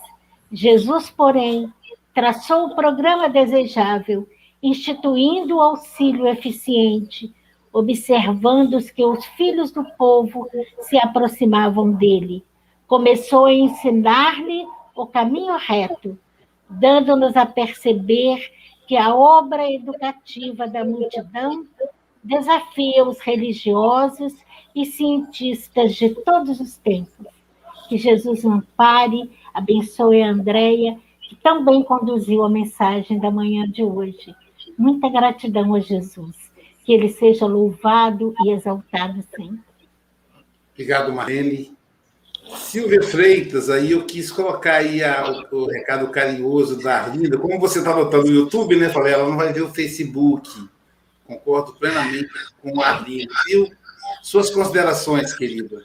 Jesus, 0.51 1.09
porém, 1.09 1.71
traçou 2.13 2.67
o 2.67 2.75
programa 2.75 3.29
desejável, 3.29 4.27
instituindo 4.63 5.57
o 5.57 5.61
auxílio 5.61 6.25
eficiente, 6.25 7.31
observando 7.71 8.81
que 8.81 9.03
os 9.03 9.23
filhos 9.25 9.71
do 9.71 9.83
povo 9.97 10.49
se 10.79 10.97
aproximavam 10.97 11.91
dele 11.91 12.43
começou 12.93 13.45
a 13.45 13.53
ensinar-lhe 13.53 14.67
o 14.95 15.07
caminho 15.07 15.57
reto, 15.57 16.15
dando-nos 16.69 17.35
a 17.35 17.43
perceber 17.43 18.51
que 18.85 18.95
a 18.95 19.15
obra 19.15 19.67
educativa 19.71 20.67
da 20.67 20.85
multidão 20.85 21.65
desafia 22.23 23.03
os 23.03 23.19
religiosos 23.19 24.33
e 24.75 24.85
cientistas 24.85 25.95
de 25.95 26.09
todos 26.09 26.59
os 26.59 26.77
tempos. 26.77 27.25
Que 27.89 27.97
Jesus 27.97 28.45
ampare, 28.45 29.27
abençoe 29.53 30.21
a 30.21 30.29
Andréia, 30.29 30.99
que 31.21 31.35
tão 31.35 31.65
bem 31.65 31.83
conduziu 31.83 32.43
a 32.43 32.49
mensagem 32.49 33.19
da 33.19 33.31
manhã 33.31 33.67
de 33.67 33.83
hoje. 33.83 34.35
Muita 34.77 35.09
gratidão 35.09 35.73
a 35.75 35.79
Jesus. 35.79 36.35
Que 36.83 36.93
ele 36.93 37.09
seja 37.09 37.45
louvado 37.45 38.33
e 38.43 38.51
exaltado 38.51 39.23
sempre. 39.35 39.61
Obrigado, 40.73 41.13
Marlene. 41.13 41.73
Silvia 42.57 43.01
Freitas, 43.01 43.69
aí 43.69 43.91
eu 43.91 44.05
quis 44.05 44.29
colocar 44.29 44.75
aí 44.75 45.03
a, 45.03 45.45
o, 45.51 45.63
o, 45.63 45.65
recado 45.67 46.09
carinhoso 46.09 46.81
da 46.81 47.01
Arlinda. 47.01 47.37
Como 47.37 47.59
você 47.59 47.79
está 47.79 47.95
notando 47.95 48.25
no 48.25 48.33
YouTube, 48.33 48.75
né? 48.75 48.89
Falei, 48.89 49.13
ela 49.13 49.27
não 49.27 49.37
vai 49.37 49.53
ver 49.53 49.61
o 49.61 49.73
Facebook. 49.73 50.49
Concordo 51.25 51.73
plenamente 51.73 52.29
com 52.61 52.81
a 52.81 52.87
Arlinda. 52.87 53.31
Viu? 53.45 53.69
Suas 54.21 54.49
considerações, 54.49 55.33
querida. 55.33 55.83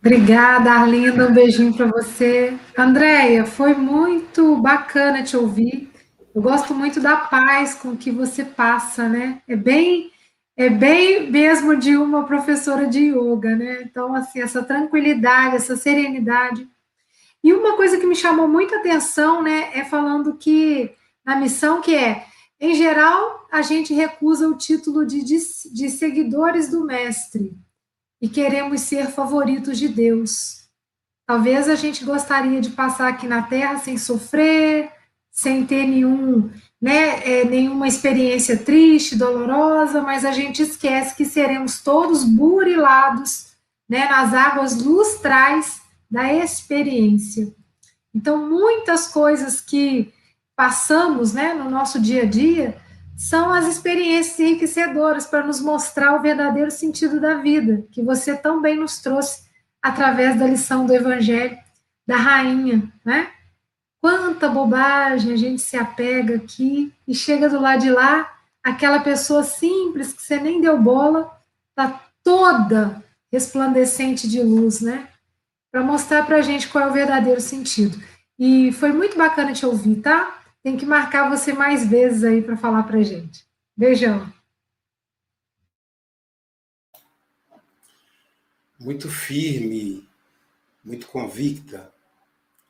Obrigada, 0.00 0.70
Arlinda. 0.70 1.28
Um 1.28 1.34
beijinho 1.34 1.74
para 1.74 1.86
você. 1.86 2.54
Andréia, 2.76 3.46
foi 3.46 3.74
muito 3.74 4.56
bacana 4.56 5.22
te 5.22 5.36
ouvir. 5.36 5.90
Eu 6.36 6.42
gosto 6.42 6.74
muito 6.74 7.00
da 7.00 7.16
paz 7.16 7.74
com 7.74 7.96
que 7.96 8.10
você 8.10 8.44
passa, 8.44 9.08
né? 9.08 9.40
É 9.48 9.56
bem 9.56 10.12
é 10.54 10.68
bem 10.68 11.30
mesmo 11.30 11.74
de 11.74 11.96
uma 11.96 12.26
professora 12.26 12.86
de 12.86 13.06
yoga, 13.10 13.56
né? 13.56 13.80
Então, 13.80 14.14
assim, 14.14 14.42
essa 14.42 14.62
tranquilidade, 14.62 15.56
essa 15.56 15.76
serenidade. 15.76 16.68
E 17.42 17.54
uma 17.54 17.74
coisa 17.74 17.96
que 17.96 18.06
me 18.06 18.14
chamou 18.14 18.46
muita 18.46 18.76
atenção, 18.76 19.42
né, 19.42 19.70
é 19.78 19.82
falando 19.82 20.36
que 20.36 20.94
na 21.24 21.36
missão 21.36 21.80
que 21.80 21.94
é, 21.94 22.26
em 22.60 22.74
geral, 22.74 23.46
a 23.50 23.62
gente 23.62 23.94
recusa 23.94 24.46
o 24.46 24.58
título 24.58 25.06
de, 25.06 25.24
de, 25.24 25.38
de 25.72 25.88
seguidores 25.88 26.68
do 26.70 26.84
mestre 26.84 27.56
e 28.20 28.28
queremos 28.28 28.82
ser 28.82 29.06
favoritos 29.06 29.78
de 29.78 29.88
Deus. 29.88 30.68
Talvez 31.26 31.66
a 31.66 31.76
gente 31.76 32.04
gostaria 32.04 32.60
de 32.60 32.70
passar 32.70 33.08
aqui 33.08 33.26
na 33.26 33.42
Terra 33.42 33.78
sem 33.78 33.96
sofrer, 33.96 34.95
sem 35.36 35.66
ter 35.66 35.86
nenhum 35.86 36.50
né, 36.80 37.40
é, 37.40 37.44
nenhuma 37.44 37.86
experiência 37.86 38.56
triste, 38.56 39.16
dolorosa, 39.16 40.00
mas 40.00 40.24
a 40.24 40.32
gente 40.32 40.62
esquece 40.62 41.14
que 41.14 41.24
seremos 41.24 41.80
todos 41.82 42.24
burilados 42.24 43.52
né, 43.88 44.08
nas 44.08 44.32
águas 44.32 44.82
lustrais 44.82 45.80
da 46.10 46.32
experiência. 46.32 47.54
Então, 48.14 48.48
muitas 48.48 49.08
coisas 49.08 49.60
que 49.60 50.12
passamos 50.56 51.32
né, 51.32 51.52
no 51.52 51.68
nosso 51.68 52.00
dia 52.00 52.22
a 52.22 52.26
dia 52.26 52.76
são 53.16 53.52
as 53.52 53.66
experiências 53.66 54.38
enriquecedoras 54.38 55.26
para 55.26 55.46
nos 55.46 55.60
mostrar 55.60 56.14
o 56.14 56.22
verdadeiro 56.22 56.70
sentido 56.70 57.20
da 57.20 57.34
vida, 57.36 57.86
que 57.90 58.02
você 58.02 58.34
tão 58.34 58.60
bem 58.62 58.76
nos 58.76 58.98
trouxe 58.98 59.44
através 59.82 60.38
da 60.38 60.46
lição 60.46 60.86
do 60.86 60.94
Evangelho 60.94 61.56
da 62.06 62.16
rainha, 62.16 62.90
né? 63.04 63.30
Quanta 64.06 64.48
bobagem 64.48 65.32
a 65.32 65.36
gente 65.36 65.60
se 65.60 65.76
apega 65.76 66.36
aqui 66.36 66.94
e 67.08 67.12
chega 67.12 67.48
do 67.48 67.60
lado 67.60 67.80
de 67.80 67.90
lá, 67.90 68.38
aquela 68.62 69.00
pessoa 69.00 69.42
simples 69.42 70.12
que 70.12 70.22
você 70.22 70.38
nem 70.38 70.60
deu 70.60 70.80
bola, 70.80 71.42
tá 71.74 72.08
toda 72.22 73.02
resplandecente 73.32 74.28
de 74.28 74.40
luz, 74.40 74.80
né? 74.80 75.08
Para 75.72 75.82
mostrar 75.82 76.24
para 76.24 76.36
a 76.36 76.40
gente 76.40 76.68
qual 76.68 76.84
é 76.84 76.86
o 76.88 76.92
verdadeiro 76.92 77.40
sentido. 77.40 78.00
E 78.38 78.70
foi 78.70 78.92
muito 78.92 79.18
bacana 79.18 79.52
te 79.52 79.66
ouvir, 79.66 79.96
tá? 79.96 80.40
Tem 80.62 80.76
que 80.76 80.86
marcar 80.86 81.28
você 81.28 81.52
mais 81.52 81.84
vezes 81.84 82.22
aí 82.22 82.40
para 82.40 82.56
falar 82.56 82.84
para 82.84 83.02
gente. 83.02 83.44
Beijão. 83.76 84.32
Muito 88.78 89.08
firme, 89.08 90.08
muito 90.84 91.08
convicta 91.08 91.92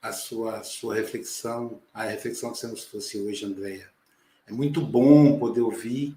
a 0.07 0.12
sua, 0.12 0.62
sua 0.62 0.94
reflexão, 0.94 1.80
a 1.92 2.04
reflexão 2.04 2.52
que 2.52 2.59
você 2.59 2.66
nos 2.68 2.84
trouxe 2.84 3.18
hoje, 3.18 3.44
Andréia. 3.44 3.90
É 4.46 4.52
muito 4.52 4.80
bom 4.80 5.36
poder 5.38 5.62
ouvir 5.62 6.16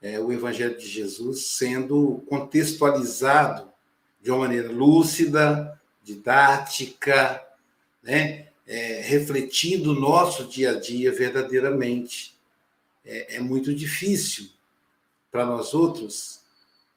é, 0.00 0.20
o 0.20 0.32
Evangelho 0.32 0.78
de 0.78 0.86
Jesus 0.86 1.46
sendo 1.46 2.22
contextualizado 2.28 3.68
de 4.22 4.30
uma 4.30 4.40
maneira 4.40 4.70
lúcida, 4.70 5.80
didática, 6.02 7.44
né? 8.02 8.48
É, 8.66 9.02
refletindo 9.02 9.92
o 9.92 10.00
nosso 10.00 10.46
dia 10.46 10.70
a 10.70 10.80
dia 10.80 11.12
verdadeiramente. 11.12 12.34
É, 13.04 13.36
é 13.36 13.40
muito 13.40 13.74
difícil 13.74 14.48
para 15.30 15.44
nós 15.44 15.74
outros 15.74 16.40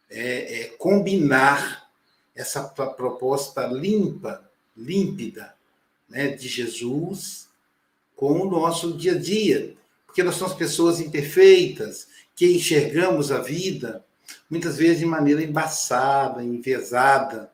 é, 0.10 0.62
é 0.62 0.64
combinar 0.78 1.90
essa 2.34 2.64
proposta 2.64 3.66
limpa, 3.66 4.50
límpida, 4.78 5.57
né, 6.10 6.30
de 6.30 6.48
Jesus 6.48 7.48
com 8.16 8.42
o 8.42 8.50
nosso 8.50 8.98
dia 8.98 9.14
a 9.14 9.18
dia. 9.18 9.76
Porque 10.06 10.24
nós 10.24 10.36
somos 10.36 10.54
pessoas 10.54 11.00
imperfeitas, 11.00 12.08
que 12.36 12.56
enxergamos 12.56 13.32
a 13.32 13.40
vida 13.40 14.04
muitas 14.50 14.78
vezes 14.78 15.00
de 15.00 15.06
maneira 15.06 15.44
embaçada, 15.44 16.44
envesada. 16.44 17.52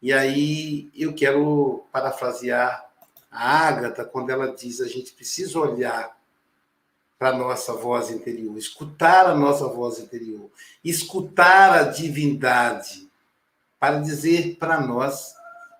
E 0.00 0.12
aí 0.12 0.90
eu 0.94 1.14
quero 1.14 1.84
parafrasear 1.92 2.88
a 3.30 3.66
Ágata 3.68 4.04
quando 4.04 4.30
ela 4.30 4.54
diz: 4.54 4.80
a 4.80 4.86
gente 4.86 5.12
precisa 5.12 5.58
olhar 5.58 6.16
para 7.18 7.30
a 7.30 7.36
nossa 7.36 7.72
voz 7.72 8.10
interior, 8.10 8.56
escutar 8.56 9.26
a 9.26 9.34
nossa 9.34 9.66
voz 9.66 9.98
interior, 9.98 10.48
escutar 10.84 11.72
a 11.72 11.82
divindade, 11.82 13.10
para 13.78 13.98
dizer 13.98 14.56
para 14.56 14.80
nós 14.80 15.34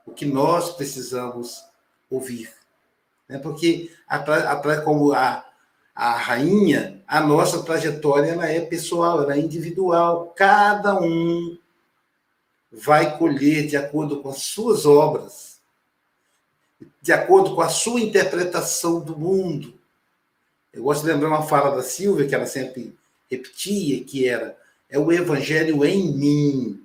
o 0.05 0.13
que 0.13 0.27
nós 0.27 0.75
precisamos 0.75 1.68
ouvir. 2.11 2.51
Né? 3.29 3.39
Porque, 3.39 3.91
atrás, 4.07 4.85
como 4.85 5.13
a, 5.13 5.45
a 5.95 6.17
rainha, 6.17 7.03
a 7.07 7.21
nossa 7.21 7.63
trajetória 7.63 8.31
ela 8.31 8.49
é 8.49 8.61
pessoal, 8.61 9.23
ela 9.23 9.35
é 9.35 9.41
individual. 9.41 10.33
Cada 10.37 11.01
um 11.01 11.59
vai 12.71 13.19
colher 13.19 13.67
de 13.67 13.77
acordo 13.77 14.23
com 14.23 14.29
as 14.29 14.43
suas 14.43 14.87
obras, 14.87 15.59
de 17.03 17.13
acordo 17.13 17.55
com 17.55 17.61
a 17.61 17.69
sua 17.69 18.01
interpretação 18.01 19.01
do 19.01 19.19
mundo. 19.19 19.75
Eu 20.73 20.85
gosto 20.85 21.05
de 21.05 21.13
lembrar 21.13 21.29
uma 21.29 21.43
fala 21.43 21.75
da 21.75 21.83
Silvia, 21.83 22.29
que 22.29 22.35
ela 22.35 22.47
sempre 22.47 22.97
repetia, 23.31 24.05
que 24.05 24.29
era: 24.29 24.57
é 24.89 24.99
o 24.99 25.11
evangelho 25.11 25.85
em 25.85 26.13
mim, 26.13 26.83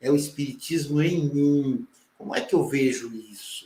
é 0.00 0.10
o 0.10 0.16
espiritismo 0.16 1.02
em 1.02 1.28
mim. 1.28 1.86
Como 2.16 2.34
é 2.34 2.40
que 2.40 2.54
eu 2.54 2.66
vejo 2.66 3.14
isso? 3.14 3.65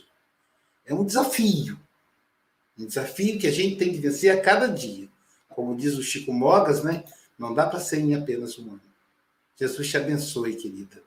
É 0.91 0.93
um 0.93 1.05
desafio. 1.05 1.79
Um 2.77 2.85
desafio 2.85 3.39
que 3.39 3.47
a 3.47 3.51
gente 3.51 3.77
tem 3.77 3.93
que 3.93 3.97
vencer 3.97 4.29
a 4.29 4.41
cada 4.41 4.67
dia. 4.67 5.07
Como 5.47 5.75
diz 5.75 5.97
o 5.97 6.03
Chico 6.03 6.33
Mogas, 6.33 6.83
né? 6.83 7.05
Não 7.39 7.53
dá 7.53 7.65
para 7.65 7.79
ser 7.79 7.99
em 7.99 8.13
apenas 8.13 8.59
um 8.59 8.63
ano. 8.63 8.81
Jesus 9.55 9.87
te 9.87 9.95
abençoe, 9.95 10.53
querida. 10.55 11.01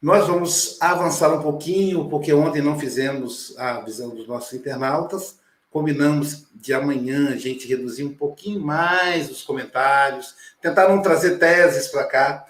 Nós 0.00 0.28
vamos 0.28 0.80
avançar 0.80 1.34
um 1.34 1.42
pouquinho, 1.42 2.08
porque 2.08 2.32
ontem 2.32 2.62
não 2.62 2.78
fizemos 2.78 3.58
a 3.58 3.80
visão 3.80 4.10
dos 4.10 4.28
nossos 4.28 4.52
internautas. 4.52 5.40
Combinamos 5.68 6.46
de 6.54 6.72
amanhã 6.72 7.30
a 7.30 7.36
gente 7.36 7.66
reduzir 7.66 8.04
um 8.04 8.14
pouquinho 8.14 8.60
mais 8.60 9.28
os 9.30 9.42
comentários, 9.42 10.36
tentar 10.62 10.88
não 10.88 11.02
trazer 11.02 11.38
teses 11.38 11.88
para 11.88 12.04
cá, 12.04 12.46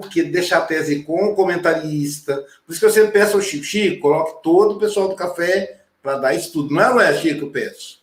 porque 0.00 0.22
deixar 0.22 0.58
a 0.58 0.62
tese 0.62 1.02
com 1.02 1.26
o 1.26 1.34
comentarista. 1.34 2.36
Por 2.66 2.72
isso 2.72 2.80
que 2.80 2.86
eu 2.86 2.90
sempre 2.90 3.12
peço 3.12 3.36
ao 3.36 3.42
Chico, 3.42 3.64
Chico, 3.64 4.02
coloque 4.02 4.42
todo 4.42 4.76
o 4.76 4.78
pessoal 4.78 5.08
do 5.08 5.16
café 5.16 5.82
para 6.02 6.18
dar 6.18 6.34
estudo. 6.34 6.74
Não 6.74 6.82
é, 6.82 6.88
não 6.90 7.00
é, 7.00 7.14
Chico, 7.14 7.46
eu 7.46 7.50
peço? 7.50 8.02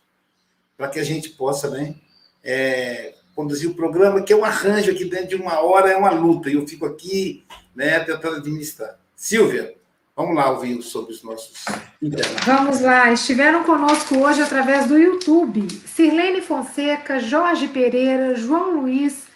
Para 0.76 0.88
que 0.88 0.98
a 0.98 1.04
gente 1.04 1.30
possa 1.30 1.68
né, 1.70 1.94
é, 2.42 3.14
conduzir 3.34 3.70
o 3.70 3.74
programa, 3.74 4.22
que 4.22 4.32
é 4.32 4.36
um 4.36 4.44
arranjo 4.44 4.90
aqui 4.90 5.04
dentro 5.04 5.28
de 5.28 5.36
uma 5.36 5.60
hora, 5.60 5.90
é 5.90 5.96
uma 5.96 6.10
luta, 6.10 6.50
e 6.50 6.54
eu 6.54 6.66
fico 6.66 6.86
aqui 6.86 7.44
né, 7.74 8.00
tentando 8.00 8.36
administrar. 8.36 8.98
Silvia, 9.14 9.74
vamos 10.16 10.34
lá 10.34 10.50
ouvir 10.50 10.80
sobre 10.82 11.12
os 11.12 11.22
nossos 11.22 11.52
internautas. 12.02 12.44
Vamos 12.44 12.80
lá, 12.80 13.12
estiveram 13.12 13.64
conosco 13.64 14.18
hoje 14.18 14.42
através 14.42 14.86
do 14.86 14.98
YouTube, 14.98 15.66
Sirlene 15.86 16.40
Fonseca, 16.40 17.20
Jorge 17.20 17.68
Pereira, 17.68 18.34
João 18.34 18.80
Luiz, 18.80 19.29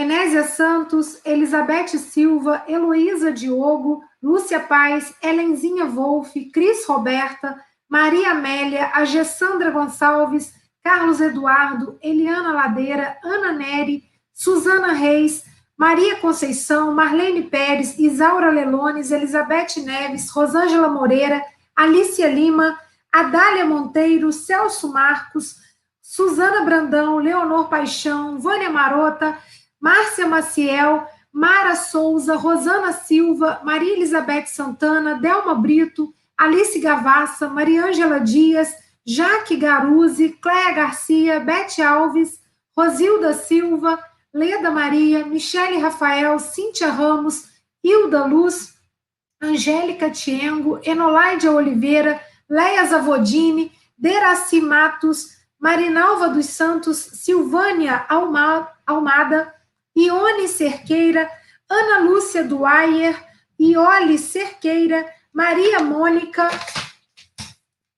Enésia 0.00 0.44
Santos, 0.44 1.20
Elizabeth 1.26 1.88
Silva, 1.98 2.64
Heloísa 2.66 3.30
Diogo, 3.30 4.02
Lúcia 4.22 4.58
Paz, 4.58 5.14
Helenzinha 5.22 5.84
Wolff, 5.84 6.34
Cris 6.50 6.86
Roberta, 6.86 7.62
Maria 7.86 8.30
Amélia, 8.30 8.90
a 8.94 9.04
Gonçalves, 9.70 10.54
Carlos 10.82 11.20
Eduardo, 11.20 11.98
Eliana 12.02 12.50
Ladeira, 12.50 13.18
Ana 13.22 13.52
Neri, 13.52 14.04
Suzana 14.32 14.94
Reis, 14.94 15.44
Maria 15.76 16.16
Conceição, 16.16 16.94
Marlene 16.94 17.42
Pérez, 17.42 17.98
Isaura 17.98 18.50
Lelones, 18.50 19.10
Elizabeth 19.10 19.82
Neves, 19.84 20.30
Rosângela 20.30 20.88
Moreira, 20.88 21.44
Alicia 21.76 22.30
Lima, 22.30 22.74
Adália 23.12 23.66
Monteiro, 23.66 24.32
Celso 24.32 24.90
Marcos, 24.90 25.56
Suzana 26.00 26.64
Brandão, 26.64 27.18
Leonor 27.18 27.68
Paixão, 27.68 28.38
Vânia 28.40 28.70
Marota, 28.70 29.36
Márcia 29.80 30.26
Maciel, 30.26 31.06
Mara 31.32 31.74
Souza, 31.74 32.36
Rosana 32.36 32.92
Silva, 32.92 33.60
Maria 33.64 33.94
Elizabeth 33.94 34.48
Santana, 34.48 35.14
Delma 35.14 35.54
Brito, 35.54 36.12
Alice 36.36 36.78
Gavassa, 36.78 37.48
Mariângela 37.48 38.20
Dias, 38.20 38.74
Jaque 39.06 39.56
Garuzzi, 39.56 40.30
Cléia 40.40 40.72
Garcia, 40.72 41.40
Bete 41.40 41.82
Alves, 41.82 42.40
Rosilda 42.76 43.32
Silva, 43.34 44.02
Leda 44.32 44.70
Maria, 44.70 45.24
Michele 45.24 45.78
Rafael, 45.78 46.38
Cíntia 46.38 46.90
Ramos, 46.90 47.48
Hilda 47.82 48.26
Luz, 48.26 48.74
Angélica 49.40 50.10
Tiengo, 50.10 50.80
Enolaide 50.84 51.48
Oliveira, 51.48 52.20
Leia 52.48 52.84
Zavodini, 52.86 53.72
Deraci 53.98 54.60
Matos, 54.60 55.36
Marinalva 55.58 56.28
dos 56.28 56.46
Santos, 56.46 56.96
Silvânia 56.96 58.06
Almada, 58.08 59.54
Ione 59.96 60.48
Cerqueira, 60.48 61.30
Ana 61.68 62.00
Lúcia 62.00 62.44
Duayer, 62.44 63.16
Iole 63.58 64.18
Cerqueira, 64.18 65.06
Maria 65.32 65.80
Mônica, 65.80 66.48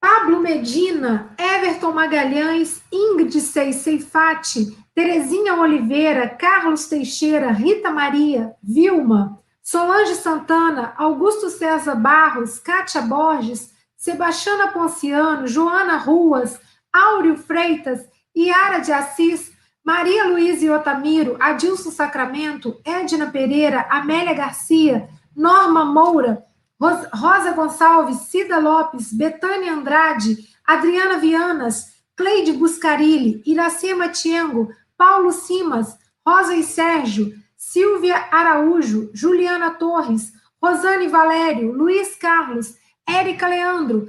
Pablo 0.01 0.41
Medina, 0.41 1.35
Everton 1.39 1.93
Magalhães, 1.93 2.83
Ingrid 2.93 3.41
Seifati, 3.41 4.77
Terezinha 4.95 5.55
Oliveira, 5.55 6.29
Carlos 6.29 6.87
Teixeira, 6.87 7.53
Rita 7.53 7.91
Maria, 7.91 8.55
Vilma, 8.63 9.39
Solange 9.63 10.17
Santana, 10.17 10.93
Augusto 10.99 11.49
César 11.49 11.95
Barros, 11.95 12.59
Kátia 12.59 13.01
Borges, 13.01 13.73
Sebastiana 13.97 14.73
Ponciano, 14.73 15.47
Joana 15.47 15.99
Ruas, 15.99 16.61
Áureo 16.93 17.37
Freitas, 17.37 18.05
Iara 18.35 18.81
de 18.81 18.93
Assis, 18.93 19.52
Maria 19.85 20.29
Luísa 20.29 20.75
Otamiro, 20.77 21.37
Adilson 21.41 21.91
Sacramento, 21.91 22.81
Edna 22.85 23.31
Pereira, 23.31 23.87
Amélia 23.91 24.33
Garcia, 24.33 25.09
Norma 25.35 25.85
Moura, 25.85 26.45
Rosa 26.81 27.53
Gonçalves, 27.53 28.29
Cida 28.29 28.59
Lopes, 28.59 29.13
Betânia 29.13 29.73
Andrade, 29.73 30.37
Adriana 30.65 31.19
Vianas, 31.19 31.93
Cleide 32.17 32.53
Buscarilli, 32.53 33.43
Iracema 33.45 34.09
Tiengo, 34.09 34.69
Paulo 34.97 35.33
Simas, 35.33 35.99
Rosa 36.27 36.55
e 36.55 36.63
Sérgio, 36.63 37.33
Silvia 37.57 38.29
Araújo, 38.31 39.11
Juliana 39.13 39.71
Torres, 39.71 40.33
Rosane 40.63 41.09
Valério, 41.09 41.73
Luiz 41.73 42.15
Carlos, 42.15 42.77
Érica 43.09 43.49
Leandro, 43.49 44.09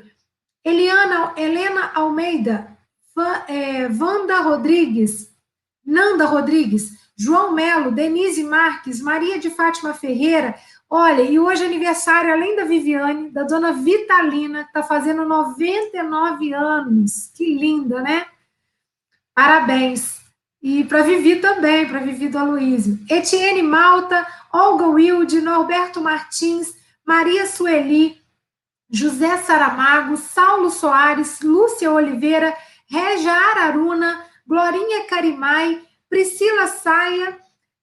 Eliana 0.63 1.33
Helena 1.35 1.91
Almeida, 1.95 2.77
é, 3.47 3.87
Wanda 3.87 4.41
Rodrigues, 4.41 5.32
Nanda 5.85 6.25
Rodrigues, 6.25 6.91
João 7.15 7.53
Melo, 7.53 7.91
Denise 7.91 8.43
Marques, 8.43 9.01
Maria 9.01 9.37
de 9.39 9.49
Fátima 9.49 9.93
Ferreira. 9.93 10.55
Olha, 10.89 11.21
e 11.21 11.39
hoje 11.39 11.63
é 11.63 11.67
aniversário, 11.67 12.31
além 12.31 12.55
da 12.55 12.65
Viviane, 12.65 13.29
da 13.29 13.43
dona 13.43 13.73
Vitalina, 13.73 14.63
que 14.63 14.69
está 14.69 14.83
fazendo 14.83 15.25
99 15.25 16.53
anos. 16.53 17.31
Que 17.35 17.53
linda, 17.57 18.01
né? 18.01 18.25
Parabéns. 19.33 20.21
E 20.61 20.83
para 20.85 21.01
Vivi 21.01 21.37
também, 21.37 21.87
para 21.87 21.99
Vivi 21.99 22.29
do 22.29 22.37
Aloysio. 22.37 22.97
Etienne 23.09 23.61
Malta, 23.61 24.25
Olga 24.51 24.87
Wilde, 24.87 25.41
Norberto 25.41 25.99
Martins, 25.99 26.73
Maria 27.05 27.45
Sueli, 27.45 28.21
José 28.89 29.37
Saramago, 29.39 30.15
Saulo 30.15 30.69
Soares, 30.69 31.41
Lúcia 31.41 31.91
Oliveira, 31.91 32.55
Régia 32.89 33.33
Araruna, 33.33 34.23
Glorinha 34.45 35.05
Carimai, 35.07 35.81
Priscila 36.09 36.67
Saia, 36.67 37.37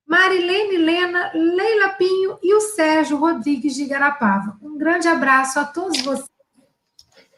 Marilene 0.07 0.77
Lena, 0.77 1.31
Leila 1.35 1.91
Pinho 1.91 2.39
e 2.43 2.55
o 2.55 2.61
Sérgio 2.61 3.17
Rodrigues 3.17 3.75
de 3.75 3.87
Garapava. 3.87 4.59
Um 4.61 4.77
grande 4.77 5.07
abraço 5.09 5.59
a 5.59 5.65
todos 5.65 6.01
vocês. 6.03 6.29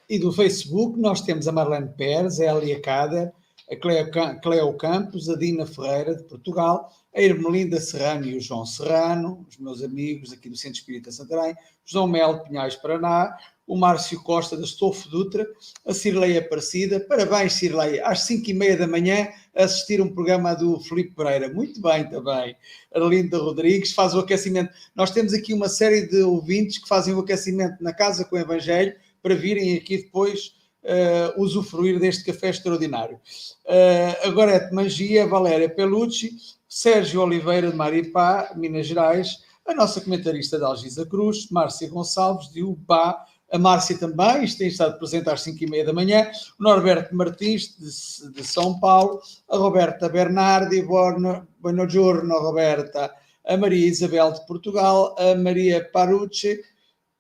E 0.08 0.18
do 0.18 0.32
Facebook 0.32 0.98
nós 0.98 1.20
temos 1.20 1.46
a 1.46 1.52
Marlene 1.52 1.88
Pérez, 1.96 2.40
a 2.40 2.44
Elia 2.44 2.80
Cader, 2.80 3.32
a 3.70 4.36
Cleo, 4.40 4.76
Campos, 4.76 5.28
a 5.30 5.36
Dina 5.36 5.66
Ferreira, 5.66 6.14
de 6.14 6.24
Portugal, 6.24 6.90
a 7.14 7.20
Irmelinda 7.20 7.80
Serrano 7.80 8.26
e 8.26 8.36
o 8.36 8.40
João 8.40 8.66
Serrano, 8.66 9.46
os 9.48 9.56
meus 9.56 9.82
amigos 9.82 10.32
aqui 10.32 10.48
do 10.48 10.56
Centro 10.56 10.78
Espírita 10.78 11.10
Santarém, 11.10 11.54
João 11.84 12.06
Melo 12.06 12.42
Pinhais 12.42 12.76
Paraná, 12.76 13.36
o 13.66 13.76
Márcio 13.76 14.22
Costa 14.22 14.56
da 14.56 14.64
Estofo 14.64 15.08
Dutra, 15.08 15.46
a 15.86 15.94
Cirlei 15.94 16.36
Aparecida. 16.36 17.00
Parabéns, 17.00 17.54
Cirlei, 17.54 18.00
às 18.00 18.22
5 18.24 18.50
e 18.50 18.54
meia 18.54 18.76
da 18.76 18.86
manhã 18.86 19.28
assistir 19.54 20.00
um 20.00 20.12
programa 20.12 20.54
do 20.54 20.80
Felipe 20.80 21.14
Pereira. 21.14 21.52
Muito 21.52 21.80
bem 21.80 22.08
também. 22.08 22.56
A 22.94 22.98
Linda 22.98 23.38
Rodrigues 23.38 23.92
faz 23.92 24.14
o 24.14 24.20
aquecimento. 24.20 24.72
Nós 24.94 25.10
temos 25.10 25.32
aqui 25.32 25.54
uma 25.54 25.68
série 25.68 26.06
de 26.06 26.22
ouvintes 26.22 26.78
que 26.78 26.88
fazem 26.88 27.14
o 27.14 27.20
aquecimento 27.20 27.82
na 27.82 27.92
casa 27.92 28.24
com 28.24 28.36
o 28.36 28.38
Evangelho 28.38 28.94
para 29.22 29.34
virem 29.34 29.76
aqui 29.76 29.98
depois 29.98 30.54
uh, 30.82 31.40
usufruir 31.40 31.98
deste 31.98 32.24
café 32.24 32.50
extraordinário. 32.50 33.16
Uh, 33.64 34.28
agora 34.28 34.52
é 34.52 34.58
de 34.58 34.74
Magia, 34.74 35.26
Valéria 35.26 35.68
Pelucci, 35.68 36.36
Sérgio 36.68 37.20
Oliveira 37.20 37.70
de 37.70 37.76
Maripá, 37.76 38.52
Minas 38.56 38.86
Gerais, 38.86 39.38
a 39.66 39.74
nossa 39.74 40.00
comentarista 40.00 40.58
da 40.58 40.66
Algisa 40.66 41.06
Cruz, 41.06 41.48
Márcia 41.50 41.88
Gonçalves, 41.88 42.50
de 42.50 42.62
Ubá, 42.64 43.24
a 43.53 43.59
Márcia 43.59 43.98
também, 43.98 44.46
tem 44.57 44.68
estado 44.68 44.98
presente 44.98 45.28
às 45.28 45.42
5 45.42 45.62
e 45.62 45.66
meia 45.68 45.84
da 45.84 45.92
manhã, 45.92 46.30
o 46.59 46.62
Norberto 46.62 47.14
Martins, 47.14 47.76
de, 47.78 48.32
de 48.32 48.46
São 48.46 48.80
Paulo, 48.80 49.20
a 49.48 49.59
Roberta 49.59 50.09
Bernardi, 50.09 50.80
buono, 50.80 51.46
buono 51.61 51.86
Roberta, 52.40 53.14
a 53.46 53.57
Maria 53.57 53.86
Isabel 53.86 54.32
de 54.32 54.46
Portugal, 54.46 55.14
a 55.18 55.34
Maria 55.34 55.86
Parucci, 55.92 56.62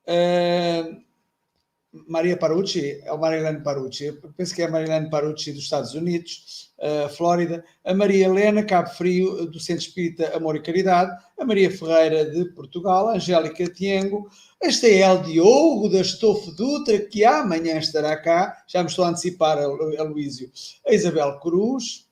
uh, 0.08 1.02
Maria 1.92 2.38
Parucci, 2.38 3.02
é 3.04 3.12
o 3.12 3.18
Marilene 3.18 3.62
Parucci, 3.62 4.04
eu 4.04 4.32
penso 4.34 4.54
que 4.54 4.62
é 4.62 4.64
a 4.64 4.70
Marilene 4.70 5.10
Parucci 5.10 5.52
dos 5.52 5.64
Estados 5.64 5.94
Unidos, 5.94 6.72
uh, 6.78 7.08
Flórida, 7.10 7.62
a 7.84 7.92
Maria 7.92 8.26
Helena, 8.26 8.64
Cabo 8.64 8.88
Frio, 8.88 9.46
do 9.46 9.60
Centro 9.60 9.84
Espírita 9.84 10.34
Amor 10.34 10.56
e 10.56 10.62
Caridade, 10.62 11.12
a 11.38 11.44
Maria 11.44 11.70
Ferreira 11.70 12.24
de 12.24 12.46
Portugal, 12.46 13.08
a 13.08 13.16
Angélica 13.16 13.66
Tiengo, 13.66 14.26
a 14.62 14.68
Estael 14.68 15.22
Diogo 15.22 15.90
da 15.90 16.00
Estofo 16.00 16.50
Dutra, 16.52 16.98
que 16.98 17.24
amanhã 17.24 17.78
estará 17.78 18.16
cá, 18.16 18.64
já 18.66 18.82
me 18.82 18.88
estou 18.88 19.04
a 19.04 19.08
antecipar 19.08 19.58
a 19.58 19.66
Luísio, 20.02 20.50
a 20.86 20.94
Isabel 20.94 21.38
Cruz, 21.40 22.06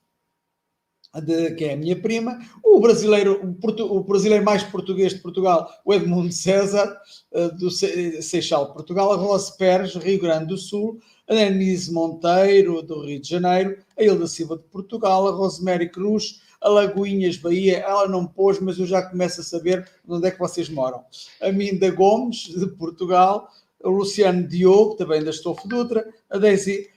de, 1.19 1.51
que 1.55 1.65
é 1.65 1.73
a 1.73 1.77
minha 1.77 1.99
prima, 1.99 2.39
o 2.63 2.79
brasileiro, 2.79 3.41
o, 3.43 3.97
o, 3.97 4.03
brasileiro 4.03 4.45
mais 4.45 4.63
português 4.63 5.13
de 5.13 5.19
Portugal, 5.19 5.69
o 5.83 5.93
Edmundo 5.93 6.31
César, 6.31 6.95
uh, 7.33 7.53
do 7.57 7.69
Seixal, 7.69 8.71
Portugal, 8.73 9.11
a 9.11 9.17
Rose 9.17 9.57
Pérez, 9.57 9.95
Rio 9.95 10.21
Grande 10.21 10.47
do 10.47 10.57
Sul, 10.57 10.99
a 11.27 11.33
Denise 11.33 11.91
Monteiro, 11.91 12.81
do 12.81 13.05
Rio 13.05 13.19
de 13.19 13.27
Janeiro, 13.27 13.77
a 13.97 14.03
Hilda 14.03 14.27
Silva 14.27 14.57
de 14.57 14.63
Portugal, 14.63 15.27
a 15.27 15.31
Rosemary 15.31 15.89
Cruz, 15.89 16.41
a 16.61 16.69
Lagoinhas, 16.69 17.37
Bahia, 17.37 17.79
ela 17.79 18.07
não 18.07 18.25
pôs, 18.25 18.59
mas 18.59 18.77
eu 18.77 18.85
já 18.85 19.01
começo 19.01 19.41
a 19.41 19.43
saber 19.43 19.89
onde 20.07 20.27
é 20.27 20.31
que 20.31 20.39
vocês 20.39 20.69
moram. 20.69 21.03
A 21.41 21.51
Minda 21.51 21.89
Gomes, 21.89 22.43
de 22.43 22.67
Portugal, 22.67 23.49
o 23.83 23.89
Luciano 23.89 24.47
Diogo, 24.47 24.95
também 24.95 25.23
da 25.23 25.31
Estofo 25.31 25.67
Dutra, 25.67 26.07
a 26.29 26.37
Daisy 26.37 26.87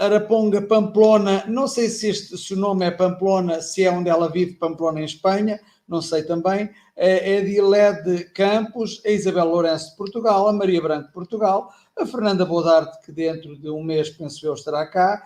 Araponga 0.00 0.62
Pamplona, 0.62 1.44
não 1.46 1.68
sei 1.68 1.90
se, 1.90 2.08
este, 2.08 2.38
se 2.38 2.54
o 2.54 2.56
nome 2.56 2.86
é 2.86 2.90
Pamplona, 2.90 3.60
se 3.60 3.84
é 3.84 3.92
onde 3.92 4.08
ela 4.08 4.30
vive, 4.30 4.54
Pamplona 4.54 5.02
em 5.02 5.04
Espanha, 5.04 5.60
não 5.86 6.00
sei 6.00 6.22
também, 6.22 6.70
é 6.96 7.16
a 7.16 7.28
Edilede 7.40 8.24
Campos, 8.32 9.02
a 9.04 9.10
Isabel 9.10 9.44
Lourenço 9.44 9.90
de 9.90 9.96
Portugal, 9.98 10.48
a 10.48 10.54
Maria 10.54 10.80
Branco 10.80 11.08
de 11.08 11.12
Portugal, 11.12 11.70
a 11.98 12.06
Fernanda 12.06 12.46
Bodarte, 12.46 13.04
que 13.04 13.12
dentro 13.12 13.54
de 13.58 13.68
um 13.68 13.82
mês, 13.84 14.08
penso 14.08 14.46
eu, 14.46 14.54
estará 14.54 14.86
cá, 14.86 15.22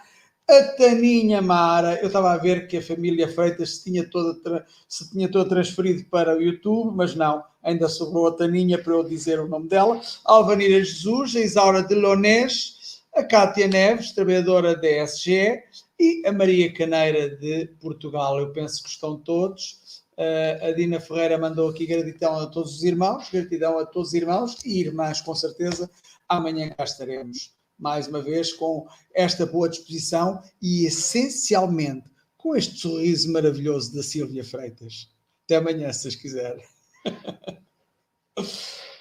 a 0.51 0.63
Taninha 0.77 1.41
Mara, 1.41 2.01
eu 2.01 2.09
estava 2.09 2.33
a 2.33 2.37
ver 2.37 2.67
que 2.67 2.79
a 2.79 2.83
família 2.83 3.29
Freitas 3.29 3.77
se 3.77 3.85
tinha 3.85 4.11
toda, 4.11 4.67
se 4.89 5.09
tinha 5.09 5.31
toda 5.31 5.49
transferido 5.49 6.05
para 6.11 6.37
o 6.37 6.43
YouTube, 6.43 6.97
mas 6.97 7.15
não, 7.15 7.45
ainda 7.63 7.89
sobrou 7.89 8.27
a 8.27 8.33
Taninha 8.33 8.83
para 8.83 8.93
eu 8.93 9.05
dizer 9.05 9.39
o 9.39 9.47
nome 9.47 9.69
dela, 9.69 10.01
a 10.25 10.33
Alvanira 10.33 10.83
Jesus, 10.83 11.37
a 11.37 11.41
Isaura 11.41 11.83
de 11.85 11.95
Lonés, 11.95 12.74
a 13.15 13.23
Cátia 13.23 13.69
Neves, 13.69 14.13
trabalhadora 14.13 14.77
da 14.77 15.05
SGE, 15.05 15.63
e 15.99 16.27
a 16.27 16.33
Maria 16.33 16.73
Caneira 16.73 17.31
de 17.37 17.67
Portugal. 17.81 18.39
Eu 18.39 18.53
penso 18.53 18.83
que 18.83 18.89
estão 18.89 19.17
todos. 19.17 20.03
Uh, 20.19 20.67
a 20.67 20.73
Dina 20.73 21.01
Ferreira 21.01 21.39
mandou 21.39 21.69
aqui 21.69 21.87
gratidão 21.87 22.39
a 22.39 22.47
todos 22.47 22.77
os 22.77 22.85
irmãos, 22.85 23.29
gratidão 23.31 23.79
a 23.79 23.87
todos 23.87 24.09
os 24.09 24.15
irmãos 24.15 24.65
e 24.65 24.81
irmãs, 24.81 25.21
com 25.21 25.35
certeza. 25.35 25.91
Amanhã 26.29 26.71
cá 26.71 26.85
estaremos 26.85 27.55
mais 27.79 28.07
uma 28.07 28.21
vez 28.21 28.53
com 28.53 28.87
esta 29.15 29.45
boa 29.45 29.69
disposição 29.69 30.43
e 30.63 30.87
essencialmente 30.87 32.11
com 32.37 32.55
este 32.55 32.79
sorriso 32.79 33.33
maravilhoso 33.33 33.95
da 33.95 34.03
Silvia 34.03 34.45
Freitas. 34.45 35.09
Até 35.45 35.57
amanhã, 35.57 35.93
se 35.93 36.03
vocês 36.03 36.17
quiserem. 36.17 36.65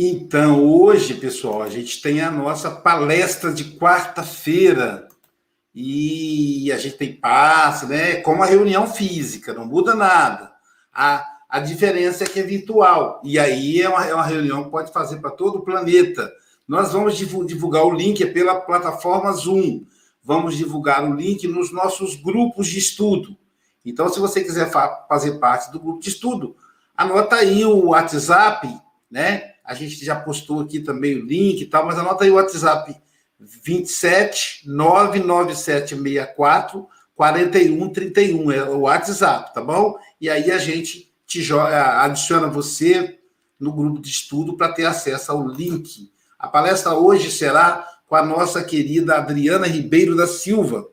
Então, 0.00 0.64
hoje, 0.64 1.14
pessoal, 1.14 1.60
a 1.60 1.68
gente 1.68 2.00
tem 2.00 2.20
a 2.20 2.30
nossa 2.30 2.70
palestra 2.70 3.52
de 3.52 3.76
quarta-feira 3.76 5.08
e 5.74 6.70
a 6.70 6.78
gente 6.78 6.96
tem 6.96 7.16
passe, 7.16 7.84
né? 7.86 8.20
Como 8.20 8.40
a 8.40 8.46
reunião 8.46 8.86
física, 8.86 9.52
não 9.52 9.66
muda 9.66 9.96
nada. 9.96 10.52
A, 10.94 11.26
a 11.48 11.58
diferença 11.58 12.22
é 12.22 12.28
que 12.28 12.38
é 12.38 12.44
virtual. 12.44 13.20
E 13.24 13.40
aí 13.40 13.82
é 13.82 13.88
uma, 13.88 14.06
é 14.06 14.14
uma 14.14 14.24
reunião 14.24 14.62
que 14.62 14.70
pode 14.70 14.92
fazer 14.92 15.16
para 15.16 15.32
todo 15.32 15.56
o 15.56 15.62
planeta. 15.62 16.32
Nós 16.68 16.92
vamos 16.92 17.16
divulgar 17.16 17.84
o 17.84 17.92
link 17.92 18.24
pela 18.26 18.60
plataforma 18.60 19.32
Zoom. 19.32 19.84
Vamos 20.22 20.56
divulgar 20.56 21.02
o 21.10 21.12
link 21.12 21.48
nos 21.48 21.72
nossos 21.72 22.14
grupos 22.14 22.68
de 22.68 22.78
estudo. 22.78 23.36
Então, 23.84 24.08
se 24.08 24.20
você 24.20 24.44
quiser 24.44 24.70
fazer 25.08 25.40
parte 25.40 25.72
do 25.72 25.80
grupo 25.80 25.98
de 25.98 26.10
estudo, 26.10 26.54
anota 26.96 27.34
aí 27.34 27.64
o 27.64 27.86
WhatsApp, 27.86 28.68
né? 29.10 29.57
A 29.68 29.74
gente 29.74 30.02
já 30.02 30.16
postou 30.16 30.62
aqui 30.62 30.80
também 30.80 31.16
o 31.16 31.26
link 31.26 31.60
e 31.60 31.66
tal, 31.66 31.84
mas 31.84 31.98
anota 31.98 32.24
aí 32.24 32.30
o 32.30 32.36
WhatsApp 32.36 32.96
27 33.38 34.62
99764 34.66 36.88
4131 37.14 38.52
é 38.52 38.64
o 38.64 38.80
WhatsApp, 38.80 39.52
tá 39.52 39.60
bom? 39.60 39.98
E 40.20 40.30
aí 40.30 40.50
a 40.50 40.58
gente 40.58 41.12
te 41.26 41.42
joga, 41.42 42.00
adiciona 42.00 42.46
você 42.46 43.18
no 43.60 43.72
grupo 43.72 44.00
de 44.00 44.08
estudo 44.08 44.56
para 44.56 44.72
ter 44.72 44.86
acesso 44.86 45.32
ao 45.32 45.46
link. 45.46 46.10
A 46.38 46.48
palestra 46.48 46.94
hoje 46.94 47.30
será 47.30 47.86
com 48.06 48.14
a 48.14 48.24
nossa 48.24 48.64
querida 48.64 49.16
Adriana 49.16 49.66
Ribeiro 49.66 50.16
da 50.16 50.26
Silva. 50.26 50.88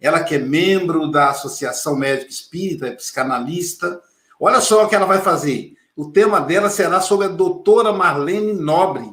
Ela 0.00 0.22
que 0.22 0.36
é 0.36 0.38
membro 0.38 1.10
da 1.10 1.28
Associação 1.30 1.96
Médico 1.96 2.30
Espírita, 2.30 2.86
é 2.86 2.92
psicanalista. 2.92 4.00
Olha 4.38 4.60
só 4.60 4.84
o 4.84 4.88
que 4.88 4.94
ela 4.94 5.06
vai 5.06 5.20
fazer. 5.20 5.73
O 5.96 6.10
tema 6.10 6.40
dela 6.40 6.68
será 6.68 7.00
sobre 7.00 7.26
a 7.26 7.30
doutora 7.30 7.92
Marlene 7.92 8.52
Nobre, 8.52 9.12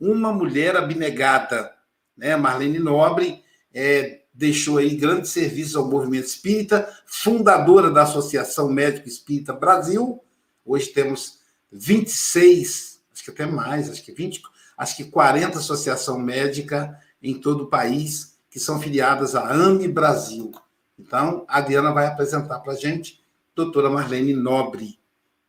uma 0.00 0.32
mulher 0.32 0.76
abnegada. 0.76 1.72
Né? 2.16 2.34
Marlene 2.34 2.80
Nobre 2.80 3.44
é, 3.72 4.22
deixou 4.34 4.78
aí 4.78 4.96
grandes 4.96 5.30
serviços 5.30 5.76
ao 5.76 5.88
movimento 5.88 6.26
espírita, 6.26 6.92
fundadora 7.06 7.92
da 7.92 8.02
Associação 8.02 8.68
Médico 8.68 9.06
Espírita 9.06 9.52
Brasil. 9.52 10.20
Hoje 10.64 10.88
temos 10.88 11.38
26, 11.70 13.00
acho 13.12 13.22
que 13.22 13.30
até 13.30 13.46
mais, 13.46 13.88
acho 13.88 14.02
que 14.02 14.10
20, 14.10 14.42
acho 14.76 14.96
que 14.96 15.04
40 15.04 15.58
associação 15.58 16.18
médica 16.18 16.98
em 17.22 17.34
todo 17.34 17.64
o 17.64 17.68
país 17.68 18.36
que 18.50 18.58
são 18.58 18.80
filiadas 18.80 19.36
à 19.36 19.48
AME 19.48 19.86
Brasil. 19.86 20.50
Então, 20.98 21.44
a 21.46 21.60
Diana 21.60 21.92
vai 21.92 22.06
apresentar 22.06 22.58
para 22.58 22.72
a 22.72 22.76
gente, 22.76 23.22
doutora 23.54 23.88
Marlene 23.88 24.34
Nobre 24.34 24.98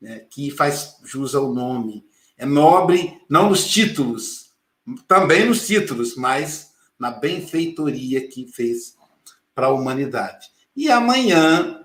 né, 0.02 0.20
que 0.30 0.52
faz 0.52 0.98
jus 1.04 1.36
ao 1.36 1.54
nome. 1.54 2.06
É 2.38 2.46
nobre, 2.46 3.20
não 3.30 3.50
nos 3.50 3.68
títulos, 3.68 4.52
também 5.08 5.46
nos 5.46 5.66
títulos, 5.66 6.16
mas 6.16 6.72
na 7.00 7.12
benfeitoria 7.12 8.28
que 8.28 8.48
fez 8.48 8.96
para 9.54 9.68
a 9.68 9.74
humanidade. 9.74 10.48
E 10.76 10.92
amanhã, 10.92 11.82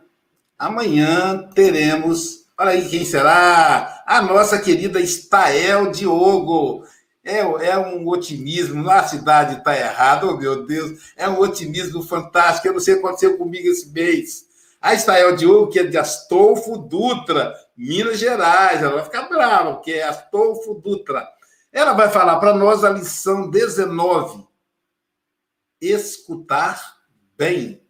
amanhã 0.58 1.48
teremos, 1.54 2.46
olha 2.58 2.70
aí 2.70 2.88
quem 2.88 3.04
será? 3.04 4.04
A 4.06 4.20
nossa 4.20 4.58
querida 4.58 5.00
Estael 5.00 5.90
Diogo. 5.90 6.84
É, 7.24 7.38
é 7.38 7.78
um 7.78 8.08
otimismo, 8.08 8.90
a 8.90 9.04
cidade 9.04 9.58
está 9.58 9.78
errada, 9.78 10.26
oh 10.26 10.36
meu 10.36 10.66
Deus, 10.66 11.12
é 11.16 11.28
um 11.28 11.38
otimismo 11.38 12.02
fantástico. 12.02 12.66
Eu 12.66 12.72
não 12.72 12.80
sei 12.80 12.94
o 12.94 12.96
que 13.00 13.06
aconteceu 13.06 13.38
comigo 13.38 13.68
esse 13.68 13.88
mês. 13.90 14.44
A 14.80 14.92
Estael 14.92 15.36
Diogo, 15.36 15.70
que 15.70 15.78
é 15.78 15.84
de 15.84 15.96
Astolfo 15.96 16.76
Dutra, 16.76 17.54
Minas 17.82 18.20
Gerais, 18.20 18.80
ela 18.80 18.94
vai 18.94 19.04
ficar 19.04 19.28
brava, 19.28 19.74
porque 19.74 19.90
é 19.90 20.04
Astolfo 20.04 20.74
Dutra. 20.74 21.28
Ela 21.72 21.94
vai 21.94 22.08
falar 22.08 22.38
para 22.38 22.54
nós 22.54 22.84
a 22.84 22.90
lição 22.90 23.50
19. 23.50 24.46
Escutar 25.80 26.98
bem. 27.36 27.84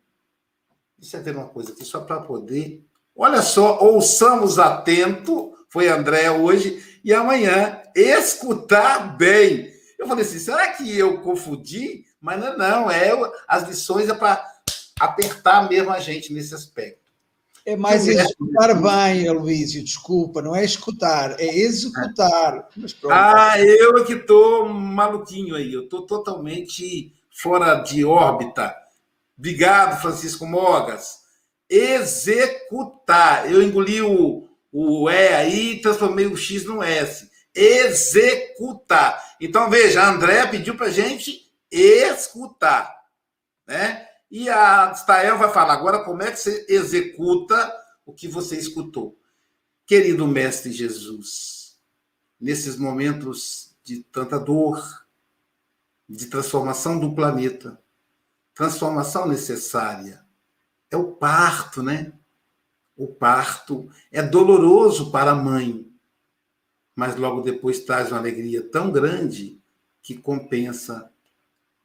Deixa 0.96 1.18
eu 1.18 1.22
ver 1.22 1.36
uma 1.36 1.46
coisa 1.46 1.72
aqui, 1.72 1.84
só 1.84 2.00
para 2.00 2.22
poder. 2.22 2.82
Olha 3.14 3.42
só, 3.42 3.80
ouçamos 3.80 4.58
atento, 4.58 5.52
foi 5.68 5.88
André 5.88 6.30
hoje, 6.30 7.00
e 7.04 7.12
amanhã, 7.12 7.82
escutar 7.94 9.14
bem. 9.18 9.70
Eu 9.98 10.08
falei 10.08 10.24
assim, 10.24 10.38
será 10.38 10.72
que 10.72 10.98
eu 10.98 11.20
confundi? 11.20 12.06
Mas 12.18 12.40
não, 12.40 12.56
não 12.56 12.90
é 12.90 13.10
as 13.46 13.68
lições 13.68 14.08
é 14.08 14.14
para 14.14 14.42
apertar 14.98 15.68
mesmo 15.68 15.90
a 15.90 16.00
gente 16.00 16.32
nesse 16.32 16.54
aspecto. 16.54 17.01
É 17.64 17.76
mais 17.76 18.08
executar 18.08 18.74
bem, 18.80 19.28
Aloysio, 19.28 19.84
desculpa, 19.84 20.42
não 20.42 20.54
é 20.54 20.64
escutar, 20.64 21.38
é 21.38 21.58
executar. 21.58 22.68
Ah, 23.08 23.54
eu 23.60 23.98
é 23.98 24.04
que 24.04 24.14
estou 24.14 24.68
maluquinho 24.68 25.54
aí, 25.54 25.72
eu 25.72 25.84
estou 25.84 26.02
totalmente 26.02 27.14
fora 27.30 27.76
de 27.76 28.04
órbita. 28.04 28.74
Obrigado, 29.38 30.00
Francisco 30.00 30.46
Mogas. 30.46 31.20
Executar. 31.68 33.50
Eu 33.50 33.62
engoli 33.62 34.02
o, 34.02 34.48
o 34.72 35.08
E 35.10 35.28
aí 35.28 35.72
e 35.72 35.80
transformei 35.80 36.26
o 36.26 36.36
X 36.36 36.64
no 36.64 36.82
S. 36.82 37.30
Executar. 37.54 39.20
Então, 39.40 39.70
veja, 39.70 40.02
a 40.02 40.10
André 40.10 40.46
pediu 40.46 40.76
para 40.76 40.90
gente 40.90 41.50
escutar. 41.70 42.94
Né? 43.66 44.06
E 44.32 44.48
a 44.48 44.94
Stael 44.94 45.36
vai 45.36 45.52
falar 45.52 45.74
agora 45.74 46.02
como 46.02 46.22
é 46.22 46.32
que 46.32 46.38
você 46.38 46.64
executa 46.66 47.70
o 48.06 48.14
que 48.14 48.26
você 48.26 48.56
escutou. 48.56 49.20
Querido 49.84 50.26
Mestre 50.26 50.72
Jesus, 50.72 51.76
nesses 52.40 52.78
momentos 52.78 53.76
de 53.84 54.02
tanta 54.04 54.40
dor, 54.40 55.06
de 56.08 56.28
transformação 56.28 56.98
do 56.98 57.14
planeta, 57.14 57.78
transformação 58.54 59.28
necessária, 59.28 60.24
é 60.90 60.96
o 60.96 61.12
parto, 61.12 61.82
né? 61.82 62.14
O 62.96 63.08
parto 63.08 63.90
é 64.10 64.22
doloroso 64.22 65.10
para 65.10 65.32
a 65.32 65.36
mãe, 65.36 65.86
mas 66.96 67.16
logo 67.16 67.42
depois 67.42 67.80
traz 67.80 68.10
uma 68.10 68.18
alegria 68.18 68.62
tão 68.62 68.90
grande 68.90 69.60
que 70.00 70.16
compensa 70.16 71.12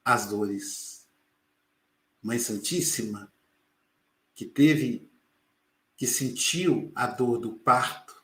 as 0.06 0.28
dores. 0.28 0.87
Mãe 2.22 2.39
Santíssima, 2.39 3.32
que 4.34 4.45
teve, 4.45 5.09
que 5.95 6.05
sentiu 6.05 6.91
a 6.95 7.07
dor 7.07 7.38
do 7.38 7.53
parto 7.53 8.24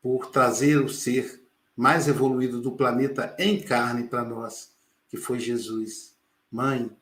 por 0.00 0.30
trazer 0.30 0.78
o 0.84 0.88
ser 0.88 1.42
mais 1.76 2.08
evoluído 2.08 2.60
do 2.60 2.76
planeta 2.76 3.34
em 3.38 3.62
carne 3.62 4.08
para 4.08 4.24
nós, 4.24 4.72
que 5.08 5.16
foi 5.16 5.38
Jesus. 5.38 6.16
Mãe, 6.50 6.94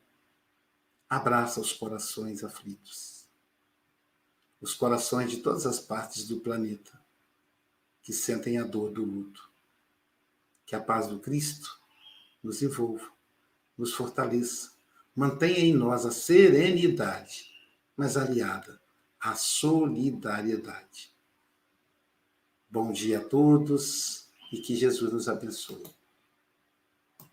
abraça 1.09 1.59
os 1.59 1.73
corações 1.73 2.43
aflitos, 2.43 3.27
os 4.61 4.73
corações 4.73 5.29
de 5.29 5.37
todas 5.37 5.65
as 5.65 5.79
partes 5.79 6.27
do 6.27 6.39
planeta 6.39 7.03
que 8.03 8.11
sentem 8.11 8.57
a 8.57 8.63
dor 8.63 8.91
do 8.91 9.03
luto. 9.03 9.49
Que 10.65 10.75
a 10.75 10.81
paz 10.81 11.07
do 11.07 11.19
Cristo 11.19 11.81
nos 12.43 12.61
envolva, 12.61 13.09
nos 13.77 13.93
fortaleça 13.93 14.72
mantenha 15.15 15.59
em 15.59 15.73
nós 15.73 16.05
a 16.05 16.11
serenidade, 16.11 17.51
mas 17.95 18.17
aliada 18.17 18.79
à 19.19 19.35
solidariedade. 19.35 21.13
Bom 22.69 22.91
dia 22.91 23.19
a 23.19 23.23
todos 23.23 24.27
e 24.51 24.59
que 24.59 24.75
Jesus 24.75 25.13
nos 25.13 25.29
abençoe. 25.29 25.83